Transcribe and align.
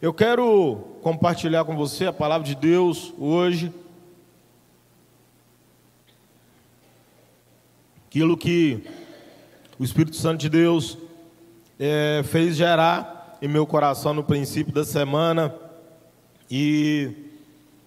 Eu 0.00 0.12
quero 0.12 0.76
compartilhar 1.00 1.64
com 1.64 1.74
você 1.74 2.04
a 2.04 2.12
palavra 2.12 2.46
de 2.46 2.54
Deus 2.54 3.14
hoje. 3.18 3.72
Aquilo 8.06 8.36
que 8.36 8.84
o 9.78 9.84
Espírito 9.84 10.16
Santo 10.16 10.40
de 10.40 10.50
Deus 10.50 10.98
é, 11.80 12.20
fez 12.26 12.56
gerar 12.56 13.38
em 13.40 13.48
meu 13.48 13.66
coração 13.66 14.12
no 14.12 14.22
princípio 14.22 14.70
da 14.70 14.84
semana. 14.84 15.54
E 16.50 17.14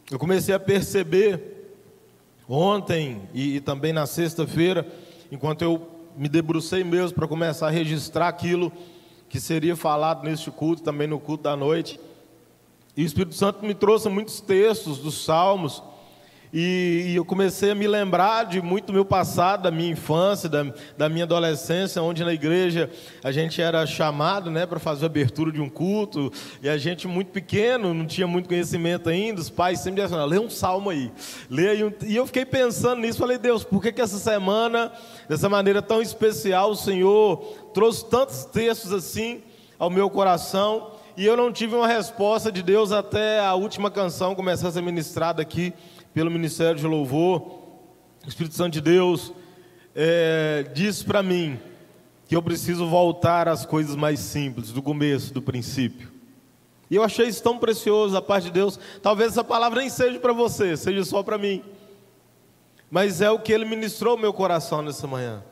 eu 0.09 0.17
comecei 0.17 0.55
a 0.55 0.59
perceber 0.59 1.75
ontem 2.47 3.21
e, 3.35 3.57
e 3.57 3.61
também 3.61 3.93
na 3.93 4.07
sexta-feira, 4.07 4.87
enquanto 5.31 5.61
eu 5.61 5.87
me 6.17 6.27
debrucei 6.27 6.83
mesmo 6.83 7.15
para 7.15 7.27
começar 7.27 7.67
a 7.67 7.71
registrar 7.71 8.29
aquilo 8.29 8.73
que 9.29 9.39
seria 9.39 9.75
falado 9.75 10.23
neste 10.23 10.49
culto, 10.49 10.81
também 10.81 11.07
no 11.07 11.19
culto 11.19 11.43
da 11.43 11.55
noite. 11.55 11.99
E 12.97 13.03
o 13.03 13.05
Espírito 13.05 13.35
Santo 13.35 13.63
me 13.65 13.75
trouxe 13.75 14.09
muitos 14.09 14.41
textos 14.41 14.97
dos 14.97 15.23
Salmos, 15.23 15.81
e, 16.51 17.05
e 17.09 17.15
eu 17.15 17.23
comecei 17.23 17.71
a 17.71 17.75
me 17.75 17.87
lembrar 17.87 18.45
de 18.45 18.59
muito 18.61 18.87
do 18.87 18.93
meu 18.93 19.05
passado, 19.05 19.63
da 19.63 19.71
minha 19.71 19.91
infância, 19.91 20.49
da, 20.49 20.65
da 20.97 21.07
minha 21.07 21.23
adolescência, 21.23 22.01
onde 22.01 22.23
na 22.23 22.33
igreja 22.33 22.89
a 23.23 23.31
gente 23.31 23.61
era 23.61 23.85
chamado 23.85 24.49
né, 24.49 24.65
para 24.65 24.79
fazer 24.79 25.05
a 25.05 25.07
abertura 25.07 25.51
de 25.51 25.61
um 25.61 25.69
culto, 25.69 26.31
e 26.61 26.67
a 26.67 26.77
gente 26.77 27.07
muito 27.07 27.29
pequeno, 27.31 27.93
não 27.93 28.05
tinha 28.05 28.25
muito 28.25 28.49
conhecimento 28.49 29.09
ainda, 29.09 29.39
os 29.39 29.49
pais 29.49 29.79
sempre 29.79 30.01
diziam, 30.01 30.25
lê 30.25 30.39
um 30.39 30.49
salmo 30.49 30.89
aí, 30.89 31.11
lê 31.49 31.69
aí 31.69 31.83
um... 31.83 31.93
E 32.03 32.15
eu 32.15 32.25
fiquei 32.25 32.45
pensando 32.45 33.01
nisso, 33.01 33.19
falei, 33.19 33.37
Deus, 33.37 33.63
por 33.63 33.81
que, 33.81 33.91
que 33.91 34.01
essa 34.01 34.17
semana, 34.17 34.91
dessa 35.27 35.47
maneira 35.47 35.83
tão 35.83 36.01
especial, 36.01 36.71
o 36.71 36.75
Senhor 36.75 37.37
trouxe 37.75 38.09
tantos 38.09 38.45
textos 38.45 38.91
assim 38.91 39.43
ao 39.77 39.91
meu 39.91 40.09
coração, 40.09 40.93
e 41.15 41.25
eu 41.25 41.37
não 41.37 41.51
tive 41.51 41.75
uma 41.75 41.87
resposta 41.87 42.51
de 42.51 42.63
Deus 42.63 42.91
até 42.91 43.39
a 43.39 43.53
última 43.53 43.91
canção 43.91 44.33
começar 44.33 44.69
a 44.69 44.71
ser 44.71 44.81
ministrada 44.81 45.41
aqui 45.41 45.73
pelo 46.13 46.31
Ministério 46.31 46.79
de 46.79 46.87
Louvor. 46.87 47.41
O 48.25 48.27
Espírito 48.27 48.55
Santo 48.55 48.73
de 48.73 48.81
Deus 48.81 49.33
é, 49.95 50.69
disse 50.73 51.03
para 51.03 51.23
mim 51.23 51.59
que 52.27 52.35
eu 52.35 52.41
preciso 52.41 52.87
voltar 52.87 53.47
às 53.47 53.65
coisas 53.65 53.95
mais 53.95 54.19
simples, 54.19 54.71
do 54.71 54.81
começo, 54.81 55.33
do 55.33 55.41
princípio. 55.41 56.11
E 56.89 56.95
eu 56.95 57.03
achei 57.03 57.27
isso 57.27 57.43
tão 57.43 57.57
precioso 57.57 58.13
da 58.13 58.21
parte 58.21 58.45
de 58.45 58.51
Deus. 58.51 58.79
Talvez 59.01 59.31
essa 59.31 59.43
palavra 59.43 59.79
nem 59.79 59.89
seja 59.89 60.19
para 60.19 60.33
você, 60.33 60.75
seja 60.75 61.03
só 61.03 61.21
para 61.21 61.37
mim. 61.37 61.63
Mas 62.89 63.21
é 63.21 63.29
o 63.29 63.39
que 63.39 63.53
Ele 63.53 63.65
ministrou 63.65 64.17
meu 64.17 64.33
coração 64.33 64.81
nessa 64.81 65.05
manhã. 65.05 65.43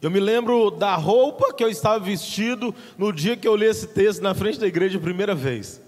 Eu 0.00 0.10
me 0.10 0.20
lembro 0.20 0.70
da 0.70 0.94
roupa 0.94 1.52
que 1.52 1.64
eu 1.64 1.68
estava 1.68 1.98
vestido 1.98 2.74
no 2.96 3.12
dia 3.12 3.36
que 3.36 3.48
eu 3.48 3.56
li 3.56 3.66
esse 3.66 3.88
texto 3.88 4.22
na 4.22 4.34
frente 4.34 4.60
da 4.60 4.66
igreja 4.66 4.98
a 4.98 5.00
primeira 5.00 5.34
vez. 5.34 5.80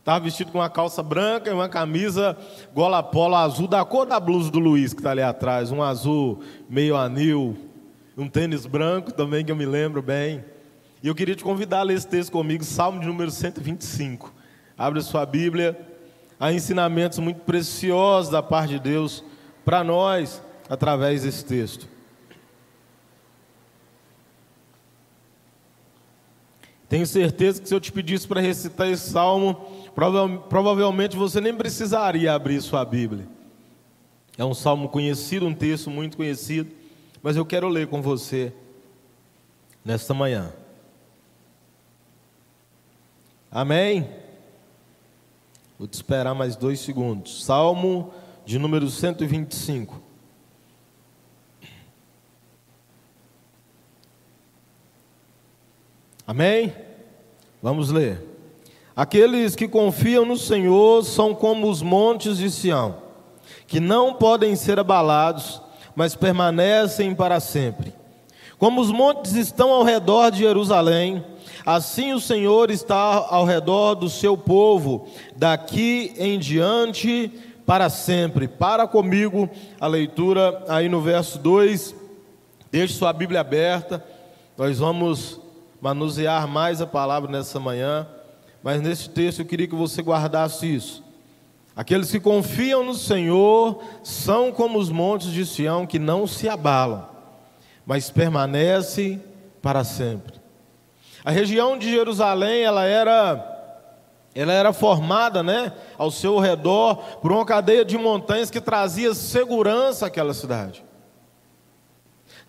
Estava 0.00 0.24
vestido 0.24 0.50
com 0.50 0.58
uma 0.58 0.70
calça 0.70 1.02
branca 1.02 1.50
e 1.50 1.52
uma 1.52 1.68
camisa 1.68 2.36
gola 2.74 3.02
polo 3.02 3.36
azul, 3.36 3.68
da 3.68 3.84
cor 3.84 4.06
da 4.06 4.18
blusa 4.18 4.50
do 4.50 4.58
Luiz, 4.58 4.94
que 4.94 5.00
está 5.00 5.10
ali 5.10 5.20
atrás. 5.20 5.70
Um 5.70 5.82
azul 5.82 6.40
meio 6.70 6.96
anil, 6.96 7.56
um 8.16 8.26
tênis 8.26 8.64
branco 8.64 9.12
também, 9.12 9.44
que 9.44 9.52
eu 9.52 9.56
me 9.56 9.66
lembro 9.66 10.00
bem. 10.00 10.42
E 11.02 11.08
eu 11.08 11.14
queria 11.14 11.36
te 11.36 11.44
convidar 11.44 11.80
a 11.80 11.82
ler 11.82 11.98
esse 11.98 12.08
texto 12.08 12.32
comigo, 12.32 12.64
Salmo 12.64 12.98
de 12.98 13.06
número 13.06 13.30
125. 13.30 14.32
Abre 14.76 15.02
sua 15.02 15.26
Bíblia. 15.26 15.78
Há 16.38 16.50
ensinamentos 16.50 17.18
muito 17.18 17.40
preciosos 17.42 18.32
da 18.32 18.42
parte 18.42 18.70
de 18.70 18.80
Deus 18.80 19.22
para 19.66 19.84
nós 19.84 20.42
através 20.70 21.24
desse 21.24 21.44
texto. 21.44 21.86
Tenho 26.90 27.06
certeza 27.06 27.62
que 27.62 27.68
se 27.68 27.74
eu 27.74 27.78
te 27.78 27.92
pedisse 27.92 28.26
para 28.26 28.40
recitar 28.40 28.88
esse 28.88 29.10
salmo, 29.10 29.54
prova 29.94 30.28
provavelmente 30.48 31.16
você 31.16 31.40
nem 31.40 31.54
precisaria 31.54 32.34
abrir 32.34 32.60
sua 32.60 32.84
Bíblia. 32.84 33.28
É 34.36 34.44
um 34.44 34.52
salmo 34.52 34.88
conhecido, 34.88 35.46
um 35.46 35.54
texto 35.54 35.88
muito 35.88 36.16
conhecido, 36.16 36.68
mas 37.22 37.36
eu 37.36 37.46
quero 37.46 37.68
ler 37.68 37.86
com 37.86 38.02
você 38.02 38.52
nesta 39.84 40.12
manhã. 40.12 40.52
Amém? 43.52 44.10
Vou 45.78 45.86
te 45.86 45.94
esperar 45.94 46.34
mais 46.34 46.56
dois 46.56 46.80
segundos. 46.80 47.44
Salmo 47.44 48.12
de 48.44 48.58
número 48.58 48.90
125. 48.90 50.10
Amém? 56.30 56.72
Vamos 57.62 57.90
ler. 57.90 58.26
Aqueles 58.96 59.54
que 59.54 59.68
confiam 59.68 60.24
no 60.24 60.36
Senhor 60.36 61.04
são 61.04 61.34
como 61.34 61.68
os 61.68 61.82
montes 61.82 62.38
de 62.38 62.50
Sião, 62.50 62.96
que 63.66 63.80
não 63.80 64.14
podem 64.14 64.56
ser 64.56 64.78
abalados, 64.78 65.60
mas 65.94 66.14
permanecem 66.14 67.14
para 67.14 67.40
sempre. 67.40 67.92
Como 68.58 68.80
os 68.80 68.90
montes 68.90 69.34
estão 69.34 69.70
ao 69.70 69.82
redor 69.82 70.30
de 70.30 70.40
Jerusalém, 70.40 71.24
assim 71.64 72.12
o 72.12 72.20
Senhor 72.20 72.70
está 72.70 73.26
ao 73.30 73.44
redor 73.44 73.94
do 73.94 74.08
seu 74.10 74.36
povo, 74.36 75.08
daqui 75.34 76.12
em 76.18 76.38
diante 76.38 77.32
para 77.64 77.88
sempre. 77.88 78.48
Para 78.48 78.86
comigo 78.86 79.48
a 79.80 79.86
leitura 79.86 80.62
aí 80.68 80.88
no 80.88 81.00
verso 81.00 81.38
2. 81.38 81.94
Deixe 82.70 82.94
sua 82.94 83.12
Bíblia 83.12 83.40
aberta. 83.40 84.04
Nós 84.58 84.78
vamos 84.78 85.39
manusear 85.80 86.46
mais 86.46 86.80
a 86.80 86.86
palavra 86.86 87.30
nessa 87.30 87.58
manhã, 87.58 88.06
mas 88.62 88.80
nesse 88.82 89.08
texto 89.08 89.40
eu 89.40 89.46
queria 89.46 89.66
que 89.66 89.74
você 89.74 90.02
guardasse 90.02 90.72
isso. 90.72 91.02
Aqueles 91.74 92.10
que 92.10 92.20
confiam 92.20 92.84
no 92.84 92.94
Senhor 92.94 93.82
são 94.02 94.52
como 94.52 94.78
os 94.78 94.90
montes 94.90 95.30
de 95.30 95.46
Sião 95.46 95.86
que 95.86 95.98
não 95.98 96.26
se 96.26 96.48
abalam, 96.48 97.08
mas 97.86 98.10
permanecem 98.10 99.22
para 99.62 99.82
sempre. 99.84 100.38
A 101.24 101.30
região 101.30 101.78
de 101.78 101.90
Jerusalém, 101.90 102.62
ela 102.62 102.84
era 102.84 103.46
ela 104.32 104.52
era 104.52 104.72
formada, 104.72 105.42
né, 105.42 105.72
ao 105.98 106.08
seu 106.08 106.38
redor 106.38 106.94
por 107.20 107.32
uma 107.32 107.44
cadeia 107.44 107.84
de 107.84 107.98
montanhas 107.98 108.48
que 108.48 108.60
trazia 108.60 109.12
segurança 109.12 110.06
àquela 110.06 110.32
cidade 110.32 110.84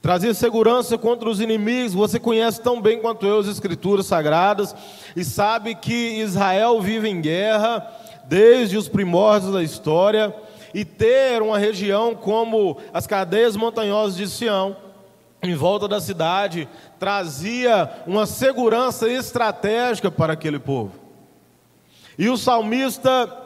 trazia 0.01 0.33
segurança 0.33 0.97
contra 0.97 1.29
os 1.29 1.39
inimigos. 1.39 1.93
Você 1.93 2.19
conhece 2.19 2.61
tão 2.61 2.81
bem 2.81 2.99
quanto 2.99 3.25
eu 3.25 3.39
as 3.39 3.47
Escrituras 3.47 4.07
Sagradas 4.07 4.75
e 5.15 5.23
sabe 5.23 5.75
que 5.75 6.19
Israel 6.19 6.81
vive 6.81 7.07
em 7.07 7.21
guerra 7.21 7.87
desde 8.25 8.77
os 8.77 8.87
primórdios 8.87 9.53
da 9.53 9.61
história 9.61 10.33
e 10.73 10.83
ter 10.85 11.41
uma 11.41 11.57
região 11.57 12.15
como 12.15 12.77
as 12.93 13.05
cadeias 13.05 13.55
montanhosas 13.55 14.15
de 14.15 14.27
Sião 14.27 14.75
em 15.43 15.55
volta 15.55 15.87
da 15.87 15.99
cidade 15.99 16.69
trazia 16.99 17.89
uma 18.05 18.25
segurança 18.25 19.09
estratégica 19.09 20.11
para 20.11 20.33
aquele 20.33 20.59
povo. 20.59 20.93
E 22.17 22.29
o 22.29 22.37
salmista 22.37 23.37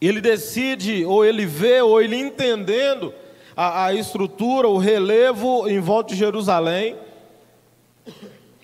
ele 0.00 0.20
decide 0.20 1.04
ou 1.04 1.24
ele 1.24 1.46
vê 1.46 1.80
ou 1.80 2.02
ele 2.02 2.16
entendendo 2.16 3.14
a, 3.56 3.86
a 3.86 3.94
estrutura, 3.94 4.68
o 4.68 4.78
relevo 4.78 5.68
em 5.68 5.80
volta 5.80 6.12
de 6.12 6.18
Jerusalém. 6.18 6.96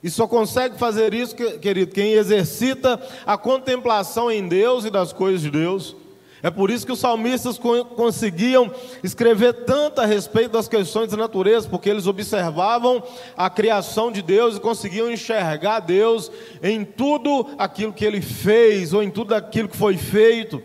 E 0.03 0.09
só 0.09 0.27
consegue 0.27 0.79
fazer 0.79 1.13
isso, 1.13 1.35
querido, 1.35 1.93
quem 1.93 2.13
exercita 2.13 3.01
a 3.27 3.37
contemplação 3.37 4.31
em 4.31 4.49
Deus 4.49 4.85
e 4.85 4.91
das 4.91 5.13
coisas 5.13 5.43
de 5.43 5.51
Deus. 5.51 5.95
É 6.43 6.51
por 6.51 6.71
isso 6.71 6.87
que 6.87 6.93
os 6.93 6.99
salmistas 6.99 7.59
conseguiam 7.97 8.73
escrever 9.05 9.53
tanto 9.65 10.01
a 10.01 10.07
respeito 10.07 10.53
das 10.53 10.69
questões 10.69 11.11
da 11.11 11.17
natureza, 11.17 11.69
porque 11.69 11.91
eles 11.91 12.07
observavam 12.07 13.03
a 13.37 13.51
criação 13.51 14.11
de 14.11 14.23
Deus 14.23 14.57
e 14.57 14.61
conseguiam 14.61 15.11
enxergar 15.11 15.81
Deus 15.81 16.33
em 16.63 16.83
tudo 16.83 17.47
aquilo 17.59 17.93
que 17.93 18.07
ele 18.07 18.23
fez, 18.23 18.95
ou 18.95 19.03
em 19.03 19.11
tudo 19.11 19.35
aquilo 19.35 19.69
que 19.69 19.77
foi 19.77 19.99
feito. 19.99 20.63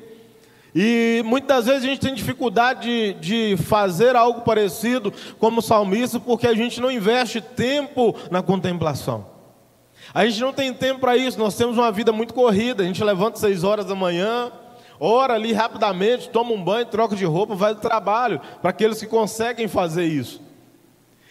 E 0.78 1.24
muitas 1.26 1.68
vezes 1.68 1.84
a 1.84 1.88
gente 1.88 2.02
tem 2.02 2.14
dificuldade 2.14 3.14
de, 3.14 3.54
de 3.54 3.64
fazer 3.64 4.14
algo 4.14 4.42
parecido 4.42 5.14
como 5.40 5.62
salmista, 5.62 6.20
porque 6.20 6.46
a 6.46 6.54
gente 6.54 6.82
não 6.82 6.92
investe 6.92 7.40
tempo 7.40 8.14
na 8.30 8.44
contemplação. 8.44 9.26
A 10.14 10.26
gente 10.26 10.42
não 10.42 10.52
tem 10.52 10.74
tempo 10.74 11.00
para 11.00 11.16
isso, 11.16 11.40
nós 11.40 11.56
temos 11.56 11.78
uma 11.78 11.94
vida 11.94 12.12
muito 12.12 12.34
corrida, 12.34 12.84
a 12.84 12.86
gente 12.86 13.02
levanta 13.02 13.40
seis 13.40 13.64
horas 13.64 13.86
da 13.86 13.96
manhã, 13.96 14.52
ora 15.00 15.34
ali 15.34 15.54
rapidamente, 15.54 16.30
toma 16.30 16.52
um 16.52 16.62
banho, 16.62 16.86
troca 16.86 17.16
de 17.16 17.24
roupa, 17.24 17.56
vai 17.56 17.74
do 17.74 17.80
trabalho, 17.80 18.42
para 18.62 18.72
aqueles 18.72 19.00
que 19.00 19.08
conseguem 19.08 19.70
fazer 19.70 20.04
isso. 20.04 20.42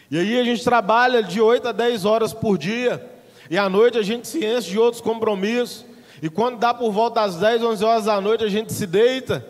E 0.09 0.17
aí 0.17 0.39
a 0.39 0.43
gente 0.43 0.63
trabalha 0.63 1.21
de 1.21 1.39
8 1.39 1.67
a 1.67 1.71
10 1.71 2.03
horas 2.03 2.33
por 2.33 2.57
dia, 2.57 3.11
e 3.49 3.59
à 3.59 3.69
noite 3.69 3.99
a 3.99 4.03
gente 4.03 4.27
se 4.27 4.43
enche 4.43 4.71
de 4.71 4.79
outros 4.79 5.01
compromissos. 5.01 5.85
E 6.21 6.29
quando 6.29 6.57
dá 6.57 6.73
por 6.73 6.91
volta 6.91 7.21
das 7.21 7.37
10, 7.37 7.63
11 7.63 7.83
horas 7.83 8.05
da 8.05 8.21
noite, 8.21 8.43
a 8.43 8.49
gente 8.49 8.73
se 8.73 8.85
deita. 8.87 9.45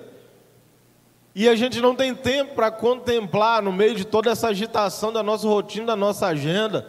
E 1.34 1.50
a 1.50 1.56
gente 1.56 1.82
não 1.82 1.96
tem 1.96 2.16
tempo 2.16 2.56
para 2.56 2.72
contemplar, 2.72 3.62
no 3.62 3.72
meio 3.72 3.96
de 3.96 4.06
toda 4.06 4.32
essa 4.32 4.48
agitação 4.48 5.12
da 5.12 5.22
nossa 5.22 5.48
rotina, 5.48 5.88
da 5.88 5.96
nossa 5.96 6.28
agenda, 6.28 6.88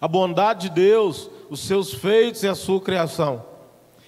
a 0.00 0.06
bondade 0.06 0.68
de 0.68 0.74
Deus, 0.74 1.30
os 1.48 1.60
seus 1.60 1.94
feitos 1.94 2.42
e 2.42 2.48
a 2.48 2.54
sua 2.54 2.80
criação. 2.80 3.44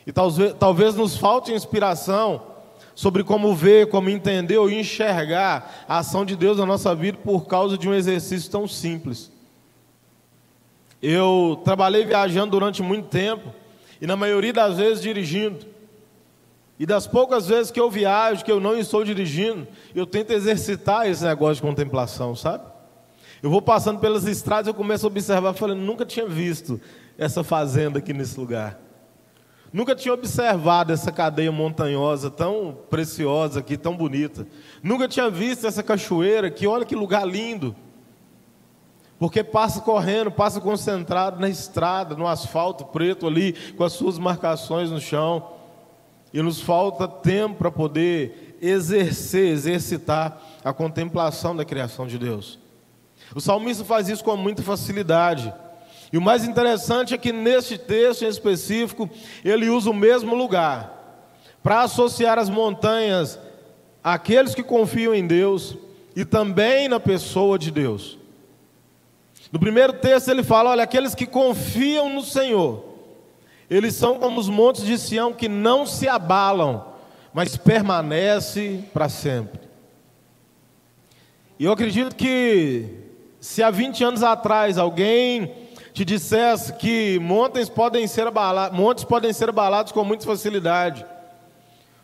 E 0.06 0.12
talvez, 0.12 0.54
talvez 0.58 0.94
nos 0.94 1.16
falte 1.16 1.52
inspiração 1.52 2.42
sobre 2.94 3.24
como 3.24 3.54
ver, 3.54 3.88
como 3.88 4.10
entender 4.10 4.58
ou 4.58 4.70
enxergar 4.70 5.84
a 5.88 5.98
ação 5.98 6.24
de 6.24 6.36
Deus 6.36 6.58
na 6.58 6.66
nossa 6.66 6.94
vida 6.94 7.18
por 7.18 7.46
causa 7.46 7.78
de 7.78 7.88
um 7.88 7.94
exercício 7.94 8.50
tão 8.50 8.68
simples. 8.68 9.32
Eu 11.00 11.60
trabalhei 11.64 12.04
viajando 12.04 12.52
durante 12.52 12.82
muito 12.82 13.08
tempo 13.08 13.61
e 14.02 14.06
na 14.06 14.16
maioria 14.16 14.52
das 14.52 14.78
vezes 14.78 15.00
dirigindo. 15.00 15.64
E 16.76 16.84
das 16.84 17.06
poucas 17.06 17.46
vezes 17.46 17.70
que 17.70 17.78
eu 17.78 17.88
viajo, 17.88 18.44
que 18.44 18.50
eu 18.50 18.58
não 18.58 18.76
estou 18.76 19.04
dirigindo, 19.04 19.68
eu 19.94 20.04
tento 20.04 20.32
exercitar 20.32 21.06
esse 21.06 21.22
negócio 21.22 21.54
de 21.54 21.62
contemplação, 21.62 22.34
sabe? 22.34 22.64
Eu 23.40 23.48
vou 23.48 23.62
passando 23.62 24.00
pelas 24.00 24.26
estradas, 24.26 24.66
eu 24.66 24.74
começo 24.74 25.06
a 25.06 25.08
observar, 25.08 25.52
falando, 25.52 25.78
nunca 25.78 26.04
tinha 26.04 26.26
visto 26.26 26.80
essa 27.16 27.44
fazenda 27.44 28.00
aqui 28.00 28.12
nesse 28.12 28.40
lugar. 28.40 28.76
Nunca 29.72 29.94
tinha 29.94 30.12
observado 30.12 30.92
essa 30.92 31.12
cadeia 31.12 31.52
montanhosa 31.52 32.28
tão 32.28 32.76
preciosa 32.90 33.60
aqui, 33.60 33.76
tão 33.76 33.96
bonita. 33.96 34.44
Nunca 34.82 35.06
tinha 35.06 35.30
visto 35.30 35.64
essa 35.64 35.80
cachoeira 35.80 36.48
aqui, 36.48 36.66
olha 36.66 36.84
que 36.84 36.96
lugar 36.96 37.24
lindo. 37.24 37.72
Porque 39.22 39.44
passa 39.44 39.80
correndo, 39.80 40.32
passa 40.32 40.60
concentrado 40.60 41.38
na 41.40 41.48
estrada, 41.48 42.16
no 42.16 42.26
asfalto 42.26 42.84
preto 42.86 43.24
ali, 43.24 43.52
com 43.76 43.84
as 43.84 43.92
suas 43.92 44.18
marcações 44.18 44.90
no 44.90 45.00
chão. 45.00 45.48
E 46.34 46.42
nos 46.42 46.60
falta 46.60 47.06
tempo 47.06 47.54
para 47.54 47.70
poder 47.70 48.58
exercer, 48.60 49.52
exercitar 49.52 50.42
a 50.64 50.72
contemplação 50.72 51.54
da 51.54 51.64
criação 51.64 52.04
de 52.04 52.18
Deus. 52.18 52.58
O 53.32 53.40
salmista 53.40 53.84
faz 53.84 54.08
isso 54.08 54.24
com 54.24 54.36
muita 54.36 54.60
facilidade. 54.60 55.54
E 56.12 56.18
o 56.18 56.20
mais 56.20 56.44
interessante 56.44 57.14
é 57.14 57.16
que 57.16 57.30
neste 57.30 57.78
texto 57.78 58.24
em 58.24 58.28
específico, 58.28 59.08
ele 59.44 59.70
usa 59.70 59.88
o 59.88 59.94
mesmo 59.94 60.34
lugar 60.34 61.30
para 61.62 61.82
associar 61.82 62.40
as 62.40 62.50
montanhas 62.50 63.38
àqueles 64.02 64.52
que 64.52 64.64
confiam 64.64 65.14
em 65.14 65.24
Deus 65.24 65.76
e 66.16 66.24
também 66.24 66.88
na 66.88 66.98
pessoa 66.98 67.56
de 67.56 67.70
Deus. 67.70 68.20
No 69.52 69.60
primeiro 69.60 69.92
texto 69.92 70.28
ele 70.30 70.42
fala: 70.42 70.70
olha, 70.70 70.82
aqueles 70.82 71.14
que 71.14 71.26
confiam 71.26 72.08
no 72.08 72.22
Senhor, 72.22 72.82
eles 73.68 73.94
são 73.94 74.18
como 74.18 74.40
os 74.40 74.48
montes 74.48 74.82
de 74.84 74.98
Sião 74.98 75.34
que 75.34 75.46
não 75.46 75.84
se 75.84 76.08
abalam, 76.08 76.86
mas 77.34 77.54
permanece 77.54 78.82
para 78.94 79.10
sempre. 79.10 79.60
E 81.58 81.66
eu 81.66 81.72
acredito 81.72 82.16
que 82.16 82.88
se 83.38 83.62
há 83.62 83.70
20 83.70 84.02
anos 84.02 84.22
atrás 84.22 84.78
alguém 84.78 85.54
te 85.92 86.04
dissesse 86.04 86.72
que 86.72 87.18
montes 87.20 87.68
podem 87.68 88.06
ser 88.06 88.26
abalados, 88.26 88.76
montes 88.76 89.04
podem 89.04 89.32
ser 89.34 89.50
abalados 89.50 89.92
com 89.92 90.02
muita 90.02 90.24
facilidade, 90.24 91.04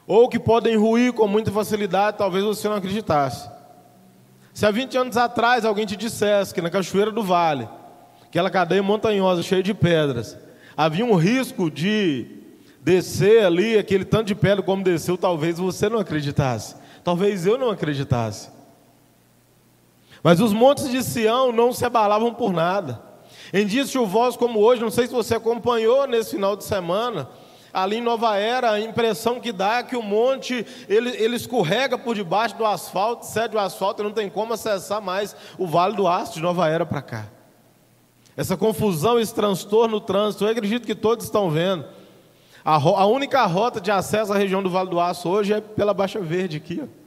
ou 0.07 0.29
que 0.29 0.39
podem 0.39 0.77
ruir 0.77 1.15
com 1.15 1.27
muita 1.27 1.51
facilidade, 1.51 2.19
talvez 2.19 2.45
você 2.45 2.69
não 2.69 2.77
acreditasse. 2.77 3.58
Se 4.59 4.67
há 4.67 4.73
20 4.73 4.99
anos 4.99 5.17
atrás 5.17 5.65
alguém 5.65 5.87
te 5.87 5.95
dissesse 5.95 6.53
que 6.53 6.61
na 6.61 6.69
Cachoeira 6.69 7.13
do 7.13 7.23
Vale, 7.23 7.69
aquela 8.25 8.51
cadeia 8.51 8.83
montanhosa 8.83 9.41
cheia 9.41 9.63
de 9.63 9.73
pedras, 9.73 10.37
havia 10.77 11.05
um 11.05 11.15
risco 11.15 11.71
de 11.71 12.27
descer 12.81 13.45
ali 13.45 13.79
aquele 13.79 14.05
tanto 14.05 14.27
de 14.27 14.35
pedra 14.35 14.61
como 14.61 14.83
desceu, 14.83 15.17
talvez 15.17 15.61
você 15.61 15.89
não 15.89 16.01
acreditasse. 16.01 16.75
Talvez 17.05 17.47
eu 17.47 17.57
não 17.57 17.71
acreditasse. 17.71 18.51
Mas 20.25 20.41
os 20.41 20.53
montes 20.53 20.91
de 20.91 21.05
Sião 21.05 21.53
não 21.53 21.73
se 21.73 21.85
abalavam 21.85 22.35
por 22.35 22.53
nada. 22.53 23.01
Em 23.53 23.65
dias 23.65 23.93
chuvosos 23.93 24.37
como 24.37 24.59
hoje, 24.59 24.83
não 24.83 24.91
sei 24.91 25.07
se 25.07 25.13
você 25.13 25.37
acompanhou 25.37 26.05
nesse 26.09 26.33
final 26.33 26.57
de 26.57 26.65
semana, 26.65 27.29
ali 27.73 27.97
em 27.97 28.03
Nova 28.03 28.37
Era, 28.37 28.73
a 28.73 28.81
impressão 28.81 29.41
que 29.41 29.53
dá 29.53 29.79
é 29.79 29.83
que 29.83 29.97
o 29.97 30.03
monte 30.03 30.67
ele, 30.89 31.11
ele 31.11 31.37
escorrega 31.37 31.99
por 31.99 32.15
debaixo 32.15 32.57
do 32.57 32.65
asfalto, 32.65 33.27
cede 33.27 33.57
o 33.57 33.59
asfalto 33.59 34.03
e 34.03 34.05
não 34.05 34.13
tem 34.13 34.29
como 34.29 34.53
acessar 34.53 35.01
mais 35.01 35.37
o 35.59 35.67
Vale 35.67 35.97
do 35.97 36.07
Aço 36.07 36.35
de 36.35 36.41
Nova 36.41 36.69
Era 36.69 36.87
para 36.87 37.03
cá. 37.03 37.27
Essa 38.37 38.57
confusão, 38.57 39.19
esse 39.19 39.35
transtorno 39.35 39.97
no 39.97 40.01
trânsito, 40.01 40.45
eu 40.45 40.51
acredito 40.51 40.87
que 40.87 40.95
todos 40.95 41.25
estão 41.25 41.51
vendo. 41.51 41.85
A, 42.65 42.75
a 42.75 43.07
única 43.07 43.45
rota 43.47 43.81
de 43.81 43.91
acesso 43.91 44.33
à 44.33 44.37
região 44.37 44.63
do 44.63 44.71
Vale 44.71 44.91
do 44.91 45.01
Aço 45.01 45.29
hoje 45.29 45.53
é 45.53 45.61
pela 45.61 45.93
Baixa 45.93 46.21
Verde 46.21 46.57
aqui. 46.57 46.81
Ó. 46.83 46.99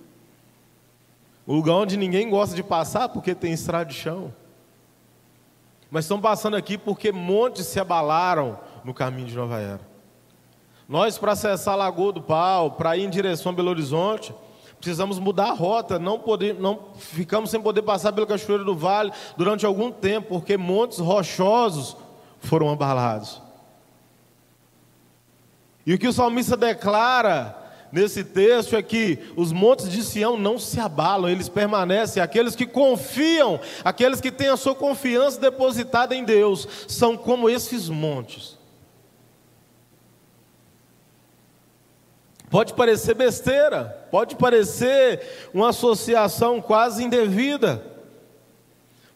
O 1.45 1.55
lugar 1.55 1.73
onde 1.73 1.97
ninguém 1.97 2.29
gosta 2.29 2.55
de 2.55 2.63
passar 2.63 3.09
porque 3.09 3.33
tem 3.33 3.53
estrada 3.53 3.85
de 3.85 3.93
chão. 3.93 4.33
Mas 5.89 6.05
estão 6.05 6.21
passando 6.21 6.55
aqui 6.55 6.77
porque 6.77 7.11
montes 7.11 7.65
se 7.65 7.79
abalaram 7.79 8.59
no 8.83 8.93
caminho 8.93 9.27
de 9.27 9.35
Nova 9.35 9.59
Era. 9.59 9.90
Nós, 10.91 11.17
para 11.17 11.31
acessar 11.31 11.75
a 11.75 11.77
Lagoa 11.77 12.11
do 12.11 12.21
Pau, 12.21 12.71
para 12.71 12.97
ir 12.97 13.05
em 13.05 13.09
direção 13.09 13.53
a 13.53 13.55
Belo 13.55 13.69
Horizonte, 13.69 14.35
precisamos 14.77 15.19
mudar 15.19 15.45
a 15.45 15.53
rota, 15.53 15.97
não, 15.97 16.19
poder, 16.19 16.53
não 16.55 16.79
ficamos 16.97 17.49
sem 17.49 17.61
poder 17.61 17.81
passar 17.81 18.11
pelo 18.11 18.27
Cachoeiro 18.27 18.65
do 18.65 18.75
Vale 18.75 19.13
durante 19.38 19.65
algum 19.65 19.89
tempo, 19.89 20.27
porque 20.27 20.57
montes 20.57 20.99
rochosos 20.99 21.95
foram 22.41 22.69
abalados. 22.69 23.41
E 25.85 25.93
o 25.93 25.97
que 25.97 26.09
o 26.09 26.11
salmista 26.11 26.57
declara 26.57 27.55
nesse 27.89 28.25
texto 28.25 28.75
é 28.75 28.81
que 28.81 29.31
os 29.37 29.53
montes 29.53 29.89
de 29.89 30.03
Sião 30.03 30.37
não 30.37 30.59
se 30.59 30.77
abalam, 30.77 31.29
eles 31.29 31.47
permanecem. 31.47 32.21
Aqueles 32.21 32.53
que 32.53 32.65
confiam, 32.65 33.61
aqueles 33.81 34.19
que 34.19 34.29
têm 34.29 34.49
a 34.49 34.57
sua 34.57 34.75
confiança 34.75 35.39
depositada 35.39 36.13
em 36.13 36.25
Deus, 36.25 36.67
são 36.89 37.15
como 37.15 37.49
esses 37.49 37.87
montes. 37.87 38.59
Pode 42.51 42.74
parecer 42.74 43.15
besteira, 43.15 43.86
pode 44.12 44.36
parecer 44.36 45.50
uma 45.53 45.69
associação 45.69 46.62
quase 46.62 47.01
indevida, 47.01 47.81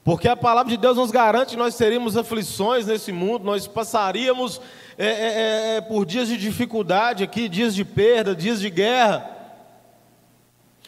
porque 0.05 0.29
a 0.29 0.37
palavra 0.37 0.69
de 0.69 0.77
Deus 0.77 0.95
nos 0.95 1.11
garante 1.11 1.49
que 1.49 1.57
nós 1.57 1.75
teríamos 1.75 2.15
aflições 2.15 2.85
nesse 2.85 3.11
mundo, 3.11 3.43
nós 3.43 3.67
passaríamos 3.67 4.61
é, 4.97 5.05
é, 5.05 5.09
é, 5.09 5.75
é, 5.75 5.81
por 5.81 6.05
dias 6.05 6.29
de 6.29 6.37
dificuldade 6.37 7.25
aqui, 7.25 7.49
dias 7.49 7.75
de 7.75 7.83
perda, 7.83 8.33
dias 8.33 8.61
de 8.61 8.69
guerra. 8.69 9.29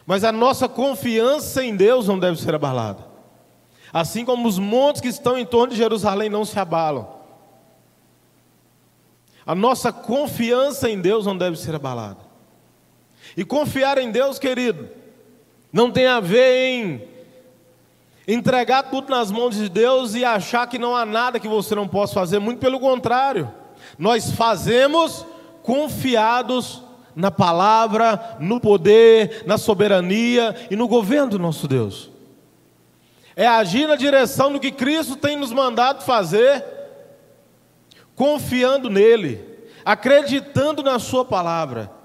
Mas 0.06 0.24
a 0.24 0.32
nossa 0.32 0.70
confiança 0.70 1.62
em 1.62 1.76
Deus 1.76 2.08
não 2.08 2.18
deve 2.18 2.40
ser 2.40 2.56
abalada. 2.56 3.06
Assim 3.92 4.24
como 4.24 4.48
os 4.48 4.58
montes 4.58 5.02
que 5.02 5.10
estão 5.10 5.38
em 5.38 5.46
torno 5.46 5.74
de 5.74 5.78
Jerusalém 5.78 6.30
não 6.30 6.46
se 6.46 6.58
abalam. 6.58 7.10
A 9.46 9.54
nossa 9.54 9.92
confiança 9.92 10.90
em 10.90 11.02
Deus 11.02 11.26
não 11.26 11.38
deve 11.38 11.58
ser 11.58 11.76
abalada. 11.76 12.27
E 13.38 13.46
confiar 13.46 14.00
em 14.00 14.10
Deus, 14.10 14.40
querido, 14.40 14.90
não 15.72 15.92
tem 15.92 16.08
a 16.08 16.20
ver 16.20 16.70
em 16.70 17.08
entregar 18.28 18.90
tudo 18.90 19.12
nas 19.12 19.30
mãos 19.32 19.56
de 19.56 19.70
Deus 19.70 20.16
e 20.16 20.26
achar 20.26 20.68
que 20.68 20.80
não 20.80 20.96
há 20.96 21.06
nada 21.06 21.40
que 21.40 21.48
você 21.48 21.76
não 21.76 21.88
possa 21.88 22.16
fazer, 22.16 22.40
muito 22.40 22.58
pelo 22.58 22.80
contrário. 22.80 23.54
Nós 23.98 24.32
fazemos 24.32 25.24
confiados 25.62 26.82
na 27.16 27.30
palavra, 27.30 28.38
no 28.40 28.60
poder, 28.60 29.44
na 29.46 29.58
soberania 29.60 30.56
e 30.72 30.76
no 30.76 30.88
governo 30.88 31.32
do 31.32 31.40
nosso 31.40 31.68
Deus. 31.68 32.10
É 33.36 33.48
agir 33.48 33.88
na 33.88 33.96
direção 33.96 34.52
do 34.52 34.60
que 34.60 34.72
Cristo 34.72 35.16
tem 35.16 35.36
nos 35.36 35.54
mandado 35.54 36.04
fazer, 36.04 36.66
confiando 38.16 38.90
nele, 38.90 39.46
acreditando 39.86 40.82
na 40.82 40.98
Sua 40.98 41.24
palavra. 41.24 41.97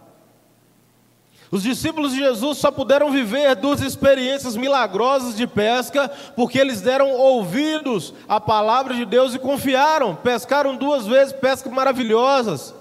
Os 1.53 1.63
discípulos 1.63 2.13
de 2.13 2.19
Jesus 2.21 2.57
só 2.57 2.71
puderam 2.71 3.11
viver 3.11 3.55
duas 3.55 3.83
experiências 3.83 4.57
milagrosas 4.57 5.37
de 5.37 5.47
pesca 5.47 6.11
porque 6.35 6.59
eles 6.59 6.81
deram 6.81 7.11
ouvidos 7.11 8.15
à 8.27 8.41
palavra 8.41 8.95
de 8.95 9.05
Deus 9.05 9.35
e 9.35 9.39
confiaram. 9.39 10.17
Pescaram 10.17 10.75
duas 10.75 11.07
vezes 11.07 11.35
pescas 11.35 11.71
maravilhosas. 11.71 12.75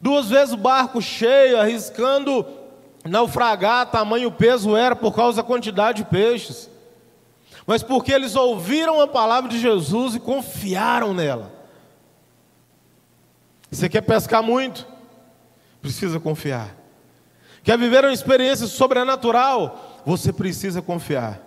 Duas 0.00 0.28
vezes 0.28 0.52
o 0.52 0.56
barco 0.56 1.00
cheio, 1.00 1.60
arriscando 1.60 2.44
naufragar, 3.04 3.88
tamanho 3.92 4.32
peso 4.32 4.74
era 4.76 4.96
por 4.96 5.14
causa 5.14 5.36
da 5.36 5.46
quantidade 5.46 6.02
de 6.02 6.10
peixes. 6.10 6.68
Mas 7.64 7.84
porque 7.84 8.10
eles 8.10 8.34
ouviram 8.34 9.00
a 9.00 9.06
palavra 9.06 9.48
de 9.48 9.60
Jesus 9.60 10.16
e 10.16 10.20
confiaram 10.20 11.14
nela. 11.14 11.52
Você 13.70 13.88
quer 13.88 14.00
pescar 14.00 14.42
muito? 14.42 14.90
Precisa 15.82 16.20
confiar. 16.20 16.76
Quer 17.64 17.76
viver 17.76 18.04
uma 18.04 18.12
experiência 18.12 18.66
sobrenatural? 18.66 20.00
Você 20.06 20.32
precisa 20.32 20.80
confiar. 20.80 21.40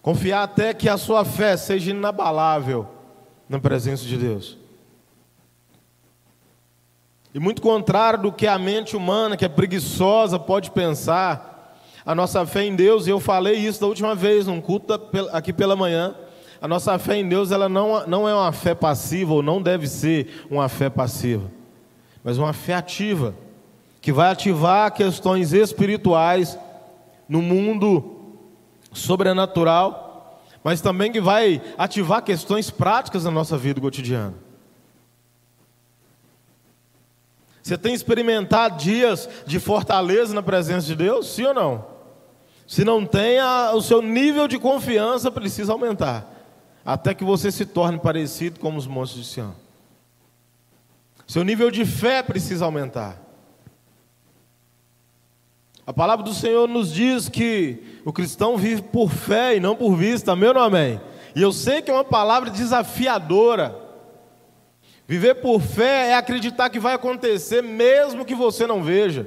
Confiar 0.00 0.44
até 0.44 0.72
que 0.72 0.88
a 0.88 0.96
sua 0.96 1.24
fé 1.24 1.56
seja 1.56 1.90
inabalável 1.90 2.88
na 3.48 3.58
presença 3.58 4.04
de 4.04 4.16
Deus. 4.16 4.56
E 7.34 7.38
muito 7.38 7.60
contrário 7.60 8.22
do 8.22 8.32
que 8.32 8.46
a 8.46 8.58
mente 8.58 8.96
humana, 8.96 9.36
que 9.36 9.44
é 9.44 9.48
preguiçosa, 9.48 10.38
pode 10.38 10.70
pensar, 10.70 11.78
a 12.06 12.14
nossa 12.14 12.46
fé 12.46 12.64
em 12.64 12.74
Deus, 12.74 13.06
e 13.06 13.10
eu 13.10 13.20
falei 13.20 13.54
isso 13.54 13.80
da 13.80 13.86
última 13.86 14.14
vez, 14.14 14.46
num 14.46 14.60
culto 14.60 14.94
aqui 15.32 15.52
pela 15.52 15.76
manhã, 15.76 16.14
a 16.60 16.68
nossa 16.68 16.98
fé 16.98 17.16
em 17.16 17.28
Deus 17.28 17.50
ela 17.50 17.68
não, 17.68 18.06
não 18.06 18.28
é 18.28 18.34
uma 18.34 18.52
fé 18.52 18.74
passiva, 18.74 19.32
ou 19.34 19.42
não 19.42 19.62
deve 19.62 19.86
ser 19.86 20.46
uma 20.50 20.68
fé 20.68 20.90
passiva, 20.90 21.50
mas 22.22 22.38
uma 22.38 22.52
fé 22.52 22.74
ativa, 22.74 23.34
que 24.00 24.12
vai 24.12 24.30
ativar 24.30 24.92
questões 24.92 25.52
espirituais 25.52 26.58
no 27.28 27.42
mundo 27.42 28.16
sobrenatural, 28.92 30.40
mas 30.64 30.80
também 30.80 31.12
que 31.12 31.20
vai 31.20 31.62
ativar 31.76 32.22
questões 32.22 32.70
práticas 32.70 33.24
na 33.24 33.30
nossa 33.30 33.56
vida 33.56 33.80
cotidiana. 33.80 34.34
Você 37.62 37.76
tem 37.76 37.92
experimentado 37.92 38.78
dias 38.78 39.28
de 39.46 39.60
fortaleza 39.60 40.34
na 40.34 40.42
presença 40.42 40.86
de 40.86 40.96
Deus? 40.96 41.28
Sim 41.34 41.46
ou 41.46 41.54
não? 41.54 41.86
Se 42.66 42.84
não 42.84 43.04
tem, 43.04 43.38
o 43.74 43.80
seu 43.82 44.00
nível 44.00 44.48
de 44.48 44.58
confiança 44.58 45.30
precisa 45.30 45.72
aumentar, 45.72 46.26
até 46.84 47.14
que 47.14 47.24
você 47.24 47.50
se 47.50 47.66
torne 47.66 47.98
parecido 47.98 48.60
com 48.60 48.74
os 48.76 48.86
montes 48.86 49.14
de 49.14 49.24
Sião. 49.24 49.54
Seu 51.26 51.44
nível 51.44 51.70
de 51.70 51.84
fé 51.84 52.22
precisa 52.22 52.64
aumentar. 52.64 53.22
A 55.86 55.92
palavra 55.92 56.24
do 56.24 56.34
Senhor 56.34 56.68
nos 56.68 56.92
diz 56.92 57.28
que 57.28 58.00
o 58.04 58.12
cristão 58.12 58.56
vive 58.56 58.82
por 58.82 59.10
fé 59.10 59.56
e 59.56 59.60
não 59.60 59.74
por 59.74 59.94
vista, 59.94 60.32
amém 60.32 60.50
ou 60.50 60.58
amém? 60.58 61.00
E 61.34 61.42
eu 61.42 61.52
sei 61.52 61.80
que 61.80 61.90
é 61.90 61.94
uma 61.94 62.04
palavra 62.04 62.50
desafiadora. 62.50 63.74
Viver 65.06 65.36
por 65.36 65.60
fé 65.60 66.10
é 66.10 66.14
acreditar 66.14 66.68
que 66.68 66.78
vai 66.78 66.94
acontecer 66.94 67.62
mesmo 67.62 68.24
que 68.24 68.34
você 68.34 68.66
não 68.66 68.82
veja. 68.82 69.26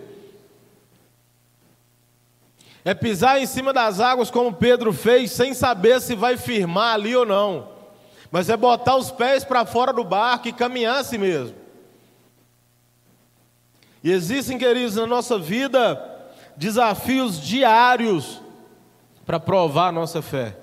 É 2.83 2.93
pisar 2.93 3.39
em 3.39 3.45
cima 3.45 3.71
das 3.71 3.99
águas 3.99 4.31
como 4.31 4.53
Pedro 4.53 4.91
fez, 4.91 5.31
sem 5.31 5.53
saber 5.53 6.01
se 6.01 6.15
vai 6.15 6.37
firmar 6.37 6.95
ali 6.95 7.15
ou 7.15 7.25
não. 7.25 7.69
Mas 8.31 8.49
é 8.49 8.57
botar 8.57 8.95
os 8.95 9.11
pés 9.11 9.43
para 9.43 9.65
fora 9.65 9.93
do 9.93 10.03
barco 10.03 10.47
e 10.47 10.53
caminhar 10.53 10.99
assim 10.99 11.17
mesmo. 11.17 11.55
E 14.03 14.11
existem, 14.11 14.57
queridos, 14.57 14.95
na 14.95 15.05
nossa 15.05 15.37
vida 15.37 16.07
desafios 16.57 17.39
diários 17.39 18.41
para 19.25 19.39
provar 19.39 19.87
a 19.87 19.91
nossa 19.91 20.21
fé. 20.21 20.57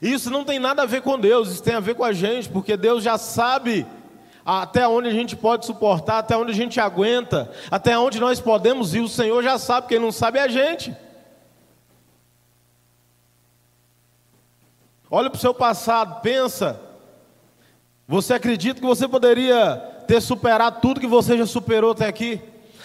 Isso 0.00 0.30
não 0.30 0.44
tem 0.44 0.58
nada 0.58 0.82
a 0.82 0.86
ver 0.86 1.02
com 1.02 1.18
Deus, 1.18 1.50
isso 1.50 1.62
tem 1.62 1.74
a 1.74 1.80
ver 1.80 1.94
com 1.94 2.04
a 2.04 2.12
gente, 2.12 2.48
porque 2.48 2.76
Deus 2.76 3.02
já 3.02 3.18
sabe 3.18 3.86
até 4.44 4.86
onde 4.86 5.08
a 5.08 5.12
gente 5.12 5.36
pode 5.36 5.64
suportar, 5.66 6.18
até 6.18 6.36
onde 6.36 6.50
a 6.50 6.54
gente 6.54 6.80
aguenta, 6.80 7.50
até 7.70 7.96
onde 7.96 8.18
nós 8.18 8.40
podemos 8.40 8.94
ir. 8.94 9.00
O 9.00 9.08
Senhor 9.08 9.42
já 9.42 9.58
sabe, 9.58 9.88
quem 9.88 9.98
não 9.98 10.10
sabe 10.10 10.38
é 10.38 10.42
a 10.42 10.48
gente. 10.48 10.94
Olha 15.14 15.28
para 15.28 15.36
o 15.36 15.40
seu 15.40 15.52
passado, 15.52 16.22
pensa. 16.22 16.80
Você 18.08 18.32
acredita 18.32 18.80
que 18.80 18.86
você 18.86 19.06
poderia 19.06 19.76
ter 20.08 20.22
superado 20.22 20.80
tudo 20.80 21.00
que 21.00 21.06
você 21.06 21.36
já 21.36 21.44
superou 21.44 21.90
até 21.90 22.06
aqui? 22.06 22.40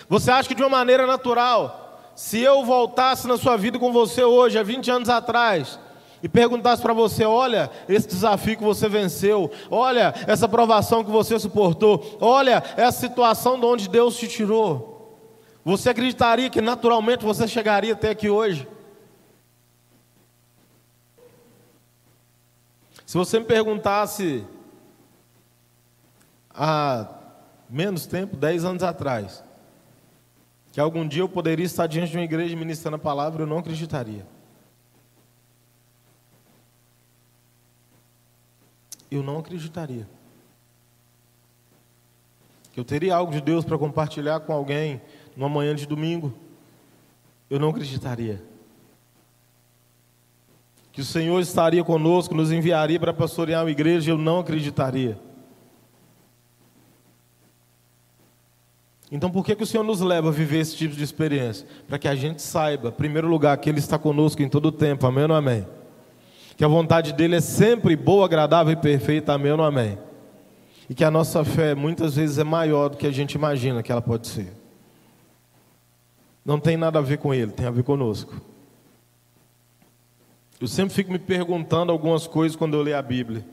Você 0.09 0.29
acha 0.29 0.49
que 0.49 0.53
de 0.53 0.61
uma 0.61 0.67
maneira 0.67 1.07
natural, 1.07 2.01
se 2.17 2.41
eu 2.41 2.65
voltasse 2.65 3.29
na 3.29 3.37
sua 3.37 3.55
vida 3.55 3.79
com 3.79 3.93
você 3.93 4.25
hoje, 4.25 4.59
há 4.59 4.63
20 4.63 4.91
anos 4.91 5.07
atrás, 5.07 5.79
e 6.21 6.27
perguntasse 6.27 6.81
para 6.81 6.91
você: 6.91 7.23
olha, 7.23 7.71
esse 7.87 8.09
desafio 8.09 8.57
que 8.57 8.63
você 8.63 8.89
venceu, 8.89 9.49
olha, 9.71 10.13
essa 10.27 10.49
provação 10.49 11.05
que 11.05 11.09
você 11.09 11.39
suportou, 11.39 12.17
olha, 12.19 12.61
essa 12.75 12.99
situação 12.99 13.57
de 13.57 13.65
onde 13.65 13.87
Deus 13.87 14.17
te 14.17 14.27
tirou, 14.27 15.17
você 15.63 15.91
acreditaria 15.91 16.49
que 16.49 16.59
naturalmente 16.59 17.23
você 17.23 17.47
chegaria 17.47 17.93
até 17.93 18.09
aqui 18.09 18.29
hoje? 18.29 18.67
Se 23.07 23.17
você 23.17 23.39
me 23.39 23.45
perguntasse 23.45 24.45
há 26.51 27.07
menos 27.67 28.05
tempo, 28.05 28.37
10 28.37 28.65
anos 28.65 28.83
atrás, 28.83 29.43
que 30.71 30.79
algum 30.79 31.07
dia 31.07 31.23
eu 31.23 31.29
poderia 31.29 31.65
estar 31.65 31.87
diante 31.87 32.11
de 32.11 32.17
uma 32.17 32.23
igreja 32.23 32.55
ministrando 32.55 32.97
a 32.97 32.99
palavra, 32.99 33.41
eu 33.41 33.47
não 33.47 33.57
acreditaria. 33.57 34.23
eu 39.09 39.23
não 39.23 39.39
acreditaria. 39.39 40.07
Que 42.73 42.79
eu 42.79 42.85
teria 42.85 43.15
algo 43.15 43.31
de 43.31 43.41
Deus 43.41 43.65
para 43.65 43.77
compartilhar 43.77 44.39
com 44.41 44.53
alguém 44.53 45.01
numa 45.35 45.49
manhã 45.49 45.75
de 45.75 45.85
domingo, 45.85 46.33
eu 47.49 47.59
não 47.59 47.69
acreditaria. 47.69 48.43
Que 50.97 51.01
o 51.01 51.05
Senhor 51.05 51.39
estaria 51.39 51.83
conosco, 51.83 52.33
nos 52.33 52.51
enviaria 52.51 52.99
para 52.99 53.13
pastorear 53.13 53.63
uma 53.63 53.69
igreja, 53.69 54.09
eu 54.09 54.17
não 54.17 54.39
acreditaria. 54.39 55.15
Então, 59.11 59.29
por 59.29 59.45
que, 59.45 59.55
que 59.55 59.61
o 59.61 59.67
Senhor 59.67 59.83
nos 59.83 60.01
leva 60.01 60.29
a 60.29 60.31
viver 60.31 60.57
esse 60.57 60.75
tipo 60.75 60.95
de 60.95 61.03
experiência? 61.03 61.67
Para 61.87 61.99
que 61.99 62.07
a 62.07 62.15
gente 62.15 62.41
saiba, 62.41 62.89
em 62.89 62.93
primeiro 62.93 63.27
lugar, 63.27 63.55
que 63.59 63.69
Ele 63.69 63.77
está 63.77 63.99
conosco 63.99 64.41
em 64.41 64.49
todo 64.49 64.69
o 64.69 64.71
tempo, 64.71 65.05
amém 65.05 65.25
ou 65.25 65.35
amém? 65.35 65.67
que 66.57 66.65
a 66.65 66.67
vontade 66.67 67.13
dele 67.13 67.35
é 67.35 67.41
sempre 67.41 67.95
boa, 67.95 68.25
agradável 68.25 68.73
e 68.73 68.75
perfeita, 68.75 69.33
amém 69.33 69.51
ou 69.51 69.63
amém? 69.63 69.99
E 70.89 70.95
que 70.95 71.03
a 71.03 71.11
nossa 71.11 71.45
fé 71.45 71.75
muitas 71.75 72.15
vezes 72.15 72.39
é 72.39 72.43
maior 72.43 72.89
do 72.89 72.97
que 72.97 73.05
a 73.05 73.11
gente 73.11 73.33
imagina 73.33 73.83
que 73.83 73.91
ela 73.91 74.01
pode 74.01 74.27
ser. 74.27 74.51
Não 76.43 76.59
tem 76.59 76.75
nada 76.75 76.97
a 76.97 77.03
ver 77.03 77.19
com 77.19 77.35
ele, 77.35 77.51
tem 77.51 77.67
a 77.67 77.71
ver 77.71 77.83
conosco. 77.83 78.41
Eu 80.59 80.67
sempre 80.67 80.93
fico 80.93 81.11
me 81.11 81.19
perguntando 81.19 81.91
algumas 81.91 82.25
coisas 82.25 82.55
quando 82.55 82.75
eu 82.75 82.81
leio 82.81 82.97
a 82.97 83.01
Bíblia. 83.01 83.45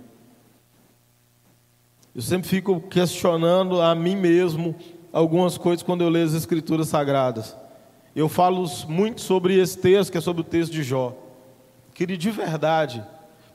Eu 2.14 2.22
sempre 2.22 2.48
fico 2.48 2.80
questionando 2.80 3.82
a 3.82 3.94
mim 3.94 4.16
mesmo 4.16 4.74
algumas 5.12 5.58
coisas 5.58 5.82
quando 5.82 6.02
eu 6.02 6.08
leio 6.08 6.26
as 6.26 6.32
Escrituras 6.32 6.88
Sagradas. 6.88 7.56
Eu 8.16 8.28
falo 8.28 8.64
muito 8.88 9.20
sobre 9.20 9.58
esse 9.58 9.76
texto, 9.76 10.12
que 10.12 10.18
é 10.18 10.20
sobre 10.20 10.40
o 10.40 10.44
texto 10.44 10.72
de 10.72 10.82
Jó. 10.82 11.14
Querido, 11.92 12.20
de 12.20 12.30
verdade, 12.30 13.04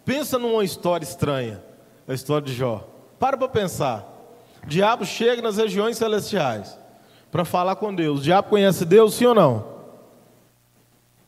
pensa 0.06 0.38
numa 0.38 0.64
história 0.64 1.06
estranha, 1.06 1.64
a 2.08 2.14
história 2.14 2.46
de 2.46 2.54
Jó. 2.54 2.88
Para 3.18 3.38
para 3.38 3.48
pensar. 3.48 4.06
O 4.64 4.68
diabo 4.68 5.06
chega 5.06 5.42
nas 5.42 5.58
regiões 5.58 5.98
celestiais 5.98 6.78
para 7.32 7.46
falar 7.46 7.78
com 7.78 7.96
Deus. 7.96 8.20
O 8.20 8.24
diabo 8.24 8.50
conhece 8.50 8.86
Deus, 8.86 9.16
sim 9.16 9.26
ou 9.26 9.34
não? 9.34 9.80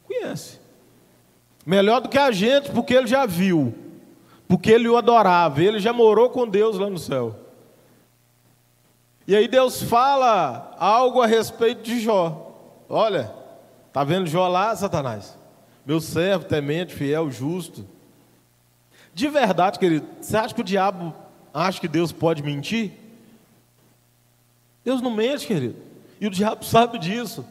Conhece. 0.05 0.59
Melhor 1.65 2.01
do 2.01 2.09
que 2.09 2.17
a 2.17 2.31
gente, 2.31 2.71
porque 2.71 2.93
ele 2.93 3.07
já 3.07 3.25
viu, 3.25 3.73
porque 4.47 4.71
ele 4.71 4.87
o 4.89 4.97
adorava, 4.97 5.61
ele 5.61 5.79
já 5.79 5.93
morou 5.93 6.29
com 6.29 6.47
Deus 6.47 6.77
lá 6.77 6.89
no 6.89 6.97
céu. 6.97 7.35
E 9.27 9.35
aí 9.35 9.47
Deus 9.47 9.81
fala 9.83 10.75
algo 10.79 11.21
a 11.21 11.27
respeito 11.27 11.83
de 11.83 11.99
Jó. 11.99 12.51
Olha, 12.89 13.33
tá 13.93 14.03
vendo 14.03 14.27
Jó 14.27 14.47
lá, 14.47 14.75
Satanás? 14.75 15.39
meu 15.85 15.99
servo, 15.99 16.45
temente, 16.45 16.93
fiel, 16.93 17.29
justo. 17.31 17.85
De 19.13 19.27
verdade, 19.27 19.79
querido, 19.79 20.07
você 20.19 20.37
acha 20.37 20.53
que 20.53 20.61
o 20.61 20.63
diabo 20.63 21.13
acha 21.53 21.79
que 21.79 21.87
Deus 21.87 22.11
pode 22.11 22.43
mentir? 22.43 22.93
Deus 24.83 25.01
não 25.01 25.11
mente, 25.11 25.45
querido. 25.45 25.75
E 26.19 26.27
o 26.27 26.29
diabo 26.29 26.63
sabe 26.65 26.97
disso. 26.97 27.45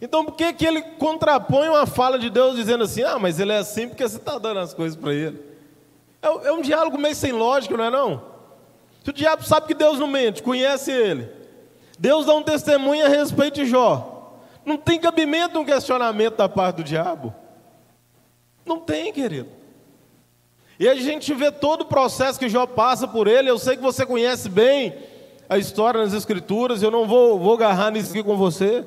Então 0.00 0.24
por 0.24 0.34
que, 0.34 0.52
que 0.52 0.66
ele 0.66 0.80
contrapõe 0.80 1.68
uma 1.68 1.86
fala 1.86 2.18
de 2.18 2.30
Deus 2.30 2.56
dizendo 2.56 2.84
assim, 2.84 3.02
ah, 3.02 3.18
mas 3.18 3.38
ele 3.38 3.52
é 3.52 3.58
assim 3.58 3.88
porque 3.88 4.08
você 4.08 4.16
está 4.16 4.38
dando 4.38 4.60
as 4.60 4.72
coisas 4.72 4.96
para 4.96 5.12
ele? 5.12 5.38
É, 6.22 6.48
é, 6.48 6.52
um 6.52 6.62
diálogo 6.62 6.98
meio 6.98 7.14
sem 7.14 7.32
lógica, 7.32 7.76
não 7.76 7.84
é 7.84 7.90
não? 7.90 8.22
Se 9.04 9.10
o 9.10 9.12
diabo 9.12 9.42
sabe 9.44 9.66
que 9.66 9.74
Deus 9.74 9.98
não 9.98 10.06
mente, 10.06 10.42
conhece 10.42 10.90
ele, 10.90 11.28
Deus 11.98 12.26
dá 12.26 12.34
um 12.34 12.42
testemunho 12.42 13.04
a 13.04 13.08
respeito 13.08 13.56
de 13.56 13.66
Jó. 13.66 14.38
Não 14.64 14.76
tem 14.76 14.98
cabimento 14.98 15.58
um 15.58 15.64
questionamento 15.64 16.36
da 16.36 16.48
parte 16.48 16.76
do 16.76 16.84
diabo. 16.84 17.34
Não 18.64 18.78
tem, 18.78 19.12
querido. 19.12 19.48
E 20.78 20.88
a 20.88 20.94
gente 20.94 21.34
vê 21.34 21.50
todo 21.50 21.82
o 21.82 21.86
processo 21.86 22.38
que 22.38 22.48
Jó 22.48 22.66
passa 22.66 23.06
por 23.06 23.26
ele. 23.26 23.50
Eu 23.50 23.58
sei 23.58 23.76
que 23.76 23.82
você 23.82 24.06
conhece 24.06 24.48
bem 24.48 24.94
a 25.48 25.58
história 25.58 26.00
nas 26.00 26.14
Escrituras. 26.14 26.82
Eu 26.82 26.90
não 26.90 27.06
vou, 27.06 27.38
vou 27.38 27.54
agarrar 27.54 27.90
nisso 27.90 28.10
aqui 28.10 28.22
com 28.22 28.36
você. 28.36 28.84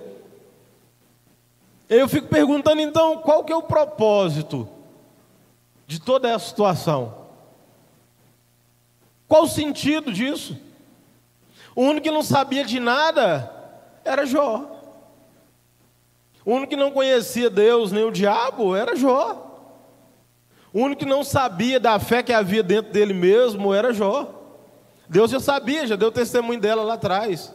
Eu 1.89 2.07
fico 2.07 2.27
perguntando 2.27 2.81
então 2.81 3.17
qual 3.17 3.43
que 3.43 3.51
é 3.51 3.55
o 3.55 3.63
propósito 3.63 4.67
de 5.85 5.99
toda 5.99 6.29
essa 6.29 6.47
situação? 6.47 7.15
Qual 9.27 9.43
o 9.43 9.47
sentido 9.47 10.11
disso? 10.11 10.57
O 11.75 11.81
único 11.81 12.03
que 12.03 12.11
não 12.11 12.23
sabia 12.23 12.63
de 12.63 12.79
nada 12.79 13.51
era 14.05 14.25
Jó. 14.25 14.69
O 16.45 16.53
único 16.53 16.71
que 16.71 16.75
não 16.75 16.91
conhecia 16.91 17.49
Deus 17.49 17.91
nem 17.91 18.03
o 18.03 18.11
diabo 18.11 18.75
era 18.75 18.95
Jó. 18.95 19.49
O 20.73 20.81
único 20.81 20.99
que 20.99 21.09
não 21.09 21.23
sabia 21.23 21.79
da 21.79 21.99
fé 21.99 22.23
que 22.23 22.33
havia 22.33 22.63
dentro 22.63 22.91
dele 22.91 23.13
mesmo 23.13 23.73
era 23.73 23.93
Jó. 23.93 24.41
Deus 25.07 25.31
já 25.31 25.39
sabia, 25.39 25.85
já 25.85 25.95
deu 25.95 26.11
testemunho 26.11 26.59
dela 26.59 26.83
lá 26.83 26.95
atrás. 26.95 27.53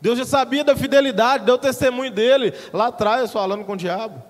Deus 0.00 0.18
já 0.18 0.24
sabia 0.24 0.62
da 0.62 0.76
fidelidade, 0.76 1.44
deu 1.44 1.58
testemunho 1.58 2.10
dele 2.10 2.52
lá 2.72 2.88
atrás, 2.88 3.32
falando 3.32 3.64
com 3.64 3.72
o 3.72 3.76
diabo. 3.76 4.22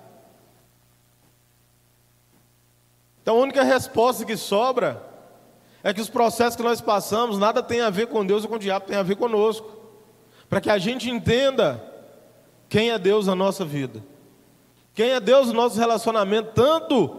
Então 3.23 3.37
a 3.37 3.40
única 3.40 3.62
resposta 3.62 4.25
que 4.25 4.37
sobra 4.37 5.02
é 5.82 5.92
que 5.92 6.00
os 6.00 6.08
processos 6.08 6.56
que 6.56 6.62
nós 6.62 6.80
passamos 6.80 7.38
nada 7.38 7.62
tem 7.62 7.80
a 7.80 7.90
ver 7.90 8.06
com 8.06 8.25
Deus 8.25 8.44
ou 8.44 8.49
com 8.49 8.56
o 8.56 8.58
diabo, 8.58 8.87
tem 8.87 8.96
a 8.96 9.02
ver 9.02 9.16
conosco. 9.16 9.70
Para 10.49 10.61
que 10.61 10.70
a 10.70 10.78
gente 10.78 11.11
entenda 11.11 11.82
quem 12.68 12.90
é 12.90 12.99
Deus 12.99 13.26
na 13.26 13.35
nossa 13.35 13.64
vida. 13.64 14.02
Quem 14.94 15.11
é 15.11 15.20
Deus 15.20 15.49
no 15.49 15.54
nosso 15.54 15.78
relacionamento, 15.78 16.52
tanto 16.54 17.16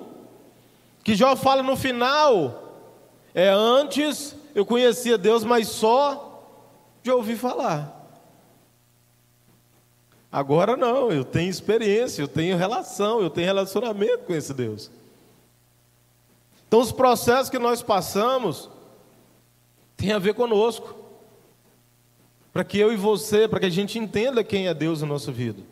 que 1.04 1.16
Jó 1.16 1.36
fala 1.36 1.62
no 1.62 1.76
final, 1.76 2.74
é 3.36 3.50
antes 3.50 4.36
eu 4.56 4.66
conhecia 4.66 5.18
Deus, 5.18 5.44
mas 5.44 5.68
só 5.68 6.42
de 7.04 7.12
ouvir 7.12 7.36
falar. 7.36 7.97
Agora 10.38 10.78
não, 10.78 11.12
eu 11.12 11.26
tenho 11.26 11.50
experiência, 11.50 12.22
eu 12.22 12.28
tenho 12.28 12.56
relação, 12.56 13.22
eu 13.22 13.30
tenho 13.32 13.48
relacionamento 13.48 14.20
com 14.20 14.36
esse 14.36 14.54
Deus. 14.54 14.92
Então, 16.68 16.80
os 16.80 16.92
processos 16.92 17.50
que 17.50 17.58
nós 17.58 17.82
passamos 17.82 18.70
têm 19.96 20.12
a 20.12 20.20
ver 20.20 20.36
conosco. 20.36 20.96
Para 22.54 22.64
que 22.64 22.78
eu 22.78 22.94
e 22.94 22.96
você, 22.96 23.48
para 23.48 23.60
que 23.60 23.66
a 23.66 23.72
gente 23.72 23.98
entenda 23.98 24.44
quem 24.44 24.68
é 24.68 24.76
Deus 24.76 25.02
na 25.02 25.08
nossa 25.08 25.32
vida. 25.32 25.64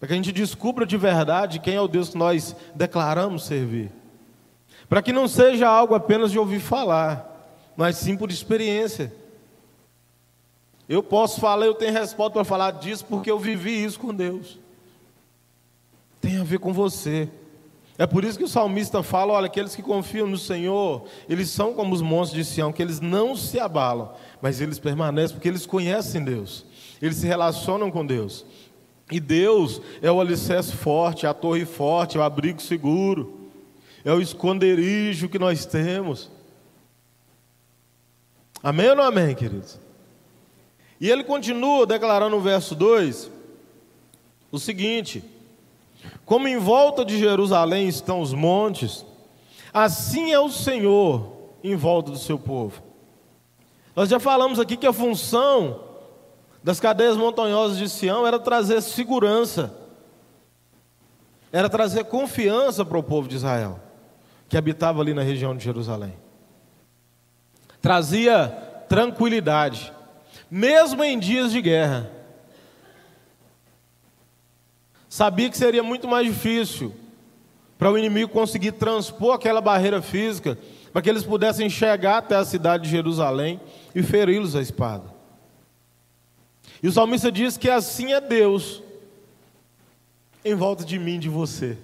Para 0.00 0.06
que 0.06 0.14
a 0.14 0.16
gente 0.16 0.32
descubra 0.32 0.86
de 0.86 0.96
verdade 0.96 1.60
quem 1.60 1.74
é 1.74 1.80
o 1.82 1.86
Deus 1.86 2.08
que 2.08 2.16
nós 2.16 2.56
declaramos 2.74 3.44
servir. 3.44 3.92
Para 4.88 5.02
que 5.02 5.12
não 5.12 5.28
seja 5.28 5.68
algo 5.68 5.94
apenas 5.94 6.32
de 6.32 6.38
ouvir 6.38 6.60
falar, 6.60 7.52
mas 7.76 7.98
sim 7.98 8.16
por 8.16 8.30
experiência. 8.30 9.12
Eu 10.88 11.02
posso 11.02 11.40
falar, 11.40 11.66
eu 11.66 11.74
tenho 11.74 11.92
resposta 11.92 12.32
para 12.32 12.44
falar 12.44 12.72
disso 12.72 13.04
porque 13.06 13.30
eu 13.30 13.38
vivi 13.38 13.84
isso 13.84 13.98
com 13.98 14.12
Deus. 14.12 14.58
Tem 16.20 16.38
a 16.38 16.44
ver 16.44 16.58
com 16.58 16.72
você. 16.72 17.28
É 17.96 18.06
por 18.06 18.24
isso 18.24 18.38
que 18.38 18.44
o 18.44 18.48
salmista 18.48 19.02
fala: 19.02 19.32
olha, 19.32 19.46
aqueles 19.46 19.74
que 19.74 19.82
confiam 19.82 20.26
no 20.26 20.36
Senhor, 20.36 21.04
eles 21.28 21.48
são 21.48 21.74
como 21.74 21.94
os 21.94 22.02
montes 22.02 22.32
de 22.32 22.44
Sião, 22.44 22.72
que 22.72 22.82
eles 22.82 23.00
não 23.00 23.36
se 23.36 23.60
abalam, 23.60 24.12
mas 24.42 24.60
eles 24.60 24.78
permanecem 24.78 25.36
porque 25.36 25.48
eles 25.48 25.64
conhecem 25.64 26.24
Deus, 26.24 26.66
eles 27.00 27.16
se 27.16 27.26
relacionam 27.26 27.90
com 27.90 28.04
Deus. 28.04 28.44
E 29.10 29.20
Deus 29.20 29.80
é 30.02 30.10
o 30.10 30.20
alicerce 30.20 30.72
forte, 30.72 31.26
a 31.26 31.34
torre 31.34 31.64
forte, 31.64 32.16
é 32.16 32.20
o 32.20 32.22
abrigo 32.22 32.60
seguro, 32.60 33.48
é 34.04 34.12
o 34.12 34.20
esconderijo 34.20 35.28
que 35.28 35.38
nós 35.38 35.64
temos. 35.64 36.30
Amém 38.62 38.88
ou 38.88 38.96
não 38.96 39.04
amém, 39.04 39.34
queridos? 39.34 39.83
E 41.04 41.10
ele 41.10 41.22
continua 41.22 41.84
declarando 41.84 42.34
no 42.34 42.40
verso 42.40 42.74
2 42.74 43.30
o 44.50 44.58
seguinte: 44.58 45.22
como 46.24 46.48
em 46.48 46.56
volta 46.56 47.04
de 47.04 47.18
Jerusalém 47.18 47.86
estão 47.86 48.22
os 48.22 48.32
montes, 48.32 49.04
assim 49.70 50.32
é 50.32 50.40
o 50.40 50.48
Senhor 50.48 51.30
em 51.62 51.76
volta 51.76 52.10
do 52.10 52.16
seu 52.16 52.38
povo. 52.38 52.82
Nós 53.94 54.08
já 54.08 54.18
falamos 54.18 54.58
aqui 54.58 54.78
que 54.78 54.86
a 54.86 54.94
função 54.94 55.78
das 56.62 56.80
cadeias 56.80 57.18
montanhosas 57.18 57.76
de 57.76 57.86
Sião 57.86 58.26
era 58.26 58.38
trazer 58.38 58.80
segurança, 58.80 59.78
era 61.52 61.68
trazer 61.68 62.04
confiança 62.04 62.82
para 62.82 62.96
o 62.96 63.02
povo 63.02 63.28
de 63.28 63.36
Israel, 63.36 63.78
que 64.48 64.56
habitava 64.56 65.02
ali 65.02 65.12
na 65.12 65.20
região 65.20 65.54
de 65.54 65.62
Jerusalém. 65.62 66.14
Trazia 67.82 68.48
tranquilidade, 68.88 69.92
mesmo 70.54 71.02
em 71.02 71.18
dias 71.18 71.50
de 71.50 71.60
guerra. 71.60 72.08
Sabia 75.08 75.50
que 75.50 75.58
seria 75.58 75.82
muito 75.82 76.06
mais 76.06 76.28
difícil 76.28 76.94
para 77.76 77.90
o 77.90 77.98
inimigo 77.98 78.30
conseguir 78.30 78.70
transpor 78.70 79.34
aquela 79.34 79.60
barreira 79.60 80.00
física, 80.00 80.56
para 80.92 81.02
que 81.02 81.10
eles 81.10 81.24
pudessem 81.24 81.68
chegar 81.68 82.18
até 82.18 82.36
a 82.36 82.44
cidade 82.44 82.84
de 82.84 82.90
Jerusalém 82.90 83.60
e 83.96 84.00
feri-los 84.00 84.54
à 84.54 84.62
espada. 84.62 85.12
E 86.80 86.86
o 86.86 86.92
salmista 86.92 87.32
diz 87.32 87.56
que 87.56 87.68
assim 87.68 88.12
é 88.12 88.20
Deus 88.20 88.80
em 90.44 90.54
volta 90.54 90.84
de 90.84 91.00
mim, 91.00 91.18
de 91.18 91.28
você. 91.28 91.76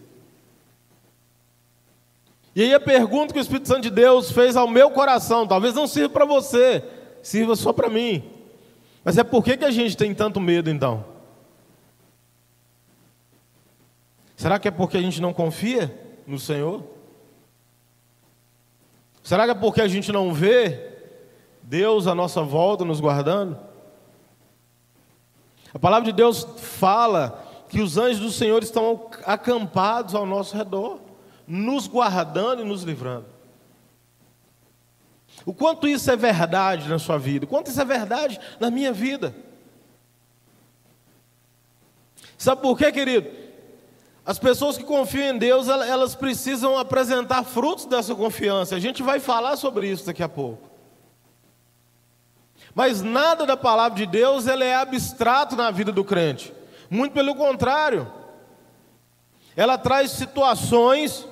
E 2.55 2.63
aí 2.63 2.73
a 2.73 2.79
pergunta 2.79 3.33
que 3.33 3.41
o 3.41 3.43
Espírito 3.43 3.67
Santo 3.67 3.83
de 3.83 3.91
Deus 3.91 4.31
fez 4.31 4.55
ao 4.55 4.69
meu 4.69 4.93
coração, 4.93 5.45
talvez 5.45 5.75
não 5.75 5.89
sirva 5.89 6.11
para 6.11 6.25
você, 6.25 6.85
sirva 7.21 7.57
só 7.57 7.73
para 7.73 7.91
mim. 7.91 8.39
Mas 9.05 9.17
é 9.17 9.25
por 9.25 9.43
que, 9.43 9.57
que 9.57 9.65
a 9.65 9.71
gente 9.71 9.97
tem 9.97 10.15
tanto 10.15 10.41
medo 10.41 10.71
então? 10.71 11.05
Será 14.37 14.59
que 14.59 14.69
é 14.69 14.71
porque 14.71 14.97
a 14.97 15.03
gente 15.03 15.21
não 15.21 15.33
confia 15.33 15.95
no 16.27 16.39
Senhor? 16.39 16.83
Será 19.23 19.45
que 19.45 19.51
é 19.51 19.55
porque 19.55 19.81
a 19.81 19.89
gente 19.89 20.11
não 20.11 20.33
vê 20.33 20.89
Deus 21.63 22.07
à 22.07 22.15
nossa 22.15 22.43
volta 22.43 22.85
nos 22.85 23.01
guardando? 23.01 23.59
A 25.73 25.79
palavra 25.79 26.07
de 26.07 26.13
Deus 26.13 26.47
fala 26.59 27.47
que 27.69 27.81
os 27.81 27.97
anjos 27.97 28.21
do 28.21 28.31
Senhor 28.31 28.63
estão 28.63 29.09
acampados 29.25 30.15
ao 30.15 30.27
nosso 30.27 30.57
redor, 30.57 30.99
nos 31.47 31.87
guardando 31.87 32.63
e 32.63 32.65
nos 32.65 32.83
livrando. 32.83 33.27
O 35.47 35.55
quanto 35.55 35.89
isso 35.89 36.11
é 36.11 36.17
verdade 36.17 36.89
na 36.89 36.99
sua 36.99 37.19
vida, 37.19 37.45
o 37.45 37.49
quanto 37.49 37.71
isso 37.71 37.81
é 37.81 37.85
verdade 37.85 38.39
na 38.59 38.71
minha 38.71 38.93
vida. 38.93 39.35
Sabe 42.37 42.63
por 42.63 42.77
quê, 42.77 42.91
querido? 42.91 43.31
As 44.25 44.39
pessoas 44.39 44.77
que 44.77 44.85
confiam 44.85 45.35
em 45.35 45.39
Deus, 45.39 45.69
elas 45.69 46.15
precisam 46.15 46.79
apresentar 46.79 47.43
frutos 47.43 47.85
dessa 47.85 48.15
confiança. 48.15 48.77
A 48.77 48.79
gente 48.79 49.03
vai 49.03 49.19
falar 49.19 49.57
sobre 49.57 49.89
isso 49.89 50.07
daqui 50.07 50.23
a 50.23 50.29
pouco. 50.29 50.71
Mas 52.75 53.03
nada 53.03 53.45
da 53.45 53.57
palavra 53.57 53.99
de 53.99 54.07
Deus 54.07 54.47
ela 54.47 54.65
é 54.65 54.75
abstrato 54.75 55.57
na 55.57 55.71
vida 55.71 55.91
do 55.91 56.05
crente. 56.05 56.53
Muito 56.89 57.13
pelo 57.13 57.35
contrário. 57.35 58.11
Ela 59.57 59.77
traz 59.77 60.13
situações 60.13 61.27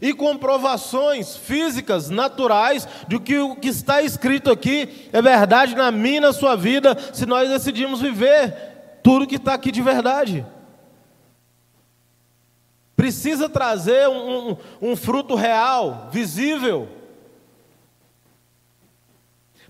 e 0.00 0.12
comprovações 0.12 1.36
físicas, 1.36 2.10
naturais, 2.10 2.86
de 3.08 3.18
que 3.18 3.38
o 3.38 3.56
que 3.56 3.68
está 3.68 4.02
escrito 4.02 4.50
aqui 4.50 5.08
é 5.12 5.22
verdade 5.22 5.74
na 5.74 5.90
minha 5.90 6.18
e 6.18 6.20
na 6.20 6.32
sua 6.32 6.56
vida, 6.56 6.96
se 7.12 7.26
nós 7.26 7.48
decidimos 7.48 8.00
viver 8.00 9.00
tudo 9.02 9.26
que 9.26 9.36
está 9.36 9.54
aqui 9.54 9.70
de 9.70 9.82
verdade. 9.82 10.44
Precisa 12.96 13.48
trazer 13.48 14.08
um, 14.08 14.50
um, 14.50 14.56
um 14.82 14.96
fruto 14.96 15.34
real, 15.34 16.08
visível. 16.10 16.88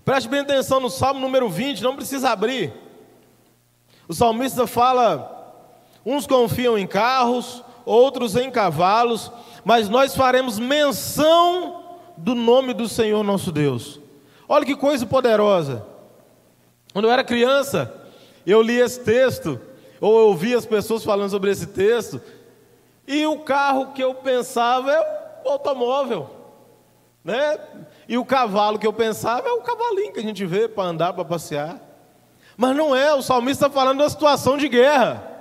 Preste 0.03 0.29
bem 0.29 0.39
atenção 0.39 0.79
no 0.79 0.89
Salmo 0.89 1.19
número 1.19 1.49
20, 1.49 1.83
não 1.83 1.95
precisa 1.95 2.29
abrir. 2.29 2.73
O 4.07 4.13
salmista 4.13 4.65
fala: 4.65 5.53
uns 6.05 6.25
confiam 6.25 6.77
em 6.77 6.87
carros, 6.87 7.61
outros 7.85 8.35
em 8.37 8.49
cavalos, 8.49 9.29
mas 9.67 9.89
nós 9.89 10.15
faremos 10.15 10.57
menção 10.57 11.83
do 12.15 12.33
nome 12.33 12.73
do 12.73 12.87
Senhor 12.87 13.21
nosso 13.21 13.51
Deus. 13.51 13.99
Olha 14.47 14.65
que 14.65 14.77
coisa 14.77 15.05
poderosa. 15.05 15.85
Quando 16.93 17.03
eu 17.03 17.11
era 17.11 17.21
criança, 17.21 17.93
eu 18.45 18.61
li 18.61 18.79
esse 18.79 19.01
texto, 19.01 19.59
ou 19.99 20.19
eu 20.19 20.27
ouvi 20.27 20.55
as 20.55 20.65
pessoas 20.65 21.03
falando 21.03 21.31
sobre 21.31 21.51
esse 21.51 21.67
texto, 21.67 22.21
e 23.05 23.25
o 23.25 23.39
carro 23.39 23.91
que 23.91 24.01
eu 24.01 24.13
pensava 24.15 24.89
é 24.89 25.41
o 25.43 25.49
automóvel, 25.49 26.29
né? 27.21 27.59
E 28.07 28.17
o 28.17 28.23
cavalo 28.23 28.79
que 28.79 28.87
eu 28.87 28.93
pensava 28.93 29.49
é 29.49 29.51
o 29.51 29.63
cavalinho 29.63 30.13
que 30.13 30.19
a 30.21 30.23
gente 30.23 30.45
vê 30.45 30.69
para 30.69 30.85
andar, 30.85 31.11
para 31.11 31.25
passear. 31.25 31.77
Mas 32.55 32.73
não 32.73 32.95
é, 32.95 33.13
o 33.13 33.21
salmista 33.21 33.65
está 33.65 33.77
falando 33.77 33.97
de 33.97 34.03
uma 34.03 34.09
situação 34.09 34.57
de 34.57 34.69
guerra. 34.69 35.36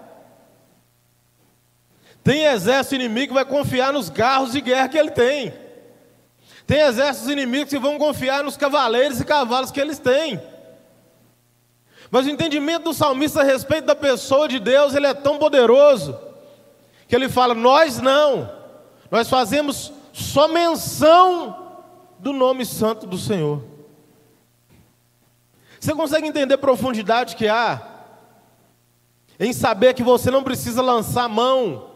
Tem 2.26 2.42
exército 2.42 2.96
inimigo 2.96 3.28
que 3.28 3.34
vai 3.34 3.44
confiar 3.44 3.92
nos 3.92 4.10
carros 4.10 4.50
de 4.50 4.60
guerra 4.60 4.88
que 4.88 4.98
ele 4.98 5.12
tem. 5.12 5.54
Tem 6.66 6.80
exércitos 6.80 7.30
inimigos 7.30 7.72
que 7.72 7.78
vão 7.78 7.98
confiar 7.98 8.42
nos 8.42 8.56
cavaleiros 8.56 9.20
e 9.20 9.24
cavalos 9.24 9.70
que 9.70 9.80
eles 9.80 10.00
têm. 10.00 10.42
Mas 12.10 12.26
o 12.26 12.30
entendimento 12.30 12.82
do 12.82 12.92
salmista 12.92 13.42
a 13.42 13.44
respeito 13.44 13.84
da 13.84 13.94
pessoa 13.94 14.48
de 14.48 14.58
Deus, 14.58 14.92
ele 14.92 15.06
é 15.06 15.14
tão 15.14 15.38
poderoso 15.38 16.18
que 17.06 17.14
ele 17.14 17.28
fala: 17.28 17.54
Nós 17.54 18.00
não, 18.00 18.52
nós 19.08 19.28
fazemos 19.28 19.92
só 20.12 20.48
menção 20.48 21.78
do 22.18 22.32
nome 22.32 22.66
santo 22.66 23.06
do 23.06 23.16
Senhor. 23.18 23.62
Você 25.78 25.94
consegue 25.94 26.26
entender 26.26 26.54
a 26.54 26.58
profundidade 26.58 27.36
que 27.36 27.46
há 27.46 27.80
em 29.38 29.52
saber 29.52 29.94
que 29.94 30.02
você 30.02 30.28
não 30.28 30.42
precisa 30.42 30.82
lançar 30.82 31.28
mão 31.28 31.94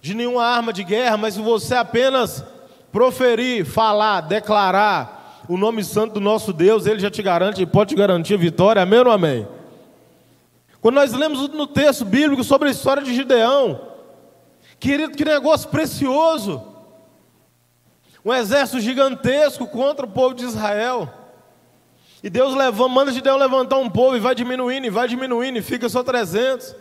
de 0.00 0.14
nenhuma 0.14 0.44
arma 0.44 0.72
de 0.72 0.84
guerra, 0.84 1.16
mas 1.16 1.34
se 1.34 1.40
você 1.40 1.74
apenas 1.74 2.44
proferir, 2.92 3.64
falar, 3.64 4.22
declarar 4.22 5.44
o 5.48 5.56
nome 5.56 5.82
santo 5.82 6.14
do 6.14 6.20
nosso 6.20 6.52
Deus, 6.52 6.86
ele 6.86 7.00
já 7.00 7.10
te 7.10 7.22
garante, 7.22 7.64
pode 7.66 7.90
te 7.90 7.96
garantir 7.96 8.36
vitória, 8.36 8.82
amém 8.82 9.00
ou 9.00 9.10
amém? 9.10 9.46
Quando 10.80 10.94
nós 10.96 11.12
lemos 11.12 11.48
no 11.48 11.66
texto 11.66 12.04
bíblico 12.04 12.44
sobre 12.44 12.68
a 12.68 12.70
história 12.70 13.02
de 13.02 13.14
Gideão, 13.14 13.88
Querido, 14.78 15.16
que 15.16 15.24
negócio 15.24 15.68
precioso. 15.68 16.62
Um 18.24 18.32
exército 18.32 18.80
gigantesco 18.80 19.66
contra 19.66 20.06
o 20.06 20.10
povo 20.10 20.34
de 20.34 20.44
Israel. 20.44 21.12
E 22.22 22.28
Deus 22.28 22.54
levanta, 22.54 22.88
manda 22.88 23.12
de 23.12 23.20
Deus 23.20 23.38
levantar 23.38 23.78
um 23.78 23.88
povo 23.88 24.16
e 24.16 24.20
vai 24.20 24.34
diminuindo, 24.34 24.86
e 24.86 24.90
vai 24.90 25.08
diminuindo, 25.08 25.58
e 25.58 25.62
fica 25.62 25.88
só 25.88 26.02
300. 26.02 26.74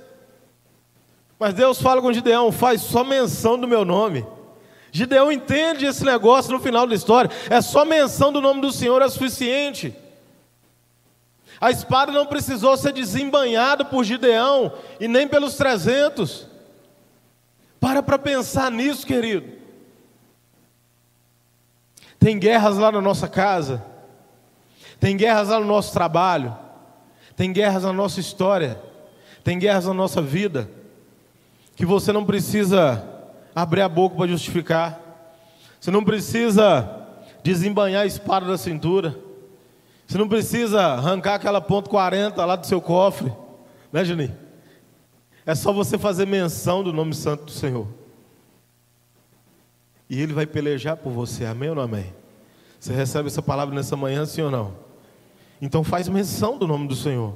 Mas 1.40 1.54
Deus 1.54 1.82
fala 1.82 2.02
com 2.02 2.14
Gideão: 2.14 2.52
faz 2.52 2.82
só 2.82 3.04
menção 3.04 3.60
do 3.60 3.68
meu 3.68 3.86
nome. 3.86 4.26
Gideão 4.92 5.32
entende 5.32 5.86
esse 5.86 6.04
negócio 6.04 6.52
no 6.52 6.60
final 6.60 6.88
da 6.88 6.96
história. 6.96 7.30
É 7.50 7.62
só 7.62 7.86
menção 7.86 8.32
do 8.32 8.42
nome 8.42 8.62
do 8.62 8.72
Senhor 8.72 9.02
é 9.02 9.10
suficiente. 9.10 9.94
A 11.60 11.72
espada 11.72 12.12
não 12.12 12.26
precisou 12.26 12.78
ser 12.78 12.94
desembanhada 12.94 13.84
por 13.84 14.04
Gideão 14.04 14.72
e 15.00 15.08
nem 15.08 15.28
pelos 15.28 15.56
300. 15.56 16.48
Para 17.80 18.02
para 18.02 18.18
pensar 18.18 18.72
nisso, 18.72 19.06
querido. 19.06 19.58
Tem 22.20 22.40
guerras 22.40 22.78
lá 22.78 22.92
na 22.92 23.00
nossa 23.00 23.28
casa, 23.28 23.84
tem 25.00 25.16
guerras 25.16 25.50
lá 25.50 25.60
no 25.60 25.68
nosso 25.68 25.94
trabalho, 25.94 26.58
tem 27.36 27.54
guerras 27.54 27.84
na 27.84 27.94
nossa 27.94 28.20
história, 28.20 28.82
tem 29.44 29.60
guerras 29.60 29.86
na 29.86 29.94
nossa 29.94 30.20
vida, 30.20 30.70
que 31.78 31.86
você 31.86 32.12
não 32.12 32.26
precisa 32.26 33.08
abrir 33.54 33.82
a 33.82 33.88
boca 33.88 34.16
para 34.16 34.28
justificar, 34.28 35.00
você 35.80 35.92
não 35.92 36.04
precisa 36.04 37.08
desembanhar 37.44 38.02
a 38.02 38.06
espada 38.08 38.48
da 38.48 38.58
cintura, 38.58 39.16
você 40.08 40.18
não 40.18 40.28
precisa 40.28 40.82
arrancar 40.82 41.36
aquela 41.36 41.62
ponto 41.62 41.88
40 41.88 42.44
lá 42.44 42.56
do 42.56 42.66
seu 42.66 42.82
cofre, 42.82 43.32
né, 43.94 44.04
Juninho? 44.04 44.36
É 45.46 45.54
só 45.54 45.72
você 45.72 46.00
fazer 46.00 46.26
menção 46.26 46.84
do 46.84 46.92
nome 46.92 47.14
santo 47.14 47.46
do 47.46 47.52
Senhor. 47.52 47.88
E 50.10 50.20
Ele 50.20 50.34
vai 50.34 50.48
pelejar 50.48 50.98
por 50.98 51.12
você, 51.12 51.46
amém 51.46 51.70
ou 51.70 51.76
não 51.76 51.84
amém? 51.84 52.12
Você 52.80 52.92
recebe 52.92 53.28
essa 53.28 53.42
palavra 53.42 53.76
nessa 53.76 53.96
manhã, 53.96 54.26
sim 54.26 54.42
ou 54.42 54.50
não? 54.50 54.74
Então 55.62 55.84
faz 55.84 56.10
menção 56.10 56.58
do 56.58 56.68
nome 56.68 56.88
do 56.88 56.96
Senhor. 56.96 57.36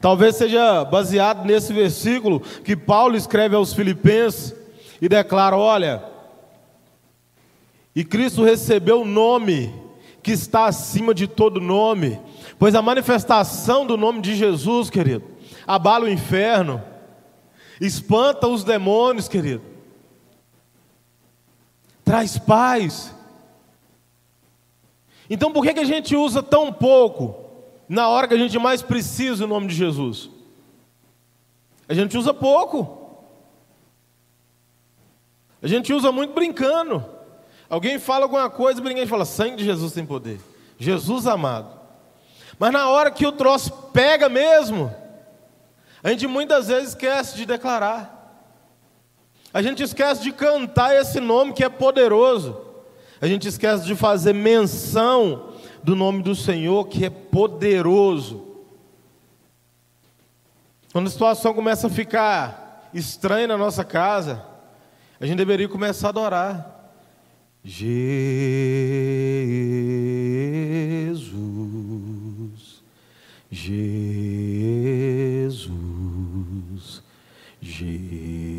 Talvez 0.00 0.36
seja 0.36 0.84
baseado 0.84 1.44
nesse 1.44 1.72
versículo 1.72 2.40
que 2.40 2.76
Paulo 2.76 3.16
escreve 3.16 3.54
aos 3.54 3.72
Filipenses 3.72 4.54
e 5.00 5.08
declara: 5.08 5.56
olha, 5.56 6.02
e 7.94 8.04
Cristo 8.04 8.42
recebeu 8.42 9.02
o 9.02 9.06
nome 9.06 9.74
que 10.22 10.32
está 10.32 10.66
acima 10.66 11.12
de 11.12 11.26
todo 11.26 11.60
nome, 11.60 12.20
pois 12.58 12.74
a 12.74 12.82
manifestação 12.82 13.84
do 13.84 13.96
nome 13.96 14.20
de 14.20 14.36
Jesus, 14.36 14.88
querido, 14.88 15.24
abala 15.66 16.04
o 16.04 16.10
inferno, 16.10 16.82
espanta 17.80 18.46
os 18.46 18.62
demônios, 18.62 19.28
querido, 19.28 19.62
traz 22.04 22.38
paz. 22.38 23.14
Então 25.28 25.52
por 25.52 25.64
que, 25.64 25.74
que 25.74 25.80
a 25.80 25.84
gente 25.84 26.14
usa 26.14 26.42
tão 26.42 26.72
pouco 26.72 27.41
na 27.92 28.08
hora 28.08 28.26
que 28.26 28.32
a 28.32 28.38
gente 28.38 28.58
mais 28.58 28.80
precisa 28.80 29.44
o 29.44 29.46
nome 29.46 29.66
de 29.66 29.74
Jesus? 29.74 30.30
A 31.86 31.92
gente 31.92 32.16
usa 32.16 32.32
pouco. 32.32 33.20
A 35.60 35.66
gente 35.66 35.92
usa 35.92 36.10
muito 36.10 36.32
brincando. 36.32 37.04
Alguém 37.68 37.98
fala 37.98 38.24
alguma 38.24 38.48
coisa, 38.48 38.82
e 38.82 39.06
fala: 39.06 39.26
sangue 39.26 39.56
de 39.56 39.64
Jesus 39.64 39.92
tem 39.92 40.06
poder. 40.06 40.40
Jesus 40.78 41.26
amado. 41.26 41.78
Mas 42.58 42.72
na 42.72 42.88
hora 42.88 43.10
que 43.10 43.26
o 43.26 43.32
troço 43.32 43.70
pega 43.92 44.26
mesmo, 44.26 44.90
a 46.02 46.08
gente 46.08 46.26
muitas 46.26 46.68
vezes 46.68 46.90
esquece 46.90 47.36
de 47.36 47.44
declarar. 47.44 48.48
A 49.52 49.60
gente 49.60 49.82
esquece 49.82 50.22
de 50.22 50.32
cantar 50.32 50.96
esse 50.96 51.20
nome 51.20 51.52
que 51.52 51.62
é 51.62 51.68
poderoso. 51.68 52.58
A 53.20 53.26
gente 53.26 53.46
esquece 53.46 53.84
de 53.84 53.94
fazer 53.94 54.32
menção 54.32 55.51
do 55.82 55.96
nome 55.96 56.22
do 56.22 56.34
Senhor 56.34 56.86
que 56.86 57.04
é 57.04 57.10
poderoso. 57.10 58.46
Quando 60.92 61.06
a 61.06 61.10
situação 61.10 61.54
começa 61.54 61.86
a 61.86 61.90
ficar 61.90 62.90
estranha 62.92 63.46
na 63.46 63.56
nossa 63.56 63.84
casa, 63.84 64.44
a 65.18 65.26
gente 65.26 65.38
deveria 65.38 65.68
começar 65.68 66.08
a 66.08 66.10
adorar. 66.10 66.92
Jesus, 67.64 68.02
Jesus, 73.50 74.02
Jesus, 77.60 78.51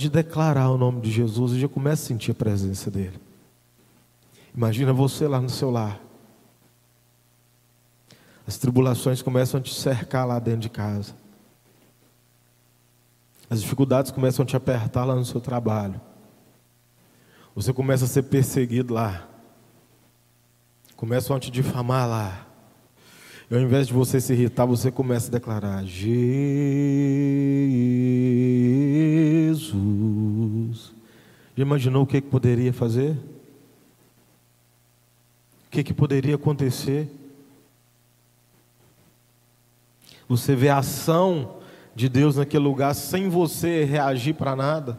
de 0.00 0.10
declarar 0.10 0.70
o 0.70 0.78
nome 0.78 1.00
de 1.00 1.10
Jesus, 1.10 1.52
eu 1.52 1.58
já 1.58 1.68
começa 1.68 2.02
a 2.04 2.06
sentir 2.06 2.30
a 2.30 2.34
presença 2.34 2.90
dele. 2.90 3.20
Imagina 4.54 4.92
você 4.92 5.28
lá 5.28 5.40
no 5.40 5.50
seu 5.50 5.70
lar. 5.70 6.00
As 8.46 8.56
tribulações 8.56 9.22
começam 9.22 9.60
a 9.60 9.62
te 9.62 9.74
cercar 9.74 10.26
lá 10.26 10.38
dentro 10.38 10.60
de 10.60 10.70
casa. 10.70 11.14
As 13.48 13.60
dificuldades 13.60 14.10
começam 14.10 14.42
a 14.42 14.46
te 14.46 14.56
apertar 14.56 15.04
lá 15.04 15.14
no 15.14 15.24
seu 15.24 15.40
trabalho. 15.40 16.00
Você 17.54 17.72
começa 17.72 18.06
a 18.06 18.08
ser 18.08 18.22
perseguido 18.22 18.94
lá. 18.94 19.28
Começam 20.96 21.36
a 21.36 21.40
te 21.40 21.50
difamar 21.50 22.08
lá. 22.08 22.46
E 23.50 23.54
ao 23.54 23.60
invés 23.60 23.88
de 23.88 23.92
você 23.92 24.20
se 24.20 24.32
irritar, 24.32 24.64
você 24.64 24.90
começa 24.90 25.28
a 25.28 25.32
declarar: 25.32 25.84
Jesus. 25.84 26.10
Já 31.60 31.66
imaginou 31.66 32.04
o 32.04 32.06
que, 32.06 32.22
que 32.22 32.28
poderia 32.30 32.72
fazer? 32.72 33.10
O 35.66 35.70
que, 35.70 35.84
que 35.84 35.92
poderia 35.92 36.36
acontecer? 36.36 37.06
Você 40.26 40.56
vê 40.56 40.70
a 40.70 40.78
ação 40.78 41.56
de 41.94 42.08
Deus 42.08 42.36
naquele 42.36 42.64
lugar 42.64 42.94
sem 42.94 43.28
você 43.28 43.84
reagir 43.84 44.32
para 44.36 44.56
nada. 44.56 44.98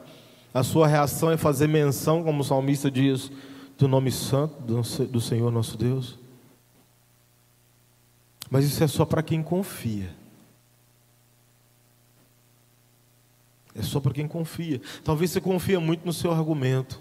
A 0.53 0.61
sua 0.61 0.85
reação 0.85 1.31
é 1.31 1.35
fazer 1.35 1.65
menção, 1.65 2.23
como 2.23 2.41
o 2.41 2.45
salmista 2.45 2.91
diz, 2.91 3.31
do 3.75 3.87
nome 3.87 4.11
santo 4.11 4.61
do 4.61 5.19
Senhor 5.19 5.51
nosso 5.51 5.75
Deus. 5.75 6.19
Mas 8.51 8.65
isso 8.65 8.83
é 8.83 8.87
só 8.87 9.03
para 9.03 9.23
quem 9.23 9.41
confia. 9.41 10.11
É 13.75 13.81
só 13.81 13.99
para 13.99 14.13
quem 14.13 14.27
confia. 14.27 14.81
Talvez 15.03 15.31
você 15.31 15.41
confia 15.41 15.79
muito 15.79 16.05
no 16.05 16.11
seu 16.11 16.31
argumento. 16.31 16.99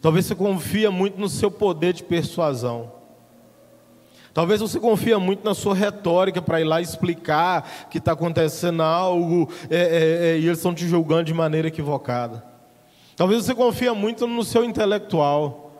Talvez 0.00 0.26
você 0.26 0.34
confia 0.34 0.90
muito 0.90 1.20
no 1.20 1.28
seu 1.28 1.50
poder 1.50 1.92
de 1.92 2.02
persuasão. 2.02 2.92
Talvez 4.34 4.60
você 4.60 4.80
confia 4.80 5.18
muito 5.18 5.44
na 5.44 5.54
sua 5.54 5.74
retórica 5.74 6.40
para 6.40 6.60
ir 6.60 6.64
lá 6.64 6.80
explicar 6.80 7.88
que 7.90 7.98
está 7.98 8.12
acontecendo 8.12 8.82
algo 8.82 9.48
é, 9.68 9.76
é, 9.76 10.28
é, 10.30 10.38
e 10.38 10.46
eles 10.46 10.58
estão 10.58 10.74
te 10.74 10.88
julgando 10.88 11.24
de 11.24 11.34
maneira 11.34 11.68
equivocada. 11.68 12.42
Talvez 13.14 13.44
você 13.44 13.54
confia 13.54 13.94
muito 13.94 14.26
no 14.26 14.42
seu 14.42 14.64
intelectual. 14.64 15.70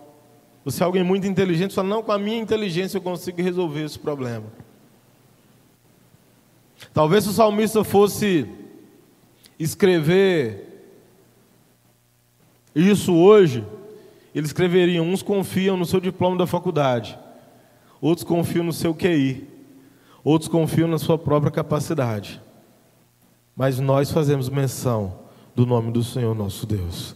Você 0.64 0.83
é 0.83 0.87
alguém 0.87 1.02
muito 1.02 1.26
inteligente, 1.26 1.74
fala, 1.74 1.88
não, 1.88 2.02
com 2.02 2.12
a 2.12 2.18
minha 2.18 2.38
inteligência 2.38 2.98
eu 2.98 3.02
consigo 3.02 3.42
resolver 3.42 3.85
esse 3.85 3.98
problema. 3.98 4.44
Talvez 6.92 7.24
se 7.24 7.31
o 7.31 7.33
salmista 7.33 7.83
fosse 7.83 8.46
escrever 9.62 10.68
isso 12.75 13.14
hoje, 13.14 13.64
ele 14.35 14.46
escreveria: 14.46 15.03
uns 15.03 15.22
confiam 15.22 15.77
no 15.77 15.85
seu 15.85 16.01
diploma 16.01 16.37
da 16.37 16.46
faculdade, 16.46 17.18
outros 18.01 18.25
confiam 18.25 18.64
no 18.64 18.72
seu 18.72 18.94
QI, 18.94 19.46
outros 20.25 20.48
confiam 20.48 20.88
na 20.88 20.98
sua 20.98 21.18
própria 21.18 21.51
capacidade. 21.51 22.40
Mas 23.55 23.79
nós 23.79 24.11
fazemos 24.11 24.48
menção 24.48 25.18
do 25.55 25.66
nome 25.66 25.92
do 25.92 26.03
Senhor 26.03 26.35
nosso 26.35 26.66
Deus. 26.66 27.14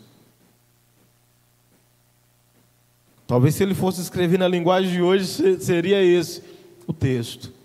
Talvez 3.27 3.55
se 3.55 3.63
ele 3.63 3.75
fosse 3.75 4.01
escrever 4.01 4.39
na 4.39 4.47
linguagem 4.47 4.93
de 4.93 5.03
hoje, 5.03 5.59
seria 5.59 6.01
esse 6.03 6.43
o 6.87 6.93
texto. 6.93 7.56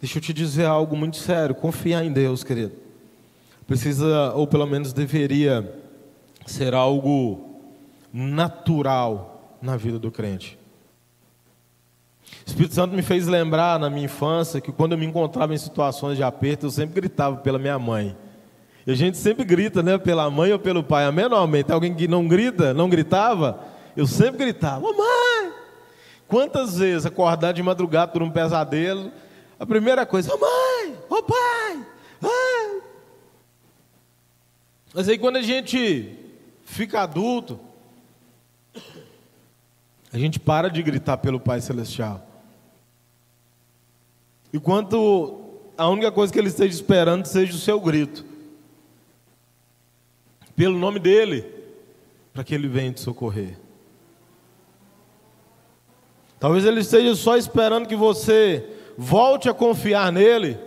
Deixa 0.00 0.18
eu 0.18 0.22
te 0.22 0.32
dizer 0.32 0.64
algo 0.64 0.96
muito 0.96 1.18
sério: 1.18 1.54
confiar 1.54 2.04
em 2.04 2.12
Deus, 2.12 2.42
querido. 2.42 2.72
Precisa, 3.66 4.32
ou 4.34 4.46
pelo 4.46 4.66
menos 4.66 4.92
deveria, 4.92 5.72
ser 6.46 6.74
algo 6.74 7.60
natural 8.12 9.56
na 9.62 9.76
vida 9.76 9.98
do 9.98 10.10
crente. 10.10 10.58
O 12.46 12.48
Espírito 12.48 12.74
Santo 12.74 12.94
me 12.94 13.02
fez 13.02 13.26
lembrar 13.26 13.78
na 13.78 13.90
minha 13.90 14.06
infância 14.06 14.60
que 14.60 14.72
quando 14.72 14.92
eu 14.92 14.98
me 14.98 15.06
encontrava 15.06 15.54
em 15.54 15.58
situações 15.58 16.16
de 16.16 16.22
aperto, 16.22 16.66
eu 16.66 16.70
sempre 16.70 17.00
gritava 17.00 17.36
pela 17.36 17.58
minha 17.58 17.78
mãe. 17.78 18.16
E 18.86 18.90
a 18.90 18.94
gente 18.94 19.18
sempre 19.18 19.44
grita, 19.44 19.82
né? 19.82 19.98
Pela 19.98 20.28
mãe 20.30 20.52
ou 20.52 20.58
pelo 20.58 20.82
pai. 20.82 21.04
Amém 21.04 21.26
ou 21.26 21.36
amém? 21.36 21.62
Tem 21.62 21.74
alguém 21.74 21.94
que 21.94 22.08
não 22.08 22.26
grita, 22.26 22.72
não 22.72 22.88
gritava? 22.88 23.60
Eu 23.96 24.06
sempre 24.06 24.38
gritava, 24.38 24.80
mamãe! 24.80 25.52
Quantas 26.26 26.78
vezes 26.78 27.06
acordar 27.06 27.52
de 27.52 27.62
madrugada 27.62 28.10
por 28.10 28.22
um 28.22 28.30
pesadelo, 28.30 29.10
a 29.60 29.66
primeira 29.66 30.06
coisa, 30.06 30.30
mamãe, 30.30 30.98
ô 31.10 31.22
pai, 31.22 31.86
ai. 32.22 32.82
Mas 34.94 35.06
aí 35.06 35.18
quando 35.18 35.36
a 35.36 35.42
gente 35.42 36.16
fica 36.64 37.02
adulto, 37.02 37.60
a 40.10 40.18
gente 40.18 40.40
para 40.40 40.70
de 40.70 40.82
gritar 40.82 41.18
pelo 41.18 41.38
Pai 41.38 41.60
Celestial. 41.60 42.26
Enquanto 44.50 45.60
a 45.76 45.86
única 45.88 46.10
coisa 46.10 46.32
que 46.32 46.38
ele 46.38 46.48
esteja 46.48 46.74
esperando 46.74 47.26
seja 47.26 47.52
o 47.52 47.58
seu 47.58 47.78
grito. 47.78 48.24
Pelo 50.56 50.78
nome 50.78 50.98
dele, 50.98 51.44
para 52.32 52.42
que 52.42 52.54
ele 52.54 52.66
venha 52.66 52.92
te 52.92 53.00
socorrer. 53.00 53.58
Talvez 56.38 56.64
ele 56.64 56.80
esteja 56.80 57.14
só 57.14 57.36
esperando 57.36 57.86
que 57.86 57.94
você 57.94 58.79
volte 59.00 59.48
a 59.48 59.54
confiar 59.54 60.12
nele 60.12 60.58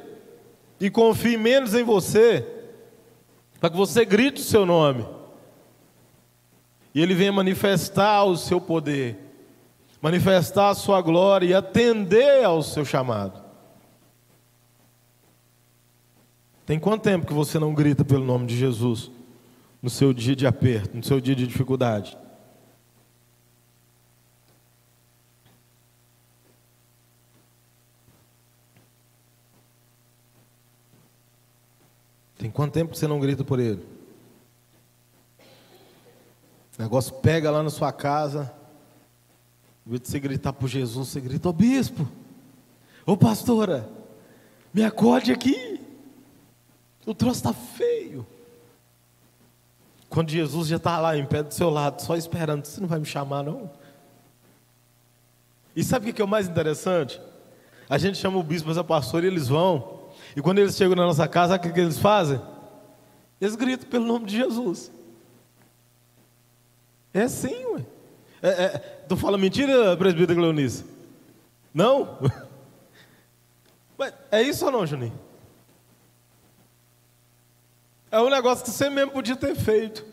e 0.79 0.89
confie 0.89 1.37
menos 1.37 1.75
em 1.75 1.83
você, 1.83 2.43
para 3.59 3.69
que 3.69 3.77
você 3.77 4.03
grite 4.03 4.41
o 4.41 4.43
seu 4.43 4.65
nome. 4.65 5.05
E 6.95 7.01
ele 7.01 7.13
venha 7.13 7.31
manifestar 7.31 8.23
o 8.23 8.35
seu 8.35 8.59
poder, 8.59 9.19
manifestar 10.01 10.69
a 10.71 10.75
sua 10.75 10.99
glória 10.99 11.45
e 11.45 11.53
atender 11.53 12.43
ao 12.43 12.63
seu 12.63 12.83
chamado. 12.83 13.39
Tem 16.65 16.79
quanto 16.79 17.03
tempo 17.03 17.27
que 17.27 17.33
você 17.33 17.59
não 17.59 17.71
grita 17.71 18.03
pelo 18.03 18.25
nome 18.25 18.47
de 18.47 18.57
Jesus 18.57 19.11
no 19.79 19.91
seu 19.91 20.11
dia 20.11 20.35
de 20.35 20.47
aperto, 20.47 20.97
no 20.97 21.03
seu 21.03 21.21
dia 21.21 21.35
de 21.35 21.45
dificuldade? 21.45 22.17
Tem 32.43 32.51
quanto 32.51 32.73
tempo 32.73 32.93
você 32.93 33.07
não 33.07 33.21
grita 33.21 33.41
por 33.41 33.57
ele? 33.57 33.81
O 36.77 36.81
negócio 36.81 37.13
pega 37.13 37.49
lá 37.49 37.63
na 37.63 37.69
sua 37.69 37.89
casa. 37.93 38.53
Em 39.87 39.91
vez 39.91 40.01
de 40.01 40.09
você 40.09 40.19
gritar 40.19 40.51
por 40.51 40.67
Jesus, 40.67 41.07
você 41.07 41.21
grita, 41.21 41.47
ô 41.47 41.51
oh, 41.51 41.53
bispo, 41.53 42.03
ô 43.05 43.13
oh, 43.13 43.17
pastora, 43.17 43.89
me 44.73 44.83
acorde 44.83 45.31
aqui. 45.31 45.79
O 47.05 47.13
troço 47.13 47.37
está 47.37 47.53
feio. 47.53 48.27
Quando 50.09 50.29
Jesus 50.29 50.67
já 50.67 50.75
está 50.75 50.99
lá 50.99 51.17
em 51.17 51.25
pé 51.25 51.43
do 51.43 51.53
seu 51.53 51.69
lado, 51.69 52.01
só 52.01 52.17
esperando, 52.17 52.65
você 52.65 52.81
não 52.81 52.89
vai 52.89 52.99
me 52.99 53.05
chamar, 53.05 53.41
não? 53.43 53.71
E 55.73 55.81
sabe 55.81 56.09
o 56.09 56.13
que 56.13 56.21
é 56.21 56.25
o 56.25 56.27
mais 56.27 56.49
interessante? 56.49 57.21
A 57.89 57.97
gente 57.97 58.17
chama 58.17 58.37
o 58.37 58.43
bispo, 58.43 58.67
mas 58.67 58.77
a 58.77 58.83
pastora, 58.83 59.23
e 59.23 59.29
eles 59.29 59.47
vão. 59.47 59.92
E 60.35 60.41
quando 60.41 60.59
eles 60.59 60.75
chegam 60.75 60.95
na 60.95 61.05
nossa 61.05 61.27
casa, 61.27 61.55
o 61.55 61.59
que, 61.59 61.67
eles 61.79 61.99
fazem? 61.99 62.41
Eles 63.39 63.55
gritam 63.55 63.89
pelo 63.89 64.05
nome 64.05 64.25
de 64.25 64.37
Jesus. 64.37 64.91
É 67.13 67.23
assim, 67.23 67.65
ué. 67.65 67.85
É, 68.41 68.49
é, 68.49 68.77
tu 69.07 69.15
fala 69.15 69.37
mentira, 69.37 69.95
presbítero 69.95 70.39
Cleonice? 70.39 70.85
Não? 71.73 72.17
Mas 73.97 74.13
é 74.31 74.41
isso 74.41 74.65
ou 74.65 74.71
não, 74.71 74.85
Juninho? 74.85 75.17
É 78.11 78.19
um 78.19 78.29
negócio 78.29 78.63
que 78.63 78.71
você 78.71 78.89
mesmo 78.89 79.11
podia 79.11 79.35
ter 79.35 79.55
feito. 79.55 80.05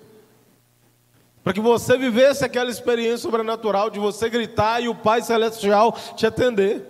Para 1.42 1.52
que 1.52 1.60
você 1.60 1.96
vivesse 1.96 2.44
aquela 2.44 2.70
experiência 2.70 3.18
sobrenatural 3.18 3.90
de 3.90 3.98
você 3.98 4.28
gritar 4.28 4.82
e 4.82 4.88
o 4.88 4.94
Pai 4.94 5.22
Celestial 5.22 5.92
te 6.16 6.26
atender. 6.26 6.89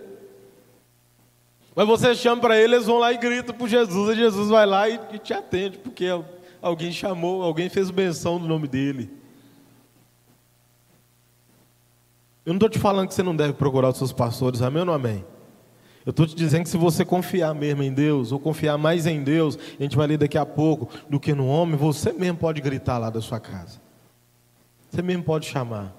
Mas 1.75 1.87
você 1.87 2.13
chama 2.13 2.41
para 2.41 2.57
ele, 2.57 2.75
eles 2.75 2.85
vão 2.85 2.99
lá 2.99 3.13
e 3.13 3.17
gritam 3.17 3.55
por 3.55 3.67
Jesus, 3.67 4.13
e 4.13 4.19
Jesus 4.19 4.49
vai 4.49 4.65
lá 4.65 4.89
e, 4.89 4.99
te 5.19 5.33
atende, 5.33 5.77
porque 5.77 6.05
alguém 6.61 6.91
chamou, 6.91 7.41
alguém 7.41 7.69
fez 7.69 7.89
menção 7.89 8.39
do 8.39 8.47
nome 8.47 8.67
dele. 8.67 9.09
Eu 12.45 12.53
não 12.53 12.57
estou 12.57 12.69
te 12.69 12.79
falando 12.79 13.07
que 13.07 13.13
você 13.13 13.23
não 13.23 13.35
deve 13.35 13.53
procurar 13.53 13.89
os 13.89 13.97
seus 13.97 14.11
pastores, 14.11 14.61
amém 14.61 14.81
ou 14.81 14.85
não 14.85 14.93
amém? 14.93 15.23
Eu 16.05 16.09
estou 16.09 16.25
te 16.25 16.35
dizendo 16.35 16.63
que 16.63 16.69
se 16.69 16.77
você 16.77 17.05
confiar 17.05 17.53
mesmo 17.53 17.83
em 17.83 17.93
Deus, 17.93 18.31
ou 18.31 18.39
confiar 18.39 18.77
mais 18.77 19.05
em 19.05 19.23
Deus, 19.23 19.57
a 19.79 19.83
gente 19.83 19.95
vai 19.95 20.07
ler 20.07 20.17
daqui 20.17 20.37
a 20.37 20.45
pouco, 20.45 20.89
do 21.07 21.19
que 21.19 21.33
no 21.33 21.47
homem, 21.47 21.77
você 21.77 22.11
mesmo 22.11 22.39
pode 22.39 22.59
gritar 22.59 22.97
lá 22.97 23.09
da 23.09 23.21
sua 23.21 23.39
casa. 23.39 23.79
Você 24.89 25.01
mesmo 25.01 25.23
pode 25.23 25.45
chamar. 25.45 25.95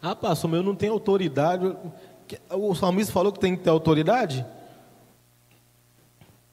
Ah, 0.00 0.16
pastor, 0.16 0.50
mas 0.50 0.58
eu 0.58 0.64
não 0.64 0.74
tenho 0.74 0.92
autoridade. 0.92 1.76
O 2.50 2.74
salmista 2.74 3.12
falou 3.12 3.32
que 3.32 3.40
tem 3.40 3.56
que 3.56 3.62
ter 3.62 3.70
autoridade? 3.70 4.44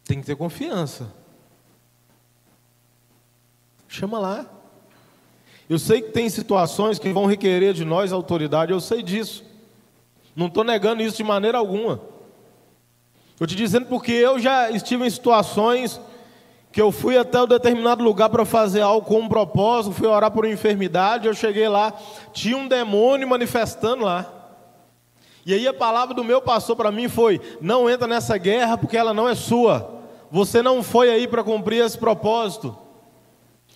Tem 0.04 0.20
que 0.20 0.26
ter 0.26 0.36
confiança. 0.36 1.14
Chama 3.88 4.20
lá. 4.20 4.46
Eu 5.70 5.80
sei 5.80 6.02
que 6.02 6.12
tem 6.12 6.30
situações 6.30 7.00
que 7.00 7.14
vão 7.14 7.26
requerer 7.26 7.74
de 7.74 7.86
nós 7.86 8.12
autoridade, 8.12 8.72
eu 8.72 8.80
sei 8.82 9.02
disso. 9.02 9.44
Não 10.36 10.48
estou 10.48 10.64
negando 10.64 11.02
isso 11.02 11.18
de 11.18 11.24
maneira 11.24 11.58
alguma. 11.58 12.02
Estou 13.32 13.48
te 13.48 13.56
dizendo 13.56 13.86
porque 13.86 14.12
eu 14.12 14.40
já 14.40 14.70
estive 14.70 15.06
em 15.06 15.10
situações 15.10 16.00
que 16.72 16.82
eu 16.82 16.92
fui 16.92 17.18
até 17.18 17.42
um 17.42 17.48
determinado 17.48 18.04
lugar 18.04 18.30
para 18.30 18.46
fazer 18.46 18.82
algo 18.82 19.06
com 19.06 19.20
um 19.20 19.28
propósito, 19.28 19.94
fui 19.94 20.08
orar 20.08 20.32
por 20.32 20.46
uma 20.46 20.54
enfermidade, 20.54 21.28
eu 21.28 21.34
cheguei 21.34 21.68
lá, 21.68 21.94
tinha 22.32 22.56
um 22.56 22.68
demônio 22.68 23.28
manifestando 23.28 24.06
lá. 24.06 24.41
E 25.46 25.54
aí 25.54 25.68
a 25.68 25.74
palavra 25.74 26.14
do 26.14 26.24
meu 26.24 26.42
pastor 26.42 26.76
para 26.76 26.92
mim 26.92 27.08
foi: 27.10 27.42
não 27.60 27.90
entra 27.90 28.08
nessa 28.08 28.38
guerra 28.38 28.78
porque 28.78 28.98
ela 28.98 29.14
não 29.14 29.28
é 29.28 29.36
sua. 29.36 30.02
Você 30.30 30.62
não 30.62 30.82
foi 30.82 31.10
aí 31.10 31.28
para 31.28 31.44
cumprir 31.44 31.84
esse 31.84 31.98
propósito. 31.98 32.78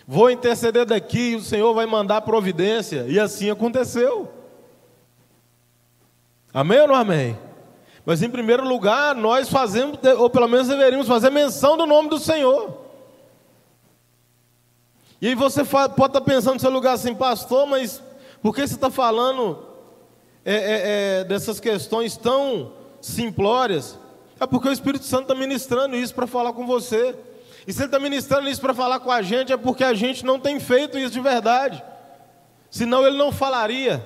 Vou 0.07 0.29
interceder 0.29 0.85
daqui 0.85 1.31
e 1.31 1.35
o 1.35 1.41
Senhor 1.41 1.73
vai 1.73 1.85
mandar 1.85 2.21
providência. 2.21 3.05
E 3.07 3.19
assim 3.19 3.49
aconteceu. 3.49 4.31
Amém 6.53 6.79
ou 6.79 6.87
não 6.87 6.95
amém? 6.95 7.37
Mas 8.05 8.21
em 8.21 8.29
primeiro 8.29 8.63
lugar, 8.67 9.15
nós 9.15 9.49
fazemos, 9.49 9.97
ou 10.17 10.29
pelo 10.29 10.47
menos 10.47 10.67
deveríamos 10.67 11.07
fazer 11.07 11.31
menção 11.31 11.75
do 11.75 11.87
nome 11.87 12.07
do 12.07 12.19
Senhor. 12.19 12.85
E 15.19 15.27
aí 15.27 15.35
você 15.35 15.63
pode 15.65 15.93
estar 16.05 16.21
pensando 16.21 16.53
no 16.53 16.59
seu 16.59 16.69
lugar 16.69 16.93
assim, 16.93 17.15
pastor, 17.15 17.65
mas 17.65 18.01
por 18.43 18.53
que 18.53 18.61
você 18.65 18.75
está 18.75 18.91
falando 18.91 19.64
é, 20.45 20.53
é, 20.53 21.19
é, 21.21 21.23
dessas 21.23 21.59
questões 21.59 22.15
tão 22.15 22.71
simplórias? 23.01 23.97
É 24.39 24.45
porque 24.45 24.69
o 24.69 24.71
Espírito 24.71 25.05
Santo 25.05 25.23
está 25.23 25.35
ministrando 25.35 25.95
isso 25.95 26.13
para 26.13 26.27
falar 26.27 26.53
com 26.53 26.67
você. 26.67 27.15
E 27.67 27.73
se 27.73 27.79
ele 27.79 27.87
está 27.87 27.99
ministrando 27.99 28.47
isso 28.47 28.61
para 28.61 28.73
falar 28.73 28.99
com 28.99 29.11
a 29.11 29.21
gente, 29.21 29.51
é 29.51 29.57
porque 29.57 29.83
a 29.83 29.93
gente 29.93 30.23
não 30.23 30.39
tem 30.39 30.59
feito 30.59 30.99
isso 30.99 31.11
de 31.11 31.19
verdade. 31.19 31.83
Senão 32.69 33.05
ele 33.07 33.17
não 33.17 33.31
falaria. 33.31 34.05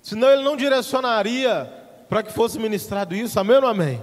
Senão 0.00 0.30
ele 0.30 0.42
não 0.42 0.56
direcionaria 0.56 1.70
para 2.08 2.22
que 2.22 2.32
fosse 2.32 2.58
ministrado 2.58 3.14
isso. 3.14 3.40
Amém 3.40 3.56
ou 3.56 3.62
não 3.62 3.68
amém? 3.68 4.02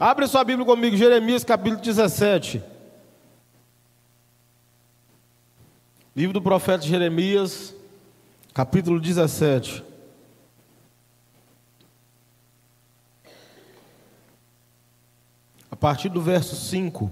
Abre 0.00 0.26
sua 0.26 0.42
Bíblia 0.42 0.66
comigo, 0.66 0.96
Jeremias 0.96 1.44
capítulo 1.44 1.80
17. 1.80 2.62
Livro 6.16 6.32
do 6.32 6.40
profeta 6.42 6.84
Jeremias, 6.84 7.74
capítulo 8.54 9.00
17. 9.00 9.94
a 15.74 15.76
partir 15.76 16.08
do 16.08 16.22
verso 16.22 16.54
5. 16.54 17.10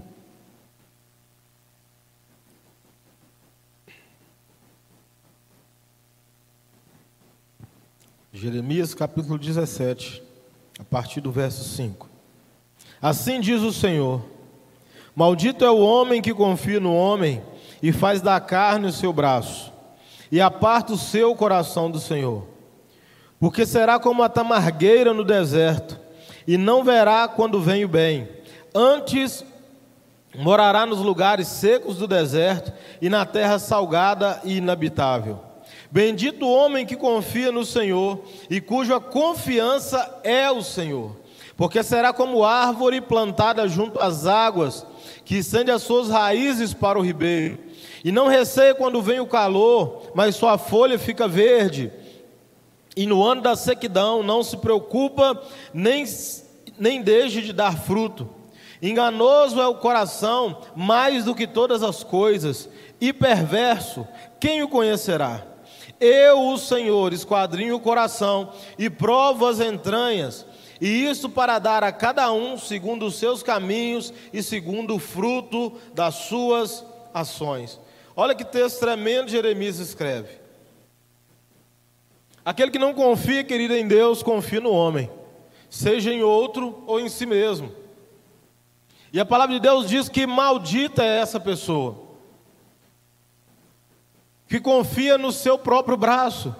Jeremias 8.31 8.93
capítulo 8.93 9.37
17, 9.37 10.23
a 10.79 10.83
partir 10.85 11.19
do 11.19 11.29
verso 11.29 11.65
5. 11.75 12.09
Assim 13.01 13.41
diz 13.41 13.61
o 13.61 13.73
Senhor: 13.73 14.25
Maldito 15.13 15.65
é 15.65 15.69
o 15.69 15.79
homem 15.79 16.21
que 16.21 16.33
confia 16.33 16.79
no 16.79 16.95
homem 16.95 17.43
e 17.81 17.91
faz 17.91 18.21
da 18.21 18.39
carne 18.39 18.87
o 18.87 18.93
seu 18.93 19.11
braço, 19.11 19.72
e 20.33 20.41
aparta 20.41 20.93
o 20.93 20.97
seu 20.97 21.35
coração 21.35 21.91
do 21.91 21.99
Senhor. 21.99 22.47
Porque 23.39 23.67
será 23.67 23.99
como 23.99 24.23
a 24.23 24.27
tamargueira 24.27 25.13
no 25.13 25.23
deserto, 25.23 25.99
e 26.47 26.57
não 26.57 26.83
verá 26.83 27.27
quando 27.27 27.61
vem 27.61 27.85
o 27.85 27.87
bem 27.87 28.27
Antes 28.73 29.45
morará 30.35 30.87
nos 30.87 30.97
lugares 30.97 31.47
secos 31.47 31.97
do 31.97 32.07
deserto 32.07 32.73
e 32.99 33.09
na 33.09 33.27
terra 33.27 33.59
salgada 33.59 34.41
e 34.43 34.57
inabitável. 34.57 35.39
Bendito 35.91 36.47
o 36.47 36.51
homem 36.51 36.83
que 36.83 36.95
confia 36.95 37.51
no 37.51 37.63
Senhor 37.63 38.23
e 38.49 38.59
cuja 38.59 38.99
confiança 38.99 40.19
é 40.23 40.49
o 40.49 40.63
Senhor, 40.63 41.15
porque 41.55 41.83
será 41.83 42.11
como 42.11 42.43
árvore 42.43 42.99
plantada 43.01 43.67
junto 43.67 43.99
às 43.99 44.25
águas, 44.25 44.83
que 45.23 45.35
estende 45.35 45.69
as 45.69 45.83
suas 45.83 46.09
raízes 46.09 46.73
para 46.73 46.97
o 46.97 47.03
ribeiro, 47.03 47.59
e 48.03 48.11
não 48.11 48.27
receia 48.27 48.75
quando 48.75 49.01
vem 49.01 49.19
o 49.19 49.27
calor, 49.27 50.11
mas 50.13 50.35
sua 50.35 50.57
folha 50.57 50.99
fica 50.99 51.27
verde, 51.27 51.91
e 52.95 53.05
no 53.05 53.23
ano 53.23 53.41
da 53.41 53.55
sequidão 53.55 54.21
não 54.21 54.43
se 54.43 54.57
preocupa, 54.57 55.41
nem, 55.73 56.05
nem 56.77 57.01
deixe 57.01 57.41
de 57.41 57.53
dar 57.53 57.77
fruto. 57.77 58.29
Enganoso 58.81 59.61
é 59.61 59.67
o 59.67 59.75
coração 59.75 60.59
mais 60.75 61.23
do 61.23 61.33
que 61.33 61.47
todas 61.47 61.81
as 61.81 62.03
coisas, 62.03 62.69
e 62.99 63.13
perverso, 63.13 64.05
quem 64.39 64.61
o 64.61 64.67
conhecerá? 64.67 65.45
Eu, 65.99 66.49
o 66.49 66.57
Senhor, 66.57 67.13
esquadrinho 67.13 67.77
o 67.77 67.79
coração 67.79 68.51
e 68.77 68.89
provo 68.89 69.47
as 69.47 69.61
entranhas, 69.61 70.45
e 70.81 71.05
isso 71.05 71.29
para 71.29 71.59
dar 71.59 71.81
a 71.81 71.93
cada 71.93 72.31
um 72.33 72.57
segundo 72.57 73.05
os 73.05 73.15
seus 73.15 73.41
caminhos 73.41 74.13
e 74.33 74.43
segundo 74.43 74.95
o 74.95 74.99
fruto 74.99 75.71
das 75.93 76.15
suas 76.15 76.85
ações. 77.13 77.79
Olha 78.15 78.35
que 78.35 78.45
texto 78.45 78.79
tremendo 78.79 79.31
Jeremias 79.31 79.79
escreve. 79.79 80.43
Aquele 82.45 82.71
que 82.71 82.79
não 82.79 82.93
confia, 82.93 83.43
querido, 83.43 83.73
em 83.73 83.87
Deus, 83.87 84.21
confia 84.21 84.59
no 84.59 84.71
homem, 84.71 85.09
seja 85.69 86.11
em 86.11 86.21
outro 86.21 86.83
ou 86.85 86.99
em 86.99 87.09
si 87.09 87.25
mesmo. 87.25 87.71
E 89.11 89.19
a 89.19 89.25
palavra 89.25 89.55
de 89.55 89.61
Deus 89.61 89.87
diz 89.87 90.09
que 90.09 90.27
maldita 90.27 91.03
é 91.03 91.19
essa 91.19 91.39
pessoa 91.39 92.03
que 94.47 94.59
confia 94.59 95.17
no 95.17 95.31
seu 95.31 95.57
próprio 95.57 95.97
braço, 95.97 96.55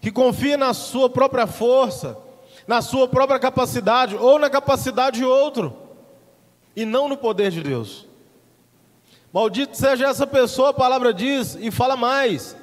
que 0.00 0.12
confia 0.12 0.56
na 0.56 0.72
sua 0.72 1.10
própria 1.10 1.48
força, 1.48 2.16
na 2.64 2.80
sua 2.80 3.08
própria 3.08 3.40
capacidade 3.40 4.14
ou 4.14 4.38
na 4.38 4.48
capacidade 4.48 5.18
de 5.18 5.24
outro, 5.24 5.76
e 6.76 6.84
não 6.84 7.08
no 7.08 7.16
poder 7.16 7.50
de 7.50 7.60
Deus. 7.60 8.06
Maldito 9.34 9.76
seja 9.76 10.06
essa 10.06 10.26
pessoa, 10.26 10.70
a 10.70 10.74
palavra 10.74 11.12
diz 11.12 11.56
e 11.60 11.70
fala 11.70 11.96
mais: 11.96 12.56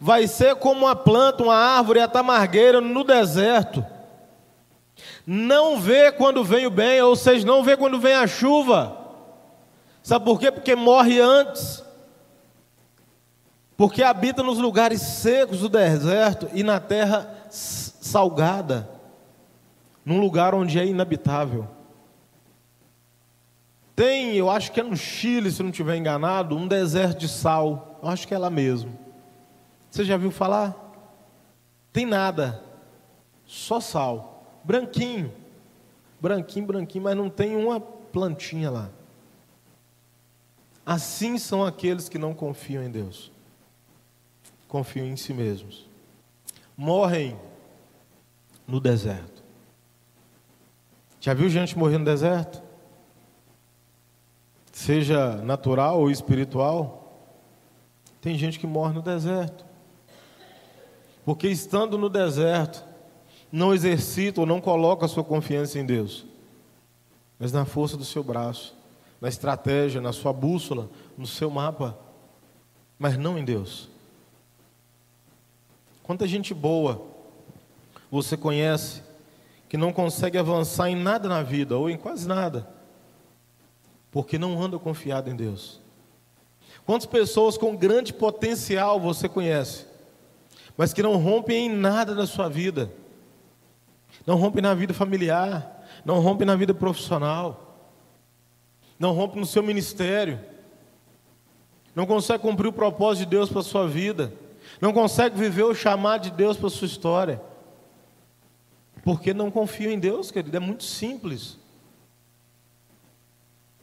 vai 0.00 0.26
ser 0.26 0.56
como 0.56 0.84
uma 0.84 0.96
planta, 0.96 1.44
uma 1.44 1.54
árvore, 1.54 2.00
a 2.00 2.08
tamargueira 2.08 2.80
no 2.80 3.04
deserto. 3.04 3.86
Não 5.24 5.78
vê 5.78 6.10
quando 6.10 6.42
vem 6.42 6.66
o 6.66 6.70
bem, 6.70 7.00
ou 7.00 7.14
seja, 7.14 7.46
não 7.46 7.62
vê 7.62 7.76
quando 7.76 8.00
vem 8.00 8.14
a 8.14 8.26
chuva. 8.26 8.98
Sabe 10.02 10.24
por 10.24 10.40
quê? 10.40 10.50
Porque 10.50 10.74
morre 10.74 11.20
antes 11.20 11.84
porque 13.78 14.02
habita 14.02 14.42
nos 14.42 14.58
lugares 14.58 15.00
secos 15.00 15.60
do 15.60 15.68
deserto 15.68 16.48
e 16.52 16.64
na 16.64 16.80
terra 16.80 17.32
salgada, 17.48 18.90
num 20.04 20.18
lugar 20.18 20.52
onde 20.52 20.80
é 20.80 20.84
inabitável. 20.84 21.68
Tem, 23.98 24.36
eu 24.36 24.48
acho 24.48 24.70
que 24.70 24.78
é 24.78 24.82
no 24.84 24.96
Chile, 24.96 25.50
se 25.50 25.60
não 25.60 25.70
estiver 25.70 25.96
enganado, 25.96 26.56
um 26.56 26.68
deserto 26.68 27.18
de 27.18 27.28
sal. 27.28 27.98
Eu 28.00 28.08
acho 28.08 28.28
que 28.28 28.34
é 28.34 28.38
lá 28.38 28.48
mesmo. 28.48 28.96
Você 29.90 30.04
já 30.04 30.16
viu 30.16 30.30
falar? 30.30 30.76
Tem 31.92 32.06
nada, 32.06 32.62
só 33.44 33.80
sal, 33.80 34.60
branquinho, 34.62 35.32
branquinho, 36.20 36.66
branquinho, 36.66 37.02
mas 37.02 37.16
não 37.16 37.28
tem 37.28 37.56
uma 37.56 37.80
plantinha 37.80 38.70
lá. 38.70 38.88
Assim 40.86 41.36
são 41.36 41.64
aqueles 41.64 42.08
que 42.08 42.18
não 42.18 42.32
confiam 42.32 42.84
em 42.84 42.90
Deus 42.90 43.32
confiam 44.68 45.06
em 45.06 45.16
si 45.16 45.32
mesmos. 45.32 45.88
Morrem 46.76 47.36
no 48.66 48.78
deserto. 48.78 49.42
Já 51.18 51.34
viu 51.34 51.48
gente 51.48 51.76
morrer 51.76 51.98
no 51.98 52.04
deserto? 52.04 52.62
Seja 54.78 55.34
natural 55.38 55.98
ou 55.98 56.08
espiritual. 56.08 57.20
Tem 58.20 58.38
gente 58.38 58.60
que 58.60 58.66
morre 58.66 58.94
no 58.94 59.02
deserto. 59.02 59.66
Porque 61.24 61.48
estando 61.48 61.98
no 61.98 62.08
deserto, 62.08 62.84
não 63.50 63.74
exercita 63.74 64.40
ou 64.40 64.46
não 64.46 64.60
coloca 64.60 65.04
a 65.04 65.08
sua 65.08 65.24
confiança 65.24 65.80
em 65.80 65.84
Deus, 65.84 66.24
mas 67.40 67.50
na 67.50 67.64
força 67.64 67.96
do 67.96 68.04
seu 68.04 68.22
braço, 68.22 68.72
na 69.20 69.28
estratégia, 69.28 70.00
na 70.00 70.12
sua 70.12 70.32
bússola, 70.32 70.88
no 71.16 71.26
seu 71.26 71.50
mapa, 71.50 71.98
mas 72.96 73.18
não 73.18 73.36
em 73.36 73.44
Deus. 73.44 73.88
Quanta 76.04 76.24
gente 76.24 76.54
boa 76.54 77.04
você 78.08 78.36
conhece 78.36 79.02
que 79.68 79.76
não 79.76 79.92
consegue 79.92 80.38
avançar 80.38 80.88
em 80.88 80.94
nada 80.94 81.28
na 81.28 81.42
vida, 81.42 81.76
ou 81.76 81.90
em 81.90 81.96
quase 81.96 82.28
nada, 82.28 82.77
porque 84.10 84.38
não 84.38 84.60
anda 84.62 84.78
confiado 84.78 85.30
em 85.30 85.36
Deus. 85.36 85.80
Quantas 86.84 87.06
pessoas 87.06 87.58
com 87.58 87.76
grande 87.76 88.12
potencial 88.12 88.98
você 88.98 89.28
conhece, 89.28 89.86
mas 90.76 90.92
que 90.92 91.02
não 91.02 91.16
rompem 91.16 91.66
em 91.66 91.70
nada 91.70 92.14
na 92.14 92.26
sua 92.26 92.48
vida, 92.48 92.90
não 94.26 94.36
rompem 94.36 94.62
na 94.62 94.74
vida 94.74 94.94
familiar, 94.94 95.86
não 96.04 96.20
rompem 96.20 96.46
na 96.46 96.56
vida 96.56 96.72
profissional, 96.72 97.90
não 98.98 99.12
rompem 99.12 99.40
no 99.40 99.46
seu 99.46 99.62
ministério, 99.62 100.40
não 101.94 102.06
consegue 102.06 102.42
cumprir 102.42 102.68
o 102.68 102.72
propósito 102.72 103.24
de 103.24 103.36
Deus 103.36 103.48
para 103.50 103.60
a 103.60 103.64
sua 103.64 103.86
vida 103.86 104.32
não 104.80 104.92
consegue 104.92 105.38
viver 105.38 105.64
o 105.64 105.74
chamado 105.74 106.22
de 106.22 106.30
Deus 106.30 106.56
para 106.56 106.66
a 106.66 106.70
sua 106.70 106.86
história. 106.86 107.40
Porque 109.02 109.32
não 109.32 109.50
confio 109.50 109.90
em 109.90 109.98
Deus, 109.98 110.30
querido, 110.30 110.56
é 110.56 110.60
muito 110.60 110.84
simples. 110.84 111.58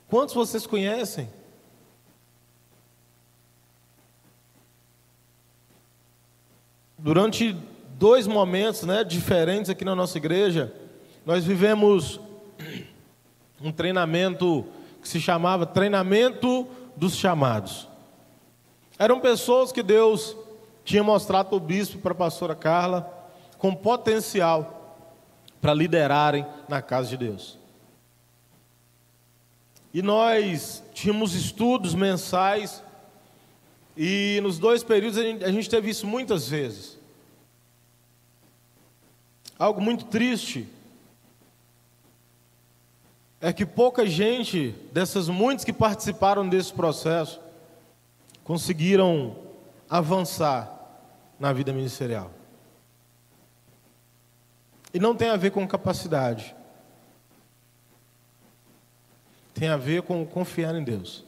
Quantos 0.09 0.35
vocês 0.35 0.67
conhecem? 0.67 1.29
Durante 6.97 7.55
dois 7.97 8.27
momentos 8.27 8.83
né, 8.83 9.03
diferentes 9.03 9.69
aqui 9.69 9.85
na 9.85 9.95
nossa 9.95 10.17
igreja, 10.17 10.73
nós 11.25 11.43
vivemos 11.43 12.19
um 13.61 13.71
treinamento 13.71 14.65
que 15.01 15.07
se 15.07 15.19
chamava 15.19 15.65
Treinamento 15.65 16.67
dos 16.95 17.15
Chamados. 17.15 17.87
Eram 18.97 19.19
pessoas 19.19 19.71
que 19.71 19.83
Deus 19.83 20.35
tinha 20.83 21.03
mostrado 21.03 21.49
para 21.49 21.57
o 21.57 21.59
bispo 21.59 21.97
para 21.97 22.11
a 22.11 22.15
pastora 22.15 22.55
Carla 22.55 23.11
com 23.57 23.73
potencial 23.73 24.97
para 25.61 25.73
liderarem 25.73 26.45
na 26.69 26.81
casa 26.81 27.09
de 27.09 27.17
Deus. 27.17 27.57
E 29.95 30.01
nós 30.01 30.83
tínhamos 30.93 31.33
estudos 31.33 31.95
mensais, 31.95 32.83
e 33.95 34.41
nos 34.43 34.59
dois 34.59 34.83
períodos 34.83 35.17
a 35.17 35.49
gente, 35.49 35.69
teve 35.69 35.89
isso 35.89 36.05
muitas 36.05 36.49
vezes. 36.49 36.99
Algo 39.57 39.79
muito 39.79 40.03
triste 40.03 40.67
é 43.39 43.53
que 43.53 43.65
pouca 43.65 44.05
gente, 44.05 44.75
dessas 44.91 45.29
muitas 45.29 45.63
que 45.63 45.71
participaram 45.71 46.49
desse 46.49 46.73
processo, 46.73 47.39
conseguiram 48.43 49.37
avançar 49.89 50.77
na 51.39 51.53
vida 51.53 51.71
ministerial. 51.71 52.33
E 54.93 54.99
não 54.99 55.15
tem 55.15 55.29
a 55.29 55.37
ver 55.37 55.51
com 55.51 55.65
capacidade. 55.65 56.54
Tem 59.55 59.69
a 59.69 59.77
ver 59.77 60.01
com 60.01 60.25
confiar 60.25 60.75
em 60.75 60.83
Deus. 60.83 61.23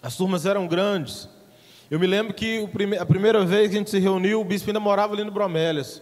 As 0.00 0.16
turmas 0.16 0.46
eram 0.46 0.68
grandes. 0.68 1.28
Eu 1.90 1.98
me 1.98 2.06
lembro 2.06 2.32
que 2.32 2.68
a 3.00 3.04
primeira 3.04 3.44
vez 3.44 3.68
que 3.68 3.74
a 3.74 3.78
gente 3.78 3.90
se 3.90 3.98
reuniu, 3.98 4.40
o 4.40 4.44
bispo 4.44 4.70
ainda 4.70 4.78
morava 4.78 5.14
ali 5.14 5.24
no 5.24 5.32
Bromélias. 5.32 6.00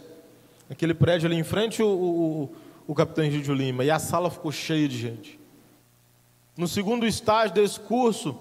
Aquele 0.69 0.93
prédio 0.93 1.27
ali 1.27 1.37
em 1.37 1.43
frente, 1.43 1.83
o, 1.83 1.89
o, 1.89 2.57
o 2.87 2.95
capitão 2.95 3.25
Egídio 3.25 3.55
Lima. 3.55 3.83
E 3.83 3.91
a 3.91 3.99
sala 3.99 4.31
ficou 4.31 4.53
cheia 4.53 4.87
de 4.87 4.99
gente. 4.99 5.41
No 6.59 6.69
segundo 6.69 7.07
estágio 7.07 7.55
desse 7.55 7.81
curso, 7.81 8.39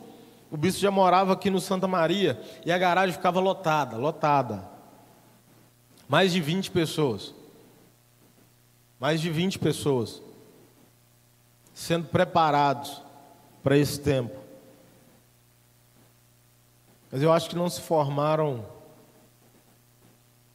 o 0.52 0.58
bispo 0.58 0.82
já 0.82 0.92
morava 0.92 1.32
aqui 1.32 1.50
no 1.50 1.62
Santa 1.62 1.88
Maria 1.88 2.38
e 2.66 2.72
a 2.72 2.78
garagem 2.78 3.16
ficava 3.16 3.40
lotada, 3.40 3.96
lotada. 3.96 4.68
Mais 6.06 6.34
de 6.34 6.42
20 6.42 6.70
pessoas. 6.70 7.34
Mais 9.00 9.22
de 9.22 9.30
20 9.30 9.58
pessoas 9.58 10.22
sendo 11.74 12.08
preparados 12.08 13.02
para 13.64 13.78
esse 13.78 14.00
tempo. 14.00 14.38
Mas 17.12 17.22
eu 17.22 17.32
acho 17.32 17.50
que 17.50 17.56
não 17.56 17.70
se 17.70 17.82
formaram. 17.82 18.66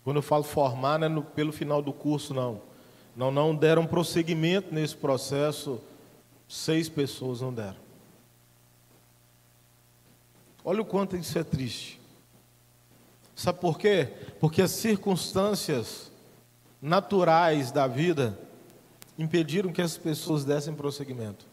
Quando 0.04 0.16
eu 0.16 0.22
falo 0.22 0.42
formar, 0.42 0.98
não 0.98 1.06
é 1.06 1.08
no, 1.08 1.22
pelo 1.22 1.52
final 1.52 1.80
do 1.80 1.92
curso, 1.92 2.34
não. 2.34 2.60
Não, 3.16 3.30
não 3.30 3.54
deram 3.54 3.86
prosseguimento 3.86 4.74
nesse 4.74 4.96
processo. 4.96 5.80
Seis 6.48 6.88
pessoas 6.88 7.40
não 7.40 7.52
deram. 7.52 7.76
Olha 10.64 10.82
o 10.82 10.84
quanto 10.84 11.16
isso 11.16 11.38
é 11.38 11.44
triste. 11.44 12.00
Sabe 13.34 13.60
por 13.60 13.78
quê? 13.78 14.08
Porque 14.40 14.60
as 14.60 14.72
circunstâncias 14.72 16.10
naturais 16.82 17.70
da 17.70 17.86
vida 17.86 18.38
impediram 19.18 19.72
que 19.72 19.82
as 19.82 19.98
pessoas 19.98 20.44
dessem 20.44 20.72
prosseguimento. 20.72 21.44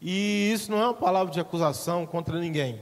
E 0.00 0.52
isso 0.52 0.70
não 0.70 0.78
é 0.80 0.84
uma 0.84 0.94
palavra 0.94 1.32
de 1.32 1.40
acusação 1.40 2.06
contra 2.06 2.38
ninguém. 2.38 2.80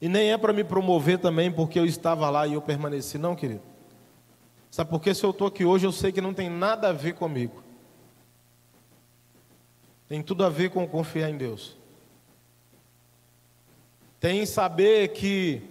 E 0.00 0.08
nem 0.08 0.32
é 0.32 0.36
para 0.36 0.52
me 0.52 0.64
promover 0.64 1.18
também 1.18 1.50
porque 1.50 1.78
eu 1.78 1.86
estava 1.86 2.28
lá 2.28 2.46
e 2.46 2.54
eu 2.54 2.60
permaneci, 2.60 3.16
não, 3.16 3.34
querido. 3.34 3.62
Sabe 4.70 4.90
por 4.90 5.00
quê? 5.00 5.14
Se 5.14 5.24
eu 5.24 5.30
estou 5.30 5.46
aqui 5.46 5.64
hoje, 5.64 5.86
eu 5.86 5.92
sei 5.92 6.12
que 6.12 6.20
não 6.20 6.34
tem 6.34 6.50
nada 6.50 6.88
a 6.88 6.92
ver 6.92 7.14
comigo. 7.14 7.62
Tem 10.08 10.22
tudo 10.22 10.44
a 10.44 10.48
ver 10.48 10.70
com 10.70 10.86
confiar 10.86 11.30
em 11.30 11.36
Deus. 11.36 11.76
Tem 14.20 14.44
saber 14.44 15.08
que 15.08 15.62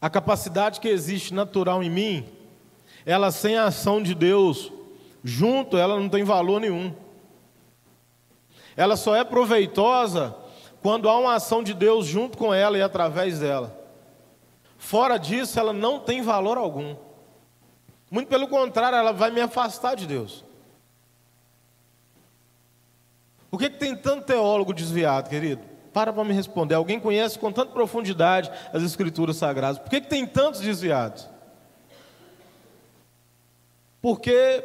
a 0.00 0.08
capacidade 0.08 0.80
que 0.80 0.88
existe 0.88 1.34
natural 1.34 1.82
em 1.82 1.90
mim, 1.90 2.28
ela 3.04 3.30
sem 3.30 3.56
a 3.56 3.64
ação 3.64 4.02
de 4.02 4.14
Deus 4.14 4.72
junto, 5.24 5.76
ela 5.76 5.98
não 5.98 6.08
tem 6.08 6.24
valor 6.24 6.60
nenhum. 6.60 6.94
Ela 8.76 8.96
só 8.96 9.14
é 9.14 9.24
proveitosa 9.24 10.34
quando 10.82 11.08
há 11.08 11.18
uma 11.18 11.34
ação 11.34 11.62
de 11.62 11.74
Deus 11.74 12.06
junto 12.06 12.36
com 12.36 12.52
ela 12.52 12.76
e 12.76 12.82
através 12.82 13.38
dela. 13.38 13.78
Fora 14.76 15.16
disso, 15.16 15.58
ela 15.58 15.72
não 15.72 16.00
tem 16.00 16.22
valor 16.22 16.58
algum. 16.58 16.96
Muito 18.10 18.28
pelo 18.28 18.48
contrário, 18.48 18.98
ela 18.98 19.12
vai 19.12 19.30
me 19.30 19.40
afastar 19.40 19.94
de 19.94 20.06
Deus. 20.06 20.44
Por 23.50 23.58
que, 23.58 23.70
que 23.70 23.78
tem 23.78 23.94
tanto 23.94 24.26
teólogo 24.26 24.72
desviado, 24.72 25.28
querido? 25.28 25.62
Para 25.92 26.12
para 26.12 26.24
me 26.24 26.32
responder. 26.32 26.74
Alguém 26.74 26.98
conhece 26.98 27.38
com 27.38 27.52
tanta 27.52 27.70
profundidade 27.70 28.50
as 28.72 28.82
Escrituras 28.82 29.36
Sagradas? 29.36 29.78
Por 29.78 29.90
que, 29.90 30.00
que 30.00 30.08
tem 30.08 30.26
tantos 30.26 30.60
desviados? 30.60 31.28
Porque 34.02 34.64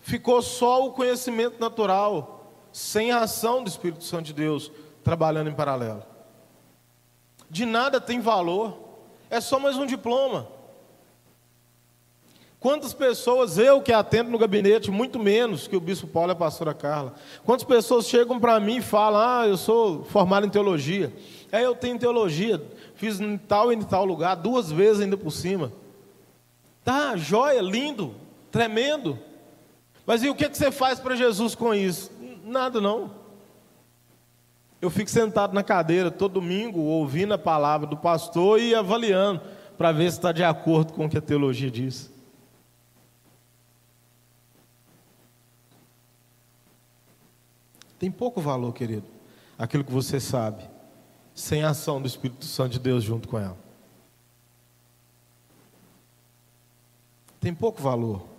ficou 0.00 0.42
só 0.42 0.84
o 0.84 0.92
conhecimento 0.92 1.58
natural, 1.60 2.52
sem 2.72 3.12
a 3.12 3.20
ação 3.20 3.62
do 3.62 3.68
Espírito 3.68 4.02
Santo 4.02 4.24
de 4.24 4.34
Deus 4.34 4.70
trabalhando 5.04 5.48
em 5.48 5.54
paralelo. 5.54 6.02
De 7.48 7.64
nada 7.64 8.00
tem 8.00 8.20
valor, 8.20 8.76
é 9.30 9.40
só 9.40 9.60
mais 9.60 9.76
um 9.76 9.86
diploma. 9.86 10.48
Quantas 12.58 12.94
pessoas, 12.94 13.58
eu 13.58 13.82
que 13.82 13.92
atendo 13.92 14.30
no 14.30 14.38
gabinete, 14.38 14.90
muito 14.90 15.18
menos 15.18 15.68
que 15.68 15.76
o 15.76 15.80
bispo 15.80 16.06
Paulo 16.06 16.30
e 16.30 16.32
a 16.32 16.34
pastora 16.34 16.72
Carla, 16.72 17.14
quantas 17.44 17.64
pessoas 17.64 18.06
chegam 18.08 18.40
para 18.40 18.58
mim 18.58 18.78
e 18.78 18.82
falam: 18.82 19.20
Ah, 19.20 19.46
eu 19.46 19.58
sou 19.58 20.02
formado 20.04 20.46
em 20.46 20.50
teologia. 20.50 21.12
É, 21.52 21.64
eu 21.64 21.76
tenho 21.76 21.98
teologia, 21.98 22.60
fiz 22.94 23.20
em 23.20 23.36
tal 23.36 23.70
e 23.70 23.76
em 23.76 23.82
tal 23.82 24.04
lugar, 24.04 24.34
duas 24.34 24.72
vezes 24.72 25.02
ainda 25.02 25.16
por 25.16 25.30
cima. 25.30 25.72
Tá, 26.82 27.16
joia, 27.16 27.60
lindo, 27.60 28.14
tremendo. 28.54 29.18
Mas 30.06 30.22
e 30.22 30.28
o 30.28 30.34
que, 30.34 30.48
você 30.48 30.70
faz 30.70 31.00
para 31.00 31.16
Jesus 31.16 31.56
com 31.56 31.74
isso? 31.74 32.12
Nada 32.44 32.80
não. 32.80 33.10
Eu 34.80 34.90
fico 34.90 35.10
sentado 35.10 35.52
na 35.52 35.64
cadeira 35.64 36.08
todo 36.08 36.34
domingo, 36.34 36.78
ouvindo 36.78 37.34
a 37.34 37.38
palavra 37.38 37.84
do 37.84 37.96
pastor 37.96 38.60
e 38.60 38.72
avaliando, 38.72 39.40
para 39.76 39.90
ver 39.90 40.08
se 40.08 40.18
está 40.18 40.30
de 40.30 40.44
acordo 40.44 40.92
com 40.92 41.06
o 41.06 41.10
que 41.10 41.18
a 41.18 41.20
teologia 41.20 41.68
diz. 41.68 42.12
Tem 47.98 48.08
pouco 48.08 48.40
valor, 48.40 48.72
querido, 48.72 49.06
aquilo 49.58 49.82
que 49.82 49.90
você 49.90 50.20
sabe, 50.20 50.62
sem 51.34 51.64
a 51.64 51.70
ação 51.70 52.00
do 52.00 52.06
Espírito 52.06 52.44
Santo 52.44 52.70
de 52.70 52.78
Deus 52.78 53.02
junto 53.02 53.26
com 53.26 53.36
ela. 53.36 53.58
Tem 57.40 57.52
pouco 57.52 57.82
valor. 57.82 58.33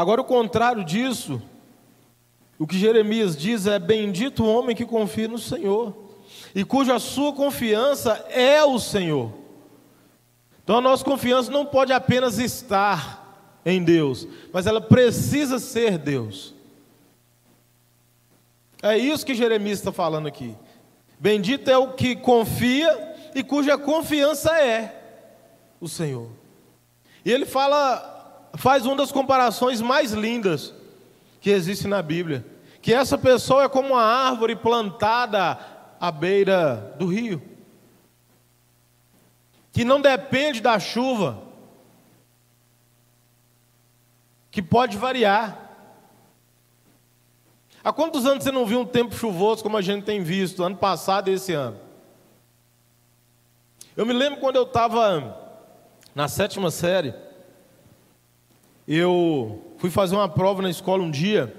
Agora, 0.00 0.22
o 0.22 0.24
contrário 0.24 0.82
disso, 0.82 1.42
o 2.58 2.66
que 2.66 2.78
Jeremias 2.78 3.36
diz 3.36 3.66
é: 3.66 3.78
Bendito 3.78 4.42
o 4.42 4.50
homem 4.50 4.74
que 4.74 4.86
confia 4.86 5.28
no 5.28 5.38
Senhor, 5.38 5.94
e 6.54 6.64
cuja 6.64 6.98
sua 6.98 7.34
confiança 7.34 8.12
é 8.30 8.64
o 8.64 8.78
Senhor. 8.78 9.30
Então, 10.64 10.78
a 10.78 10.80
nossa 10.80 11.04
confiança 11.04 11.52
não 11.52 11.66
pode 11.66 11.92
apenas 11.92 12.38
estar 12.38 13.60
em 13.62 13.84
Deus, 13.84 14.26
mas 14.50 14.66
ela 14.66 14.80
precisa 14.80 15.58
ser 15.58 15.98
Deus. 15.98 16.54
É 18.82 18.96
isso 18.96 19.26
que 19.26 19.34
Jeremias 19.34 19.80
está 19.80 19.92
falando 19.92 20.28
aqui. 20.28 20.56
Bendito 21.18 21.70
é 21.70 21.76
o 21.76 21.92
que 21.92 22.16
confia 22.16 23.16
e 23.34 23.44
cuja 23.44 23.76
confiança 23.76 24.50
é 24.58 24.98
o 25.78 25.86
Senhor. 25.86 26.30
E 27.22 27.30
ele 27.30 27.44
fala, 27.44 28.09
faz 28.54 28.84
uma 28.84 28.96
das 28.96 29.12
comparações 29.12 29.80
mais 29.80 30.12
lindas 30.12 30.74
que 31.40 31.50
existe 31.50 31.86
na 31.86 32.02
Bíblia, 32.02 32.44
que 32.82 32.92
essa 32.92 33.16
pessoa 33.16 33.64
é 33.64 33.68
como 33.68 33.90
uma 33.90 34.02
árvore 34.02 34.56
plantada 34.56 35.58
à 35.98 36.10
beira 36.10 36.94
do 36.98 37.06
rio, 37.06 37.42
que 39.72 39.84
não 39.84 40.00
depende 40.00 40.60
da 40.60 40.78
chuva, 40.78 41.42
que 44.50 44.60
pode 44.60 44.96
variar. 44.96 45.68
Há 47.82 47.92
quantos 47.92 48.26
anos 48.26 48.44
você 48.44 48.50
não 48.50 48.66
viu 48.66 48.80
um 48.80 48.86
tempo 48.86 49.14
chuvoso 49.14 49.62
como 49.62 49.76
a 49.76 49.82
gente 49.82 50.04
tem 50.04 50.22
visto, 50.22 50.62
ano 50.62 50.76
passado 50.76 51.30
e 51.30 51.34
esse 51.34 51.52
ano? 51.52 51.78
Eu 53.96 54.04
me 54.04 54.12
lembro 54.12 54.40
quando 54.40 54.56
eu 54.56 54.64
estava 54.64 55.38
na 56.14 56.28
sétima 56.28 56.70
série, 56.70 57.14
eu 58.96 59.62
fui 59.78 59.88
fazer 59.88 60.16
uma 60.16 60.28
prova 60.28 60.60
na 60.62 60.68
escola 60.68 61.02
um 61.02 61.10
dia, 61.10 61.54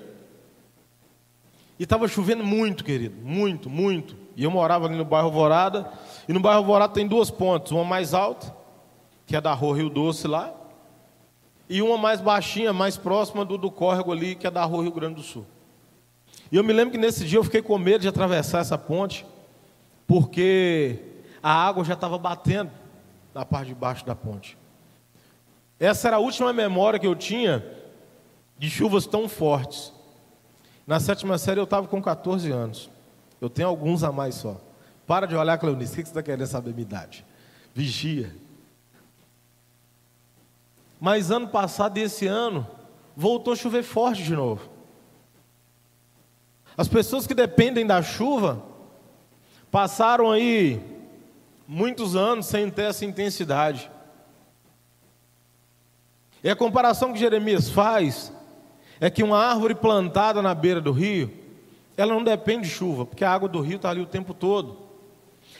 e 1.79 1.84
estava 1.84 2.07
chovendo 2.07 2.43
muito, 2.43 2.84
querido, 2.84 3.15
muito, 3.23 3.69
muito. 3.69 4.17
E 4.36 4.43
eu 4.43 4.51
morava 4.51 4.86
ali 4.86 4.95
no 4.95 5.05
bairro 5.05 5.27
Alvorada, 5.27 5.89
e 6.27 6.34
no 6.34 6.41
bairro 6.41 6.59
Alvorada 6.59 6.93
tem 6.93 7.07
duas 7.07 7.32
pontes, 7.32 7.71
uma 7.71 7.86
mais 7.86 8.13
alta, 8.13 8.53
que 9.25 9.36
é 9.36 9.39
da 9.39 9.53
rua 9.53 9.77
Rio 9.77 9.89
Doce 9.89 10.27
lá, 10.27 10.53
e 11.69 11.82
uma 11.82 11.97
mais 11.97 12.19
baixinha, 12.19 12.73
mais 12.73 12.97
próxima 12.97 13.45
do, 13.45 13.57
do 13.57 13.71
córrego 13.71 14.11
ali, 14.11 14.36
que 14.36 14.45
é 14.45 14.51
da 14.51 14.65
rua 14.65 14.84
Rio 14.84 14.91
Grande 14.91 15.15
do 15.15 15.23
Sul. 15.23 15.45
E 16.51 16.57
eu 16.57 16.63
me 16.65 16.73
lembro 16.73 16.91
que 16.91 16.97
nesse 16.97 17.25
dia 17.25 17.39
eu 17.39 17.43
fiquei 17.45 17.61
com 17.61 17.77
medo 17.77 18.01
de 18.01 18.09
atravessar 18.09 18.59
essa 18.59 18.77
ponte, 18.77 19.25
porque 20.05 20.99
a 21.41 21.51
água 21.51 21.86
já 21.86 21.93
estava 21.93 22.17
batendo 22.17 22.71
na 23.34 23.45
parte 23.45 23.69
de 23.69 23.75
baixo 23.75 24.05
da 24.05 24.13
ponte. 24.13 24.57
Essa 25.82 26.09
era 26.09 26.17
a 26.17 26.19
última 26.19 26.53
memória 26.53 26.99
que 26.99 27.07
eu 27.07 27.15
tinha 27.15 27.65
de 28.55 28.69
chuvas 28.69 29.07
tão 29.07 29.27
fortes. 29.27 29.91
Na 30.86 30.99
sétima 30.99 31.39
série 31.39 31.59
eu 31.59 31.63
estava 31.63 31.88
com 31.88 31.99
14 31.99 32.51
anos. 32.51 32.88
Eu 33.41 33.49
tenho 33.49 33.67
alguns 33.67 34.03
a 34.03 34.11
mais 34.11 34.36
só. 34.36 34.61
Para 35.07 35.25
de 35.25 35.36
olhar, 35.36 35.57
Cleonice, 35.57 35.93
o 35.93 35.95
que 35.95 36.03
você 36.03 36.09
está 36.11 36.21
querendo 36.21 36.45
saber 36.45 36.69
minha 36.69 36.84
idade? 36.84 37.25
Vigia. 37.73 38.36
Mas 40.99 41.32
ano 41.32 41.47
passado 41.47 41.97
e 41.97 42.01
esse 42.01 42.27
ano, 42.27 42.67
voltou 43.17 43.53
a 43.53 43.55
chover 43.55 43.82
forte 43.82 44.21
de 44.21 44.36
novo. 44.36 44.69
As 46.77 46.88
pessoas 46.88 47.25
que 47.25 47.34
dependem 47.34 47.88
da 47.88 48.03
chuva 48.03 48.63
passaram 49.71 50.32
aí 50.32 50.79
muitos 51.67 52.15
anos 52.15 52.45
sem 52.45 52.69
ter 52.69 52.84
essa 52.84 53.03
intensidade. 53.03 53.89
E 56.43 56.49
a 56.49 56.55
comparação 56.55 57.13
que 57.13 57.19
Jeremias 57.19 57.69
faz 57.69 58.31
é 58.99 59.09
que 59.09 59.23
uma 59.23 59.37
árvore 59.37 59.75
plantada 59.75 60.41
na 60.41 60.53
beira 60.53 60.81
do 60.81 60.91
rio, 60.91 61.31
ela 61.97 62.13
não 62.13 62.23
depende 62.23 62.67
de 62.67 62.73
chuva, 62.73 63.05
porque 63.05 63.23
a 63.23 63.31
água 63.31 63.47
do 63.49 63.61
rio 63.61 63.75
está 63.75 63.89
ali 63.89 64.01
o 64.01 64.05
tempo 64.05 64.33
todo. 64.33 64.77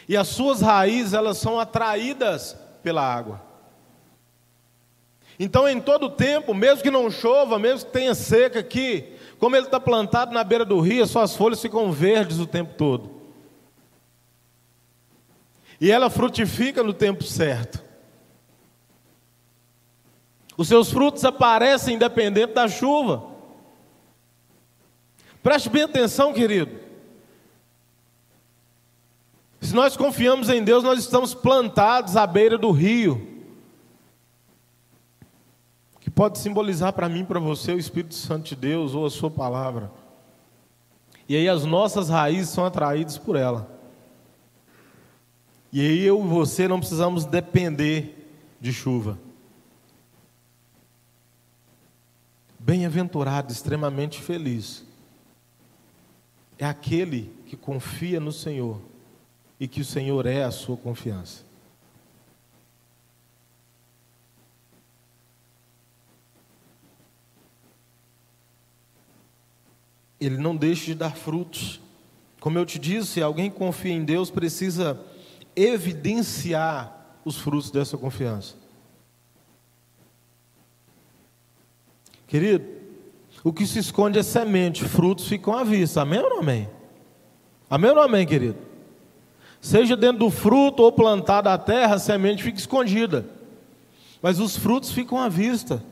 E 0.07 0.17
as 0.17 0.27
suas 0.27 0.61
raízes, 0.61 1.13
elas 1.13 1.38
são 1.38 1.59
atraídas 1.59 2.57
pela 2.82 3.01
água. 3.01 3.41
Então, 5.39 5.67
em 5.67 5.79
todo 5.79 6.09
tempo, 6.09 6.53
mesmo 6.53 6.84
que 6.84 6.91
não 6.91 7.09
chova, 7.09 7.57
mesmo 7.57 7.88
que 7.88 7.93
tenha 7.93 8.13
seca 8.13 8.59
aqui, 8.59 9.15
como 9.39 9.55
ele 9.55 9.65
está 9.65 9.79
plantado 9.79 10.34
na 10.34 10.43
beira 10.43 10.63
do 10.63 10.79
rio, 10.79 11.03
as 11.03 11.09
suas 11.09 11.36
folhas 11.36 11.61
ficam 11.61 11.91
verdes 11.91 12.38
o 12.39 12.45
tempo 12.45 12.75
todo. 12.75 13.21
E 15.79 15.91
ela 15.91 16.11
frutifica 16.11 16.84
no 16.84 16.93
tempo 16.93 17.23
certo. 17.23 17.84
Os 20.62 20.68
seus 20.68 20.91
frutos 20.91 21.26
aparecem 21.26 21.95
independente 21.95 22.53
da 22.53 22.68
chuva. 22.68 23.24
Preste 25.41 25.70
bem 25.70 25.82
atenção, 25.82 26.32
querido. 26.32 26.78
Se 29.59 29.74
nós 29.74 29.97
confiamos 29.97 30.49
em 30.49 30.64
Deus, 30.64 30.84
nós 30.84 30.99
estamos 30.99 31.34
plantados 31.34 32.16
à 32.16 32.28
beira 32.28 32.59
do 32.59 32.70
rio 32.70 33.28
que 35.99 36.12
pode 36.12 36.38
simbolizar 36.38 36.93
para 36.93 37.09
mim, 37.09 37.26
para 37.26 37.39
você, 37.39 37.74
o 37.74 37.80
Espírito 37.80 38.14
Santo 38.14 38.49
de 38.49 38.55
Deus 38.55 38.93
ou 38.93 39.07
a 39.07 39.09
Sua 39.09 39.32
palavra. 39.32 39.91
E 41.28 41.36
aí 41.36 41.49
as 41.49 41.66
nossas 41.66 42.07
raízes 42.07 42.49
são 42.49 42.64
atraídas 42.64 43.18
por 43.18 43.36
ela. 43.36 43.68
E 45.74 45.82
aí 45.82 46.03
eu 46.03 46.24
e 46.24 46.28
você 46.28 46.68
não 46.68 46.78
precisamos 46.78 47.26
depender 47.26 48.32
de 48.62 48.72
chuva. 48.72 49.18
Bem-aventurado, 52.72 53.51
extremamente 53.51 54.22
feliz, 54.22 54.86
é 56.57 56.65
aquele 56.65 57.30
que 57.45 57.57
confia 57.57 58.17
no 58.17 58.32
Senhor 58.32 58.80
e 59.59 59.67
que 59.67 59.82
o 59.82 59.84
Senhor 59.84 60.26
é 60.26 60.45
a 60.45 60.51
sua 60.51 60.78
confiança. 60.78 61.43
Ele 70.17 70.38
não 70.38 70.55
deixa 70.55 70.86
de 70.86 70.95
dar 70.95 71.13
frutos. 71.13 71.82
Como 72.39 72.57
eu 72.57 72.65
te 72.65 72.80
disse, 72.80 73.22
alguém 73.22 73.51
que 73.51 73.57
confia 73.57 73.91
em 73.91 74.05
Deus 74.05 74.32
precisa 74.32 74.97
evidenciar 75.57 77.19
os 77.26 77.36
frutos 77.36 77.69
dessa 77.69 77.97
confiança. 77.97 78.61
Querido, 82.32 82.65
o 83.43 83.51
que 83.51 83.65
se 83.67 83.79
esconde 83.79 84.17
é 84.17 84.23
semente, 84.23 84.86
frutos 84.86 85.27
ficam 85.27 85.53
à 85.53 85.65
vista. 85.65 85.99
Amém 86.01 86.21
ou 86.21 86.29
não 86.29 86.39
amém? 86.39 86.69
Amém 87.69 87.89
ou 87.89 87.95
não 87.97 88.03
amém, 88.03 88.25
querido? 88.25 88.55
Seja 89.59 89.97
dentro 89.97 90.19
do 90.19 90.29
fruto 90.29 90.82
ou 90.82 90.93
plantado 90.93 91.49
a 91.49 91.57
terra, 91.57 91.95
a 91.95 91.99
semente 91.99 92.41
fica 92.41 92.57
escondida. 92.57 93.25
Mas 94.21 94.39
os 94.39 94.55
frutos 94.55 94.93
ficam 94.93 95.17
à 95.17 95.27
vista. 95.27 95.84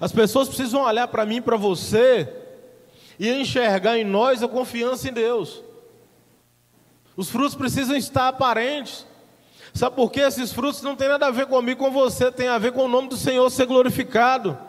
As 0.00 0.12
pessoas 0.12 0.46
precisam 0.46 0.82
olhar 0.82 1.08
para 1.08 1.26
mim 1.26 1.42
para 1.42 1.56
você 1.56 2.32
e 3.18 3.28
enxergar 3.28 3.98
em 3.98 4.04
nós 4.04 4.40
a 4.40 4.46
confiança 4.46 5.08
em 5.08 5.12
Deus. 5.12 5.64
Os 7.16 7.28
frutos 7.28 7.56
precisam 7.56 7.96
estar 7.96 8.28
aparentes. 8.28 9.04
Sabe 9.74 9.96
por 9.96 10.12
quê? 10.12 10.20
Esses 10.20 10.52
frutos 10.52 10.80
não 10.80 10.94
têm 10.94 11.08
nada 11.08 11.26
a 11.26 11.32
ver 11.32 11.46
comigo, 11.46 11.80
com 11.80 11.90
você, 11.90 12.30
tem 12.30 12.46
a 12.46 12.56
ver 12.56 12.70
com 12.70 12.84
o 12.84 12.88
nome 12.88 13.08
do 13.08 13.16
Senhor 13.16 13.50
ser 13.50 13.66
glorificado. 13.66 14.67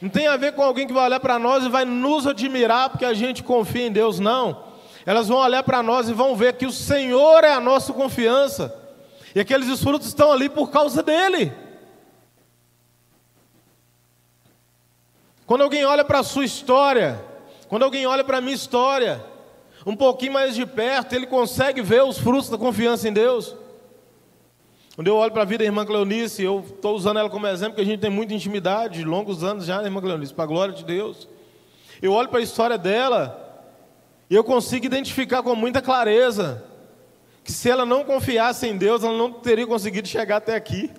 Não 0.00 0.08
tem 0.08 0.28
a 0.28 0.36
ver 0.36 0.52
com 0.52 0.62
alguém 0.62 0.86
que 0.86 0.92
vai 0.92 1.04
olhar 1.06 1.20
para 1.20 1.38
nós 1.38 1.64
e 1.64 1.68
vai 1.68 1.84
nos 1.84 2.26
admirar 2.26 2.90
porque 2.90 3.04
a 3.04 3.14
gente 3.14 3.42
confia 3.42 3.86
em 3.86 3.92
Deus, 3.92 4.20
não. 4.20 4.64
Elas 5.04 5.28
vão 5.28 5.38
olhar 5.38 5.62
para 5.62 5.82
nós 5.82 6.08
e 6.08 6.12
vão 6.12 6.36
ver 6.36 6.54
que 6.54 6.66
o 6.66 6.72
Senhor 6.72 7.42
é 7.42 7.52
a 7.52 7.60
nossa 7.60 7.92
confiança. 7.92 8.74
E 9.34 9.40
aqueles 9.40 9.82
frutos 9.82 10.06
estão 10.06 10.30
ali 10.30 10.48
por 10.48 10.70
causa 10.70 11.02
dele. 11.02 11.52
Quando 15.46 15.62
alguém 15.62 15.84
olha 15.84 16.04
para 16.04 16.18
a 16.18 16.22
sua 16.22 16.44
história, 16.44 17.18
quando 17.68 17.82
alguém 17.82 18.06
olha 18.06 18.22
para 18.22 18.38
a 18.38 18.40
minha 18.40 18.54
história, 18.54 19.24
um 19.86 19.96
pouquinho 19.96 20.32
mais 20.32 20.54
de 20.54 20.66
perto, 20.66 21.14
ele 21.14 21.26
consegue 21.26 21.80
ver 21.80 22.04
os 22.04 22.18
frutos 22.18 22.50
da 22.50 22.58
confiança 22.58 23.08
em 23.08 23.12
Deus. 23.12 23.56
Quando 24.98 25.06
eu 25.06 25.14
olho 25.14 25.30
para 25.30 25.42
a 25.42 25.44
vida 25.44 25.58
da 25.58 25.64
irmã 25.64 25.86
Cleonice, 25.86 26.42
eu 26.42 26.58
estou 26.58 26.96
usando 26.96 27.20
ela 27.20 27.30
como 27.30 27.46
exemplo, 27.46 27.74
porque 27.74 27.82
a 27.82 27.84
gente 27.84 28.00
tem 28.00 28.10
muita 28.10 28.34
intimidade, 28.34 29.04
longos 29.04 29.44
anos 29.44 29.64
já, 29.64 29.78
né, 29.78 29.84
irmã 29.84 30.00
Cleonice, 30.00 30.34
para 30.34 30.42
a 30.42 30.48
glória 30.48 30.74
de 30.74 30.84
Deus. 30.84 31.28
Eu 32.02 32.12
olho 32.12 32.28
para 32.28 32.40
a 32.40 32.42
história 32.42 32.76
dela 32.76 33.70
e 34.28 34.34
eu 34.34 34.42
consigo 34.42 34.86
identificar 34.86 35.40
com 35.40 35.54
muita 35.54 35.80
clareza 35.80 36.64
que 37.44 37.52
se 37.52 37.70
ela 37.70 37.86
não 37.86 38.02
confiasse 38.02 38.66
em 38.66 38.76
Deus, 38.76 39.04
ela 39.04 39.16
não 39.16 39.34
teria 39.34 39.68
conseguido 39.68 40.08
chegar 40.08 40.38
até 40.38 40.56
aqui. 40.56 40.90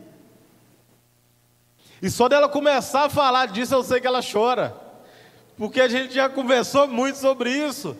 E 2.01 2.09
só 2.09 2.29
dela 2.29 2.47
começar 2.47 3.03
a 3.03 3.09
falar 3.09 3.47
disso, 3.47 3.75
eu 3.75 3.83
sei 3.83 3.99
que 3.99 4.07
ela 4.07 4.21
chora. 4.23 4.77
Porque 5.57 5.81
a 5.81 5.89
gente 5.89 6.13
já 6.13 6.29
conversou 6.29 6.87
muito 6.87 7.17
sobre 7.17 7.51
isso. 7.51 7.97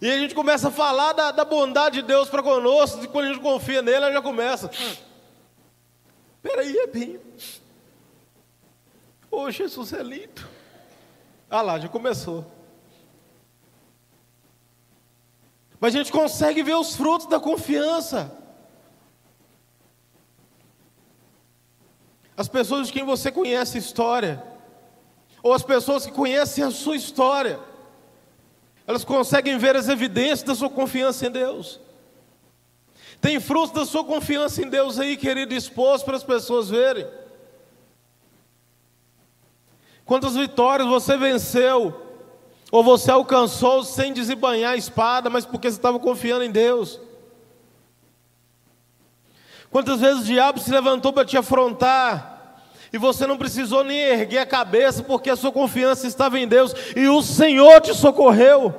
E 0.00 0.10
a 0.10 0.18
gente 0.18 0.34
começa 0.34 0.68
a 0.68 0.70
falar 0.70 1.12
da, 1.12 1.30
da 1.30 1.44
bondade 1.44 2.00
de 2.00 2.06
Deus 2.06 2.28
para 2.28 2.42
conosco, 2.42 3.02
e 3.04 3.08
quando 3.08 3.26
a 3.26 3.28
gente 3.32 3.42
confia 3.42 3.80
nele, 3.80 3.96
ela 3.96 4.12
já 4.12 4.22
começa. 4.22 4.70
Peraí, 6.42 6.76
é 6.76 6.86
bem. 6.86 7.20
Ô 9.30 9.50
Jesus 9.50 9.92
é 9.92 10.02
lindo. 10.02 10.46
Ah 11.48 11.62
lá, 11.62 11.78
já 11.78 11.88
começou. 11.88 12.44
Mas 15.80 15.94
a 15.94 15.98
gente 15.98 16.12
consegue 16.12 16.62
ver 16.62 16.74
os 16.74 16.96
frutos 16.96 17.26
da 17.26 17.38
confiança. 17.38 18.36
As 22.36 22.48
pessoas 22.48 22.88
de 22.88 22.92
quem 22.92 23.04
você 23.04 23.30
conhece 23.30 23.76
a 23.76 23.80
história, 23.80 24.42
ou 25.42 25.52
as 25.52 25.62
pessoas 25.62 26.04
que 26.04 26.12
conhecem 26.12 26.64
a 26.64 26.70
sua 26.70 26.96
história, 26.96 27.60
elas 28.86 29.04
conseguem 29.04 29.56
ver 29.58 29.76
as 29.76 29.88
evidências 29.88 30.42
da 30.42 30.54
sua 30.54 30.70
confiança 30.70 31.26
em 31.26 31.30
Deus. 31.30 31.80
Tem 33.20 33.40
frutos 33.40 33.72
da 33.72 33.86
sua 33.86 34.04
confiança 34.04 34.62
em 34.62 34.68
Deus 34.68 34.98
aí, 34.98 35.16
querido, 35.16 35.54
exposto 35.54 36.04
para 36.04 36.16
as 36.16 36.24
pessoas 36.24 36.68
verem. 36.68 37.06
Quantas 40.04 40.36
vitórias 40.36 40.86
você 40.86 41.16
venceu, 41.16 42.02
ou 42.70 42.82
você 42.82 43.10
alcançou 43.10 43.82
sem 43.84 44.12
desembanhar 44.12 44.72
a 44.72 44.76
espada, 44.76 45.30
mas 45.30 45.46
porque 45.46 45.70
você 45.70 45.78
estava 45.78 45.98
confiando 45.98 46.44
em 46.44 46.50
Deus. 46.50 47.00
Quantas 49.70 50.00
vezes 50.00 50.22
o 50.22 50.26
diabo 50.26 50.60
se 50.60 50.70
levantou 50.70 51.12
para 51.12 51.24
te 51.24 51.36
afrontar, 51.36 52.33
e 52.94 52.98
você 52.98 53.26
não 53.26 53.36
precisou 53.36 53.82
nem 53.82 53.98
erguer 53.98 54.38
a 54.38 54.46
cabeça, 54.46 55.02
porque 55.02 55.28
a 55.28 55.34
sua 55.34 55.50
confiança 55.50 56.06
estava 56.06 56.38
em 56.38 56.46
Deus 56.46 56.72
e 56.94 57.08
o 57.08 57.20
Senhor 57.22 57.80
te 57.80 57.92
socorreu. 57.92 58.72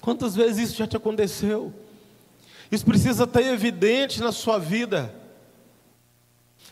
Quantas 0.00 0.34
vezes 0.34 0.70
isso 0.70 0.78
já 0.78 0.84
te 0.84 0.96
aconteceu? 0.96 1.72
Isso 2.72 2.84
precisa 2.84 3.22
estar 3.22 3.40
evidente 3.40 4.20
na 4.20 4.32
sua 4.32 4.58
vida. 4.58 5.14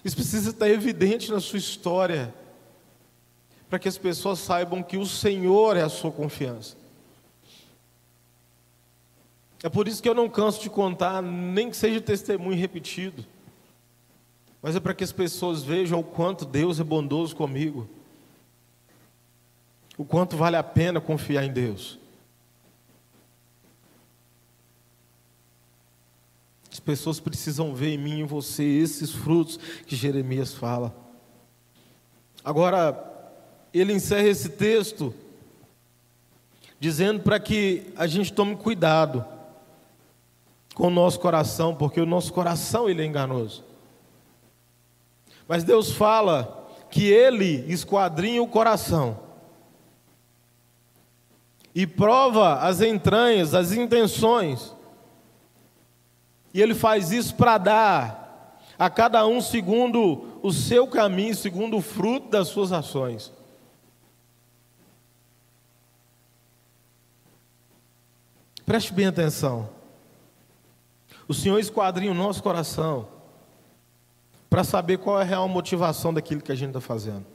Isso 0.05 0.17
precisa 0.17 0.51
estar 0.51 0.69
evidente 0.69 1.31
na 1.31 1.39
sua 1.39 1.61
história. 1.61 2.35
Para 3.71 3.79
que 3.79 3.87
as 3.87 3.97
pessoas 3.97 4.41
saibam 4.41 4.83
que 4.83 4.97
o 4.97 5.07
Senhor 5.07 5.77
é 5.77 5.83
a 5.83 5.89
sua 5.89 6.11
confiança. 6.11 6.77
É 9.63 9.69
por 9.69 9.87
isso 9.87 10.03
que 10.03 10.09
eu 10.09 10.15
não 10.15 10.29
canso 10.29 10.61
de 10.61 10.69
contar, 10.69 11.23
nem 11.23 11.71
que 11.71 11.77
seja 11.77 12.01
testemunho 12.01 12.59
repetido 12.59 13.25
mas 14.65 14.75
é 14.75 14.81
para 14.81 14.95
que 14.95 15.05
as 15.05 15.13
pessoas 15.13 15.63
vejam 15.63 16.01
o 16.01 16.03
quanto 16.03 16.47
Deus 16.47 16.81
é 16.81 16.83
bondoso 16.83 17.37
comigo, 17.37 17.87
o 19.99 20.07
quanto 20.07 20.39
vale 20.39 20.57
a 20.57 20.63
pena 20.63 21.03
confiar 21.03 21.45
em 21.45 21.53
Deus. 21.53 21.99
As 26.73 26.81
pessoas 26.81 27.21
precisam 27.21 27.75
ver 27.75 27.91
em 27.91 27.99
mim 27.99 28.17
e 28.17 28.21
em 28.21 28.25
você 28.25 28.65
esses 28.65 29.11
frutos 29.11 29.59
que 29.87 29.95
Jeremias 29.95 30.55
fala. 30.55 30.97
Agora, 32.43 33.05
ele 33.71 33.93
encerra 33.93 34.29
esse 34.29 34.49
texto 34.49 35.13
dizendo 36.81 37.21
para 37.21 37.39
que 37.39 37.93
a 37.97 38.07
gente 38.07 38.33
tome 38.33 38.57
cuidado 38.57 39.27
com 40.75 40.87
o 40.87 40.91
nosso 40.91 41.21
coração, 41.21 41.75
porque 41.75 42.01
o 42.01 42.07
nosso 42.07 42.33
coração 42.33 42.89
ele 42.89 43.03
é 43.03 43.05
enganoso. 43.05 43.74
Mas 45.47 45.65
Deus 45.65 45.93
fala 45.93 46.67
que 46.91 47.05
Ele 47.11 47.65
esquadrinha 47.69 48.43
o 48.43 48.49
coração 48.49 49.21
e 51.75 51.87
prova 51.87 52.61
as 52.61 52.81
entranhas, 52.81 53.55
as 53.55 53.73
intenções. 53.73 54.75
E 56.53 56.63
Ele 56.63 56.75
faz 56.75 57.11
isso 57.11 57.35
para 57.35 57.59
dar 57.59 58.61
a 58.79 58.89
cada 58.89 59.27
um 59.27 59.41
segundo 59.41 60.39
o 60.43 60.53
seu 60.53 60.87
caminho, 60.87 61.35
segundo 61.35 61.77
o 61.77 61.83
fruto 61.83 62.29
das 62.29 62.49
suas 62.49 62.73
ações. 62.73 63.33
Preste 68.65 68.93
bem 68.93 69.07
atenção. 69.07 69.69
O 71.29 71.35
Senhor 71.35 71.59
esquadrinha 71.59 72.11
o 72.11 72.15
nosso 72.15 72.43
coração 72.43 73.14
para 74.55 74.63
saber 74.63 74.99
qual 74.99 75.19
é 75.19 75.23
a 75.23 75.25
real 75.25 75.49
motivação 75.49 76.15
daquilo 76.15 76.41
que 76.41 76.53
a 76.53 76.55
gente 76.55 76.69
está 76.69 76.81
fazendo. 76.81 77.27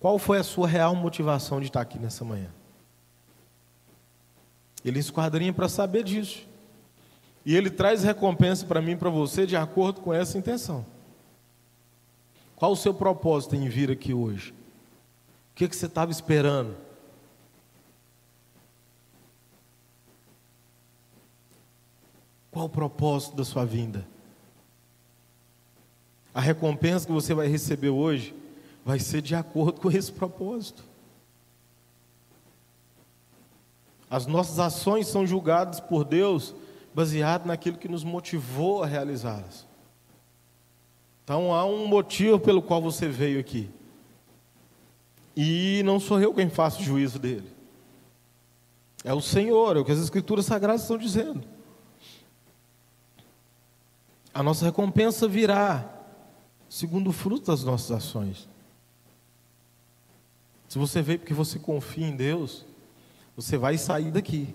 Qual 0.00 0.18
foi 0.18 0.38
a 0.38 0.42
sua 0.42 0.66
real 0.66 0.94
motivação 0.94 1.60
de 1.60 1.66
estar 1.66 1.82
aqui 1.82 1.98
nessa 1.98 2.24
manhã? 2.24 2.48
Ele 4.82 4.98
esquadrinha 4.98 5.52
para 5.52 5.68
saber 5.68 6.02
disso. 6.02 6.48
E 7.44 7.54
ele 7.54 7.68
traz 7.68 8.02
recompensa 8.02 8.64
para 8.64 8.80
mim 8.80 8.92
e 8.92 8.96
para 8.96 9.10
você 9.10 9.44
de 9.44 9.54
acordo 9.54 10.00
com 10.00 10.14
essa 10.14 10.38
intenção. 10.38 10.86
Qual 12.56 12.72
o 12.72 12.76
seu 12.76 12.94
propósito 12.94 13.54
em 13.54 13.68
vir 13.68 13.90
aqui 13.90 14.14
hoje? 14.14 14.52
O 15.52 15.56
que, 15.56 15.68
que 15.68 15.76
você 15.76 15.84
estava 15.84 16.10
esperando? 16.10 16.74
Qual 22.50 22.64
o 22.64 22.70
propósito 22.70 23.36
da 23.36 23.44
sua 23.44 23.66
vinda? 23.66 24.13
A 26.34 26.40
recompensa 26.40 27.06
que 27.06 27.12
você 27.12 27.32
vai 27.32 27.46
receber 27.46 27.90
hoje 27.90 28.34
vai 28.84 28.98
ser 28.98 29.22
de 29.22 29.36
acordo 29.36 29.80
com 29.80 29.90
esse 29.90 30.10
propósito. 30.10 30.82
As 34.10 34.26
nossas 34.26 34.58
ações 34.58 35.06
são 35.06 35.24
julgadas 35.24 35.78
por 35.78 36.04
Deus 36.04 36.54
baseado 36.92 37.46
naquilo 37.46 37.78
que 37.78 37.88
nos 37.88 38.02
motivou 38.02 38.82
a 38.82 38.86
realizá-las. 38.86 39.66
Então 41.22 41.54
há 41.54 41.64
um 41.64 41.86
motivo 41.86 42.38
pelo 42.38 42.60
qual 42.60 42.82
você 42.82 43.08
veio 43.08 43.38
aqui. 43.38 43.70
E 45.36 45.82
não 45.84 45.98
sou 45.98 46.20
eu 46.20 46.34
quem 46.34 46.50
faço 46.50 46.80
o 46.80 46.84
juízo 46.84 47.18
dele. 47.18 47.50
É 49.04 49.12
o 49.12 49.20
Senhor, 49.20 49.76
é 49.76 49.80
o 49.80 49.84
que 49.84 49.92
as 49.92 49.98
Escrituras 49.98 50.46
Sagradas 50.46 50.82
estão 50.82 50.98
dizendo. 50.98 51.42
A 54.32 54.42
nossa 54.42 54.64
recompensa 54.64 55.28
virá 55.28 55.93
segundo 56.74 57.10
o 57.10 57.12
fruto 57.12 57.52
das 57.52 57.62
nossas 57.62 57.92
ações. 57.92 58.48
Se 60.66 60.76
você 60.76 61.00
veio 61.00 61.20
porque 61.20 61.32
você 61.32 61.56
confia 61.56 62.04
em 62.04 62.16
Deus, 62.16 62.66
você 63.36 63.56
vai 63.56 63.78
sair 63.78 64.10
daqui 64.10 64.52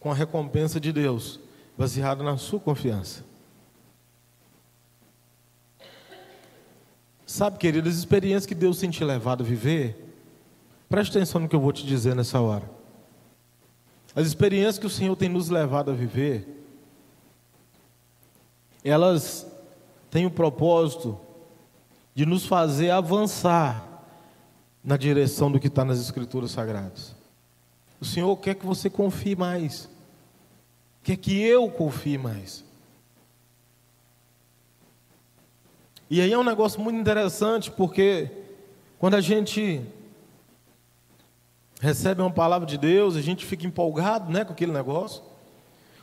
com 0.00 0.10
a 0.10 0.14
recompensa 0.14 0.80
de 0.80 0.90
Deus, 0.90 1.40
baseada 1.76 2.24
na 2.24 2.38
sua 2.38 2.58
confiança. 2.58 3.22
Sabe, 7.26 7.58
querido, 7.58 7.86
as 7.86 7.96
experiências 7.96 8.46
que 8.46 8.54
Deus 8.54 8.78
tem 8.78 8.88
te 8.88 9.04
levado 9.04 9.44
a 9.44 9.46
viver, 9.46 10.16
preste 10.88 11.10
atenção 11.18 11.42
no 11.42 11.50
que 11.50 11.54
eu 11.54 11.60
vou 11.60 11.70
te 11.70 11.84
dizer 11.84 12.16
nessa 12.16 12.40
hora. 12.40 12.68
As 14.16 14.26
experiências 14.26 14.78
que 14.78 14.86
o 14.86 14.90
Senhor 14.90 15.14
tem 15.16 15.28
nos 15.28 15.50
levado 15.50 15.90
a 15.90 15.94
viver, 15.94 16.48
elas 18.82 19.57
têm 20.10 20.26
o 20.26 20.30
propósito 20.30 21.18
de 22.14 22.26
nos 22.26 22.46
fazer 22.46 22.90
avançar 22.90 23.84
na 24.82 24.96
direção 24.96 25.50
do 25.52 25.60
que 25.60 25.68
está 25.68 25.84
nas 25.84 26.00
Escrituras 26.00 26.50
Sagradas. 26.50 27.14
O 28.00 28.04
Senhor 28.04 28.36
quer 28.36 28.54
que 28.54 28.66
você 28.66 28.88
confie 28.88 29.36
mais, 29.36 29.88
quer 31.02 31.16
que 31.16 31.40
eu 31.40 31.70
confie 31.70 32.16
mais. 32.16 32.64
E 36.10 36.20
aí 36.20 36.32
é 36.32 36.38
um 36.38 36.44
negócio 36.44 36.80
muito 36.80 36.98
interessante, 36.98 37.70
porque 37.70 38.30
quando 38.98 39.14
a 39.14 39.20
gente 39.20 39.84
recebe 41.80 42.22
uma 42.22 42.30
palavra 42.30 42.66
de 42.66 42.78
Deus, 42.78 43.14
a 43.14 43.20
gente 43.20 43.44
fica 43.44 43.66
empolgado 43.66 44.32
né, 44.32 44.44
com 44.44 44.52
aquele 44.52 44.72
negócio. 44.72 45.22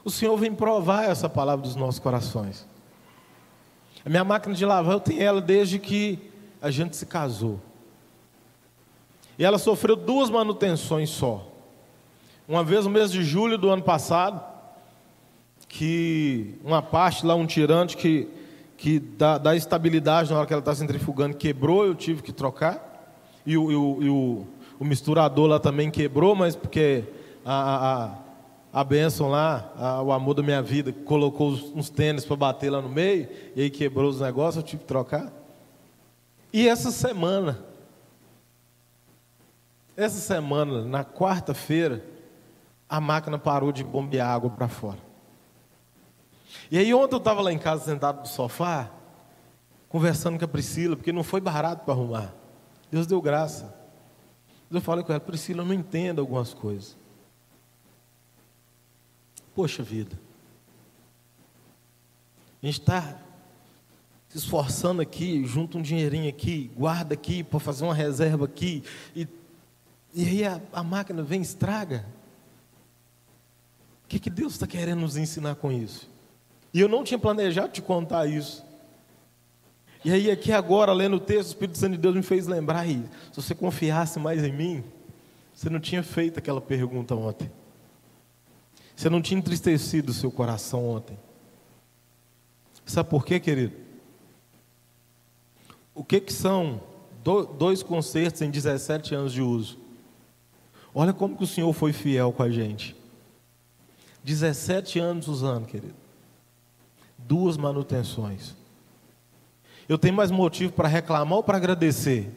O 0.03 0.11
Senhor 0.11 0.37
vem 0.37 0.53
provar 0.53 1.09
essa 1.09 1.27
palavra 1.27 1.65
dos 1.65 1.75
nossos 1.75 1.99
corações. 1.99 2.67
A 4.05 4.09
minha 4.09 4.23
máquina 4.23 4.53
de 4.53 4.63
lavar, 4.63 4.93
eu 4.93 4.99
tenho 4.99 5.21
ela 5.21 5.41
desde 5.41 5.79
que 5.79 6.19
a 6.61 6.69
gente 6.69 6.95
se 6.95 7.07
casou. 7.07 7.59
E 9.37 9.43
ela 9.43 9.57
sofreu 9.57 9.95
duas 9.95 10.29
manutenções 10.29 11.09
só. 11.09 11.51
Uma 12.47 12.63
vez 12.63 12.85
no 12.85 12.91
mês 12.91 13.11
de 13.11 13.23
julho 13.23 13.57
do 13.57 13.69
ano 13.69 13.81
passado, 13.81 14.39
que 15.67 16.53
uma 16.63 16.83
parte 16.83 17.25
lá, 17.25 17.33
um 17.33 17.47
tirante 17.47 17.97
que, 17.97 18.27
que 18.77 18.99
dá, 18.99 19.39
dá 19.39 19.55
estabilidade 19.55 20.31
na 20.31 20.37
hora 20.37 20.47
que 20.47 20.53
ela 20.53 20.61
está 20.61 20.75
centrifugando, 20.75 21.35
quebrou, 21.35 21.85
eu 21.85 21.95
tive 21.95 22.21
que 22.21 22.31
trocar. 22.31 23.11
E 23.43 23.57
o, 23.57 23.71
e 23.71 23.75
o, 23.75 24.03
e 24.03 24.09
o, 24.09 24.47
o 24.79 24.85
misturador 24.85 25.47
lá 25.47 25.59
também 25.59 25.89
quebrou, 25.89 26.35
mas 26.35 26.55
porque 26.55 27.03
a, 27.43 27.53
a, 27.53 28.05
a 28.05 28.15
bênção 28.83 29.29
lá, 29.29 29.71
a, 29.77 30.01
o 30.01 30.11
amor 30.11 30.33
da 30.33 30.43
minha 30.43 30.61
vida, 30.61 30.91
colocou 30.91 31.51
uns 31.73 31.89
tênis 31.89 32.25
para 32.25 32.35
bater 32.35 32.69
lá 32.69 32.81
no 32.81 32.89
meio, 32.89 33.29
e 33.55 33.61
aí 33.61 33.69
quebrou 33.69 34.09
os 34.09 34.19
negócios, 34.19 34.57
eu 34.57 34.63
tive 34.63 34.81
que 34.81 34.87
trocar. 34.87 35.31
E 36.51 36.67
essa 36.67 36.91
semana, 36.91 37.59
essa 39.95 40.19
semana, 40.19 40.83
na 40.83 41.05
quarta-feira, 41.05 42.03
a 42.87 42.99
máquina 42.99 43.37
parou 43.37 43.71
de 43.71 43.83
bombear 43.83 44.29
água 44.29 44.49
para 44.49 44.67
fora. 44.67 44.99
E 46.69 46.77
aí 46.77 46.93
ontem 46.93 47.15
eu 47.15 47.19
estava 47.19 47.41
lá 47.41 47.51
em 47.51 47.57
casa 47.57 47.85
sentado 47.85 48.19
no 48.19 48.25
sofá, 48.25 48.89
conversando 49.87 50.37
com 50.37 50.45
a 50.45 50.47
Priscila, 50.47 50.95
porque 50.95 51.13
não 51.13 51.23
foi 51.23 51.39
barato 51.39 51.85
para 51.85 51.93
arrumar. 51.93 52.33
Deus 52.91 53.07
deu 53.07 53.21
graça. 53.21 53.73
Eu 54.69 54.81
falei 54.81 55.03
com 55.03 55.13
ela, 55.13 55.19
Priscila, 55.21 55.61
eu 55.61 55.65
não 55.65 55.73
entendo 55.73 56.19
algumas 56.19 56.53
coisas. 56.53 56.97
Poxa 59.55 59.81
vida. 59.81 60.19
A 62.61 62.65
gente 62.65 62.81
está 62.81 63.17
se 64.27 64.37
esforçando 64.37 65.01
aqui, 65.01 65.45
junta 65.45 65.77
um 65.77 65.81
dinheirinho 65.81 66.27
aqui, 66.27 66.69
guarda 66.75 67.13
aqui 67.13 67.41
para 67.41 67.59
fazer 67.59 67.85
uma 67.85 67.93
reserva 67.93 68.43
aqui. 68.43 68.83
E, 69.15 69.25
e 70.13 70.27
aí 70.27 70.45
a, 70.45 70.61
a 70.73 70.83
máquina 70.83 71.23
vem 71.23 71.39
e 71.39 71.43
estraga. 71.43 72.05
O 74.03 74.07
que, 74.07 74.19
que 74.19 74.29
Deus 74.29 74.53
está 74.53 74.67
querendo 74.67 74.99
nos 74.99 75.15
ensinar 75.15 75.55
com 75.55 75.71
isso? 75.71 76.09
E 76.73 76.79
eu 76.81 76.89
não 76.89 77.03
tinha 77.03 77.17
planejado 77.17 77.71
te 77.71 77.81
contar 77.81 78.27
isso. 78.27 78.63
E 80.03 80.11
aí, 80.11 80.29
aqui 80.29 80.51
agora, 80.51 80.93
lendo 80.93 81.15
o 81.15 81.19
texto, 81.19 81.47
o 81.47 81.51
Espírito 81.53 81.79
Santo 81.79 81.93
de 81.93 81.97
Deus 81.97 82.13
me 82.13 82.21
fez 82.21 82.45
lembrar: 82.45 82.87
e, 82.87 83.01
se 83.31 83.41
você 83.41 83.55
confiasse 83.55 84.19
mais 84.19 84.43
em 84.43 84.51
mim, 84.51 84.83
você 85.51 85.67
não 85.67 85.79
tinha 85.79 86.03
feito 86.03 86.37
aquela 86.37 86.61
pergunta 86.61 87.15
ontem. 87.15 87.49
Você 88.95 89.09
não 89.09 89.21
tinha 89.21 89.37
entristecido 89.37 90.11
o 90.11 90.13
seu 90.13 90.31
coração 90.31 90.87
ontem. 90.87 91.17
Sabe 92.85 93.09
por 93.09 93.25
quê, 93.25 93.39
querido? 93.39 93.73
O 95.93 96.03
que, 96.03 96.19
que 96.19 96.31
são 96.31 96.81
dois 97.57 97.81
concertos 97.81 98.41
em 98.41 98.51
17 98.51 99.15
anos 99.15 99.33
de 99.33 99.41
uso? 99.41 99.79
Olha 100.93 101.11
como 101.11 101.35
que 101.35 101.43
o 101.43 101.47
Senhor 101.47 101.71
foi 101.73 101.91
fiel 101.91 102.31
com 102.31 102.43
a 102.43 102.49
gente. 102.49 102.95
17 104.23 104.99
anos 104.99 105.27
usando, 105.27 105.65
querido. 105.65 105.95
Duas 107.17 107.57
manutenções. 107.57 108.55
Eu 109.89 109.97
tenho 109.97 110.13
mais 110.13 110.31
motivo 110.31 110.71
para 110.73 110.87
reclamar 110.87 111.37
ou 111.37 111.43
para 111.43 111.57
agradecer? 111.57 112.31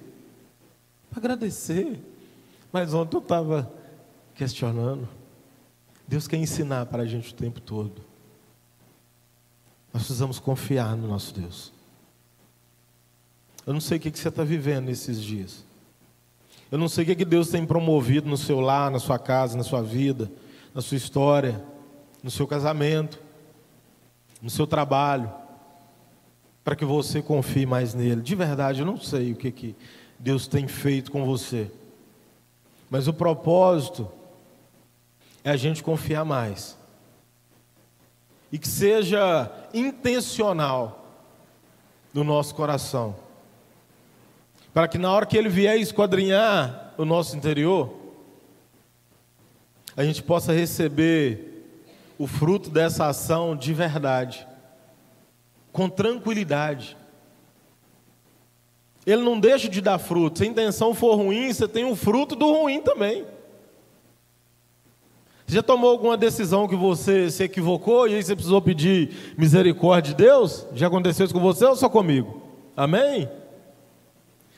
Para 1.11 1.21
agradecer. 1.21 2.01
Mas 2.73 2.93
ontem 2.93 3.17
eu 3.17 3.23
estava 3.23 3.71
questionando. 4.35 5.09
Deus 6.09 6.27
quer 6.27 6.39
ensinar 6.39 6.87
para 6.87 7.05
a 7.05 7.07
gente 7.07 7.33
o 7.33 7.37
tempo 7.37 7.61
todo. 7.61 8.03
Nós 9.93 10.03
precisamos 10.03 10.41
confiar 10.41 10.97
no 10.97 11.07
nosso 11.07 11.33
Deus. 11.35 11.73
Eu 13.65 13.73
não 13.73 13.81
sei 13.81 13.99
o 13.99 14.01
que 14.01 14.11
você 14.11 14.29
está 14.29 14.43
vivendo 14.43 14.87
nesses 14.87 15.23
dias. 15.23 15.65
Eu 16.73 16.79
não 16.79 16.89
sei 16.89 17.05
o 17.05 17.17
que 17.17 17.25
Deus 17.25 17.49
tem 17.49 17.65
promovido 17.65 18.29
no 18.29 18.37
seu 18.37 18.59
lar, 18.61 18.91
na 18.91 18.99
sua 18.99 19.19
casa, 19.19 19.57
na 19.57 19.63
sua 19.63 19.83
vida, 19.83 20.31
na 20.75 20.81
sua 20.81 20.97
história 20.97 21.63
no 22.23 22.31
seu 22.31 22.47
casamento, 22.47 23.21
no 24.43 24.51
seu 24.51 24.67
trabalho, 24.67 25.33
para 26.65 26.77
que 26.77 26.85
você 26.85 27.23
confie 27.23 27.67
mais 27.67 27.95
nele. 27.95 28.21
De 28.21 28.35
verdade, 28.35 28.81
eu 28.81 28.87
não 28.87 28.99
sei 28.99 29.33
o 29.33 29.37
que, 29.37 29.51
que 29.51 29.77
Deus 30.19 30.47
tem 30.47 30.67
feito 30.67 31.11
com 31.11 31.25
você, 31.25 31.71
mas 32.91 33.09
o 33.09 33.13
propósito 33.13 34.11
é 35.45 35.51
a 35.51 35.57
gente 35.57 35.83
confiar 35.83 36.25
mais 36.25 36.79
e 38.51 38.59
que 38.59 38.69
seja 38.69 39.51
intencional 39.73 41.07
no 42.13 42.25
nosso 42.25 42.55
coração, 42.55 43.15
para 44.73 44.89
que 44.89 44.99
na 44.99 45.13
hora 45.13 45.27
que 45.27 45.37
Ele 45.37 45.49
vier 45.49 45.79
esquadrinhar 45.79 46.95
o 46.97 47.05
nosso 47.05 47.37
interior, 47.37 47.95
a 49.97 50.05
gente 50.05 50.23
possa 50.23 50.53
receber 50.53 51.67
o 52.19 52.27
fruto 52.27 52.71
dessa 52.71 53.07
ação 53.07 53.57
de 53.57 53.75
verdade, 53.75 54.47
com 55.73 55.89
tranquilidade. 55.89 56.97
Ele 59.05 59.23
não 59.23 59.39
deixa 59.39 59.69
de 59.69 59.81
dar 59.81 59.99
fruto. 59.99 60.39
Se 60.39 60.45
a 60.45 60.47
intenção 60.47 60.95
for 60.95 61.17
ruim, 61.17 61.53
você 61.53 61.69
tem 61.69 61.85
um 61.85 61.97
fruto 61.97 62.35
do 62.35 62.51
ruim 62.53 62.81
também. 62.81 63.25
Você 65.49 65.55
já 65.55 65.63
tomou 65.63 65.89
alguma 65.89 66.15
decisão 66.15 66.69
que 66.69 66.77
você 66.77 67.31
se 67.31 67.43
equivocou 67.43 68.07
e 68.07 68.15
aí 68.15 68.23
você 68.23 68.35
precisou 68.35 68.61
pedir 68.61 69.35
misericórdia 69.35 70.13
de 70.13 70.23
Deus? 70.23 70.67
Já 70.75 70.89
aconteceu 70.89 71.25
isso 71.25 71.33
com 71.33 71.41
você 71.41 71.65
ou 71.65 71.75
só 71.75 71.89
comigo? 71.89 72.43
Amém? 72.77 73.27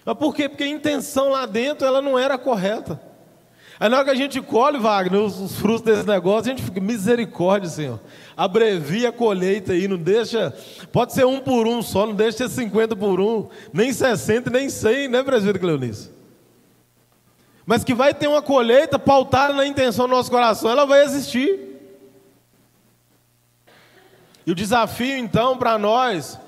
Mas 0.05 0.19
por 0.19 0.35
quê? 0.35 0.49
Porque 0.49 0.65
a 0.65 0.69
intenção 0.69 1.29
lá 1.29 1.47
dentro 1.47 1.87
ela 1.87 2.03
não 2.03 2.19
era 2.19 2.37
correta. 2.37 3.01
Aí 3.79 3.89
na 3.89 3.99
hora 3.99 4.07
que 4.07 4.11
a 4.11 4.17
gente 4.17 4.41
colhe, 4.41 4.81
Wagner, 4.81 5.21
os, 5.21 5.39
os 5.41 5.55
frutos 5.55 5.83
desse 5.83 6.05
negócio, 6.05 6.51
a 6.51 6.57
gente 6.57 6.65
fica, 6.65 6.81
misericórdia, 6.81 7.71
Senhor. 7.71 8.01
Abrevia 8.37 9.11
a 9.11 9.13
colheita 9.13 9.73
aí, 9.73 9.87
não 9.87 9.97
deixa. 9.97 10.53
Pode 10.91 11.13
ser 11.13 11.25
um 11.25 11.39
por 11.39 11.69
um 11.69 11.83
só, 11.83 12.05
não 12.05 12.17
deixa 12.17 12.39
ser 12.39 12.49
50 12.49 12.97
por 12.97 13.21
um, 13.21 13.47
nem 13.73 13.93
60, 13.93 14.51
nem 14.51 14.69
100, 14.69 15.07
né, 15.07 15.23
presbítero 15.23 15.61
Cleonice? 15.61 16.20
Mas 17.67 17.85
que 17.85 17.95
vai 17.95 18.13
ter 18.13 18.27
uma 18.27 18.43
colheita 18.43 18.99
pautada 18.99 19.55
na 19.55 19.67
intenção 19.67 20.07
do 20.07 20.15
nosso 20.15 20.31
coração, 20.31 20.71
ela 20.71 20.85
vai 20.87 21.05
existir. 21.05 21.69
E 24.47 24.51
o 24.51 24.55
desafio, 24.55 25.17
então, 25.17 25.57
para 25.57 25.79
nós, 25.79 26.39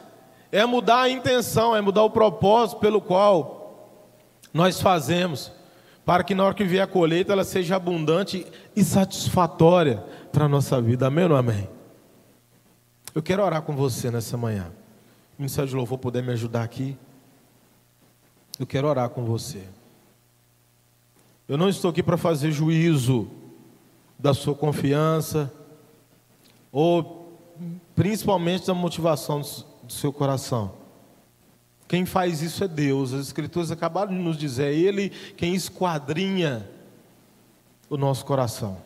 é 0.51 0.65
mudar 0.67 1.03
a 1.03 1.11
intenção, 1.11 1.77
é 1.77 1.81
mudar 1.81 2.03
o 2.03 2.11
propósito 2.11 2.81
pelo 2.81 3.01
qual 3.01 3.63
nós 4.53 4.81
fazemos. 4.81 5.53
para 6.05 6.25
que 6.25 6.35
na 6.35 6.45
hora 6.45 6.55
que 6.55 6.65
vier 6.65 6.83
a 6.83 6.87
colheita 6.87 7.33
ela 7.33 7.45
seja 7.45 7.77
abundante 7.77 8.47
e 8.75 8.83
satisfatória 8.83 10.03
para 10.33 10.47
a 10.47 10.49
nossa 10.49 10.81
vida. 10.81 11.07
Amém 11.07 11.25
ou 11.31 11.37
amém? 11.37 11.69
Eu 13.15 13.23
quero 13.23 13.43
orar 13.43 13.63
com 13.63 13.75
você 13.75 14.11
nessa 14.11 14.37
manhã. 14.37 14.73
O 15.39 15.43
Ministério 15.43 15.69
de 15.69 15.77
Louvor 15.77 15.99
poder 15.99 16.23
me 16.23 16.33
ajudar 16.33 16.63
aqui. 16.63 16.97
Eu 18.59 18.67
quero 18.67 18.89
orar 18.89 19.09
com 19.11 19.25
você. 19.25 19.63
Eu 21.49 21.59
não 21.59 21.68
estou 21.68 21.90
aqui 21.90 22.03
para 22.03 22.16
fazer 22.16 22.53
juízo 22.53 23.28
da 24.18 24.32
sua 24.32 24.55
confiança, 24.55 25.53
ou 26.70 27.36
principalmente 27.95 28.66
da 28.66 28.74
motivação 28.74 29.40
do 29.82 29.93
seu 29.93 30.12
coração. 30.12 30.72
Quem 31.88 32.07
faz 32.07 32.40
isso 32.40 32.64
é 32.64 32.68
Deus. 32.68 33.12
As 33.12 33.26
Escrituras 33.26 33.70
acabaram 33.70 34.12
de 34.12 34.18
nos 34.18 34.38
dizer, 34.38 34.72
é 34.72 34.74
Ele 34.74 35.11
quem 35.11 35.55
esquadrinha 35.55 36.66
o 37.90 37.97
nosso 37.97 38.24
coração. 38.24 38.78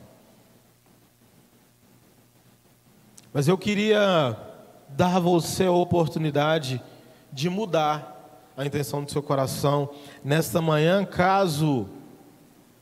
Mas 3.33 3.47
eu 3.47 3.59
queria 3.59 4.37
dar 4.89 5.17
a 5.17 5.21
você 5.21 5.67
a 5.67 5.71
oportunidade 5.71 6.83
de 7.31 7.51
mudar 7.51 8.43
a 8.57 8.65
intenção 8.65 9.05
do 9.05 9.11
seu 9.13 9.23
coração 9.23 9.91
nesta 10.25 10.63
manhã, 10.63 11.05
caso 11.05 11.87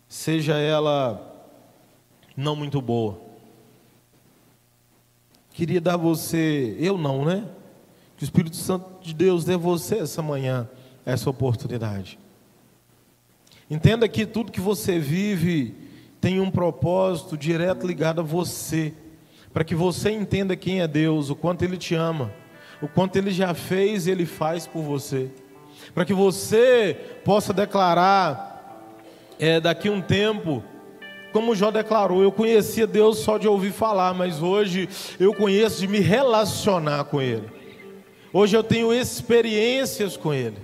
seja 0.09 0.57
ela 0.57 1.53
não 2.37 2.57
muito 2.57 2.81
boa. 2.81 3.21
Queria 5.51 5.81
dar 5.81 5.97
você, 5.97 6.77
eu 6.79 6.99
não, 6.99 7.25
né? 7.25 7.49
Que 8.17 8.25
o 8.25 8.27
Espírito 8.27 8.57
Santo 8.57 9.03
de 9.03 9.15
Deus 9.15 9.45
dê 9.45 9.57
você 9.57 9.99
essa 9.99 10.21
manhã 10.21 10.69
essa 11.05 11.29
oportunidade. 11.29 12.19
Entenda 13.69 14.09
que 14.09 14.27
tudo 14.27 14.53
que 14.53 14.61
você 14.61 14.99
vive 14.99 15.75
tem 16.21 16.41
um 16.41 16.51
propósito 16.51 17.37
direto 17.37 17.87
ligado 17.87 18.21
a 18.21 18.25
você, 18.25 18.95
para 19.53 19.65
que 19.65 19.75
você 19.75 20.11
entenda 20.11 20.57
quem 20.57 20.81
é 20.81 20.89
Deus, 20.89 21.31
o 21.31 21.37
quanto 21.37 21.63
Ele 21.63 21.77
te 21.77 21.95
ama, 21.95 22.33
o 22.81 22.89
quanto 22.89 23.17
Ele 23.17 23.31
já 23.31 23.55
fez 23.55 24.07
e 24.07 24.11
Ele 24.11 24.27
faz 24.27 24.67
por 24.67 24.83
você, 24.83 25.31
para 25.95 26.05
que 26.05 26.15
você 26.15 27.21
possa 27.25 27.53
declarar 27.53 28.54
é, 29.39 29.61
daqui 29.61 29.89
um 29.89 30.01
tempo 30.01 30.62
como 31.35 31.57
Jó 31.57 31.72
declarou, 31.72 32.22
eu 32.22 32.30
conhecia 32.30 32.87
Deus 32.87 33.18
só 33.18 33.39
de 33.39 33.49
ouvir 33.49 33.72
falar, 33.72 34.14
mas 34.14 34.41
hoje 34.41 34.89
eu 35.18 35.35
conheço 35.35 35.80
de 35.80 35.89
me 35.89 35.99
relacionar 35.99 37.03
com 37.07 37.20
Ele. 37.20 37.51
Hoje 38.32 38.57
eu 38.57 38.62
tenho 38.62 38.95
experiências 38.95 40.16
com 40.16 40.32
Ele, 40.32 40.59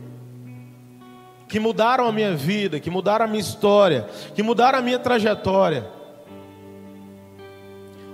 que 1.49 1.59
mudaram 1.59 2.07
a 2.07 2.13
minha 2.13 2.37
vida, 2.37 2.79
que 2.79 2.89
mudaram 2.89 3.25
a 3.25 3.29
minha 3.29 3.41
história, 3.41 4.07
que 4.33 4.45
mudaram 4.45 4.79
a 4.79 4.83
minha 4.83 5.01
trajetória. 5.01 5.91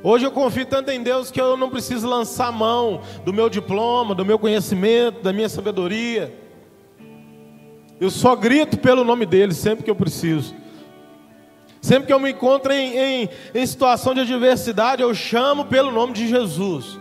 Hoje 0.02 0.24
eu 0.24 0.30
confio 0.30 0.64
tanto 0.64 0.90
em 0.90 1.02
Deus 1.02 1.30
que 1.30 1.38
eu 1.38 1.59
não 1.59 1.68
preciso 1.68 2.09
lançar 2.09 2.50
mão 2.50 3.02
do 3.22 3.34
meu 3.34 3.50
diploma, 3.50 4.14
do 4.14 4.24
meu 4.24 4.38
conhecimento, 4.38 5.20
da 5.20 5.30
minha 5.30 5.50
sabedoria. 5.50 6.45
Eu 8.01 8.11
só 8.11 8.36
grito 8.36 8.78
pelo 8.78 9.05
nome 9.05 9.26
dele 9.26 9.55
sempre 9.55 9.84
que 9.84 9.90
eu 9.90 9.97
preciso. 9.97 10.55
Sempre 11.80 12.07
que 12.07 12.12
eu 12.12 12.20
me 12.20 12.30
encontro 12.30 12.72
em, 12.72 12.97
em, 12.97 13.28
em 13.55 13.66
situação 13.66 14.12
de 14.12 14.20
adversidade, 14.20 15.03
eu 15.03 15.14
chamo 15.14 15.66
pelo 15.66 15.90
nome 15.90 16.12
de 16.12 16.28
Jesus 16.28 16.99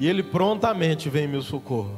e 0.00 0.08
Ele 0.08 0.22
prontamente 0.22 1.10
vem 1.10 1.24
em 1.24 1.28
meu 1.28 1.42
socorro. 1.42 1.94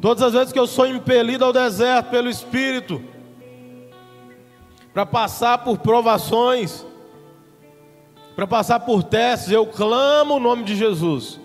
Todas 0.00 0.22
as 0.22 0.32
vezes 0.32 0.52
que 0.52 0.58
eu 0.58 0.68
sou 0.68 0.86
impelido 0.86 1.44
ao 1.44 1.52
deserto 1.52 2.10
pelo 2.10 2.30
Espírito, 2.30 3.02
para 4.94 5.04
passar 5.04 5.58
por 5.58 5.78
provações, 5.78 6.86
para 8.36 8.46
passar 8.46 8.80
por 8.80 9.02
testes, 9.02 9.50
eu 9.50 9.66
clamo 9.66 10.34
o 10.34 10.40
nome 10.40 10.62
de 10.62 10.76
Jesus, 10.76 11.40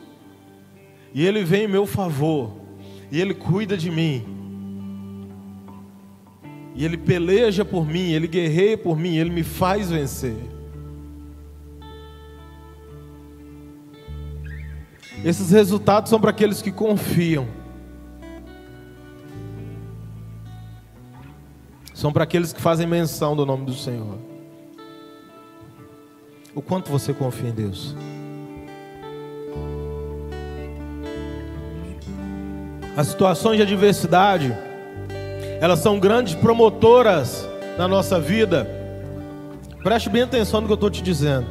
e 1.12 1.26
Ele 1.26 1.44
vem 1.44 1.64
em 1.64 1.68
meu 1.68 1.88
favor, 1.88 2.61
e 3.12 3.20
Ele 3.20 3.34
cuida 3.34 3.76
de 3.76 3.92
mim, 3.92 4.26
e 6.74 6.86
Ele 6.86 6.98
peleja 6.98 7.66
por 7.66 7.86
mim, 7.86 8.12
Ele 8.12 8.28
guerreia 8.28 8.78
por 8.78 8.98
mim, 8.98 9.18
Ele 9.18 9.30
me 9.30 9.44
faz 9.44 9.92
vencer. 9.92 10.38
Esses 15.24 15.52
resultados 15.52 16.10
são 16.10 16.20
para 16.20 16.32
aqueles 16.32 16.62
que 16.62 16.72
confiam. 16.72 17.48
São 21.94 22.12
para 22.12 22.24
aqueles 22.24 22.52
que 22.52 22.60
fazem 22.60 22.88
menção 22.88 23.36
do 23.36 23.46
nome 23.46 23.66
do 23.66 23.74
Senhor. 23.74 24.18
O 26.56 26.62
quanto 26.62 26.90
você 26.90 27.14
confia 27.14 27.50
em 27.50 27.54
Deus? 27.54 27.96
As 32.96 33.08
situações 33.08 33.58
de 33.58 33.64
adversidade, 33.64 34.56
elas 35.62 35.80
são 35.80 36.00
grandes 36.00 36.36
promotoras 36.36 37.48
na 37.78 37.88
nossa 37.88 38.20
vida. 38.20 38.68
Preste 39.84 40.10
bem 40.10 40.24
atenção 40.24 40.62
no 40.62 40.68
que 40.68 40.74
eu 40.74 40.76
estou 40.76 40.90
te 40.90 41.02
dizendo. 41.02 41.48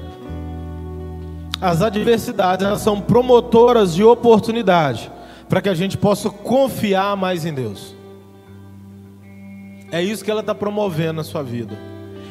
As 1.60 1.82
adversidades 1.82 2.64
elas 2.64 2.80
são 2.80 3.00
promotoras 3.00 3.94
de 3.94 4.02
oportunidade 4.02 5.10
para 5.48 5.60
que 5.60 5.68
a 5.68 5.74
gente 5.74 5.98
possa 5.98 6.30
confiar 6.30 7.16
mais 7.16 7.44
em 7.44 7.52
Deus. 7.52 7.94
É 9.92 10.02
isso 10.02 10.24
que 10.24 10.30
ela 10.30 10.40
está 10.40 10.54
promovendo 10.54 11.14
na 11.14 11.24
sua 11.24 11.42
vida. 11.42 11.76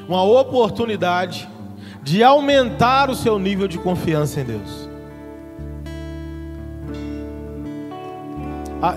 Uma 0.08 0.24
oportunidade 0.24 1.48
de 2.02 2.24
aumentar 2.24 3.10
o 3.10 3.16
seu 3.16 3.38
nível 3.38 3.68
de 3.68 3.78
confiança 3.78 4.40
em 4.40 4.46
Deus. 4.46 4.89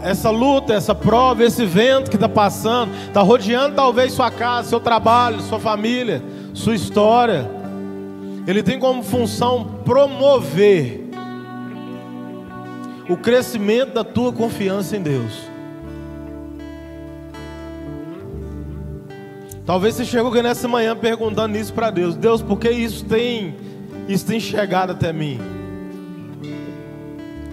Essa 0.04 0.30
luta, 0.30 0.74
essa 0.74 0.94
prova, 0.94 1.42
esse 1.44 1.66
vento 1.66 2.08
que 2.08 2.16
está 2.16 2.28
passando, 2.28 2.94
está 3.06 3.20
rodeando 3.20 3.74
talvez 3.74 4.12
sua 4.12 4.30
casa, 4.30 4.68
seu 4.68 4.80
trabalho, 4.80 5.40
sua 5.40 5.58
família, 5.58 6.22
sua 6.54 6.74
história 6.74 7.62
ele 8.46 8.62
tem 8.62 8.78
como 8.78 9.02
função 9.02 9.64
promover 9.84 11.08
o 13.08 13.16
crescimento 13.16 13.94
da 13.94 14.04
tua 14.04 14.32
confiança 14.32 14.96
em 14.96 15.02
Deus. 15.02 15.50
Talvez 19.64 19.94
você 19.94 20.04
chegou 20.04 20.32
aqui 20.32 20.42
nessa 20.42 20.66
manhã 20.66 20.96
perguntando 20.96 21.56
isso 21.56 21.72
para 21.72 21.90
Deus: 21.90 22.16
Deus, 22.16 22.42
por 22.42 22.58
que 22.58 22.70
isso 22.70 23.04
tem, 23.04 23.54
isso 24.08 24.26
tem 24.26 24.40
chegado 24.40 24.90
até 24.90 25.12
mim? 25.12 25.38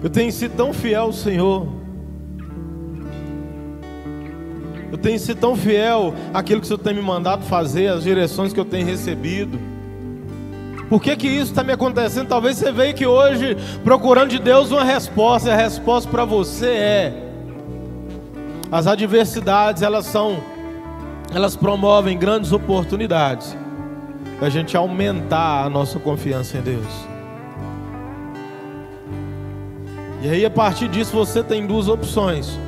Eu 0.02 0.10
tenho 0.10 0.32
sido 0.32 0.56
tão 0.56 0.72
fiel 0.72 1.02
ao 1.02 1.12
Senhor. 1.12 1.79
Tenho 5.00 5.18
sido 5.18 5.40
tão 5.40 5.56
fiel 5.56 6.14
àquilo 6.32 6.60
que 6.60 6.64
o 6.64 6.68
Senhor 6.68 6.78
tem 6.78 6.94
me 6.94 7.02
mandado 7.02 7.44
fazer, 7.44 7.88
às 7.88 8.04
direções 8.04 8.52
que 8.52 8.60
eu 8.60 8.64
tenho 8.64 8.86
recebido. 8.86 9.58
Por 10.88 11.00
que, 11.00 11.16
que 11.16 11.28
isso 11.28 11.52
está 11.52 11.62
me 11.62 11.72
acontecendo? 11.72 12.26
Talvez 12.26 12.56
você 12.56 12.72
veio 12.72 12.92
que 12.94 13.06
hoje 13.06 13.56
procurando 13.84 14.30
de 14.30 14.38
Deus 14.40 14.72
uma 14.72 14.82
resposta, 14.82 15.48
e 15.48 15.52
a 15.52 15.56
resposta 15.56 16.10
para 16.10 16.24
você 16.24 16.66
é: 16.66 17.12
as 18.72 18.86
adversidades 18.86 19.82
elas 19.82 20.06
são, 20.06 20.42
elas 21.32 21.54
promovem 21.54 22.18
grandes 22.18 22.52
oportunidades 22.52 23.56
para 24.38 24.48
a 24.48 24.50
gente 24.50 24.76
aumentar 24.76 25.64
a 25.64 25.70
nossa 25.70 25.98
confiança 25.98 26.58
em 26.58 26.60
Deus. 26.60 27.10
E 30.22 30.28
aí 30.28 30.44
a 30.44 30.50
partir 30.50 30.88
disso 30.88 31.12
você 31.12 31.42
tem 31.42 31.66
duas 31.66 31.88
opções. 31.88 32.58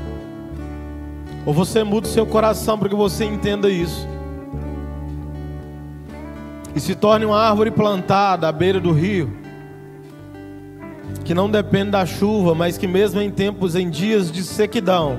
Ou 1.44 1.52
você 1.52 1.82
muda 1.82 2.06
o 2.06 2.10
seu 2.10 2.24
coração 2.24 2.78
para 2.78 2.88
que 2.88 2.94
você 2.94 3.24
entenda 3.24 3.68
isso 3.68 4.06
e 6.74 6.80
se 6.80 6.94
torne 6.94 7.24
uma 7.24 7.38
árvore 7.38 7.70
plantada 7.70 8.48
à 8.48 8.52
beira 8.52 8.80
do 8.80 8.92
rio, 8.92 9.30
que 11.24 11.34
não 11.34 11.50
depende 11.50 11.90
da 11.90 12.06
chuva, 12.06 12.54
mas 12.54 12.78
que 12.78 12.86
mesmo 12.86 13.20
em 13.20 13.30
tempos, 13.30 13.76
em 13.76 13.90
dias 13.90 14.32
de 14.32 14.42
sequidão, 14.42 15.18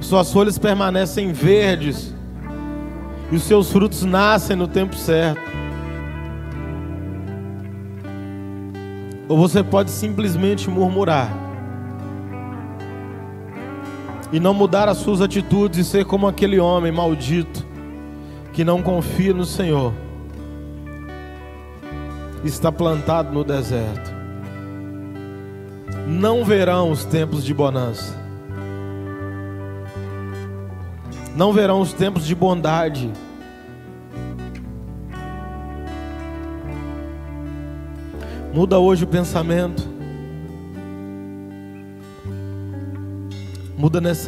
suas 0.00 0.32
folhas 0.32 0.58
permanecem 0.58 1.32
verdes 1.32 2.14
e 3.32 3.36
os 3.36 3.42
seus 3.42 3.72
frutos 3.72 4.04
nascem 4.04 4.56
no 4.56 4.68
tempo 4.68 4.94
certo. 4.94 5.40
Ou 9.28 9.36
você 9.36 9.64
pode 9.64 9.90
simplesmente 9.90 10.70
murmurar 10.70 11.45
e 14.32 14.40
não 14.40 14.52
mudar 14.52 14.88
as 14.88 14.98
suas 14.98 15.20
atitudes 15.20 15.78
e 15.78 15.84
ser 15.84 16.04
como 16.04 16.26
aquele 16.26 16.58
homem 16.58 16.92
maldito 16.92 17.66
que 18.52 18.64
não 18.64 18.82
confia 18.82 19.32
no 19.32 19.44
Senhor 19.44 19.92
está 22.44 22.70
plantado 22.70 23.32
no 23.32 23.42
deserto. 23.42 24.14
Não 26.06 26.44
verão 26.44 26.90
os 26.90 27.04
tempos 27.04 27.44
de 27.44 27.52
bonança. 27.52 28.26
não 31.36 31.52
verão 31.52 31.82
os 31.82 31.92
tempos 31.92 32.26
de 32.26 32.34
bondade. 32.34 33.12
Muda 38.54 38.78
hoje 38.78 39.04
o 39.04 39.06
pensamento. 39.06 39.95
Muda 43.86 44.00
nessa 44.00 44.24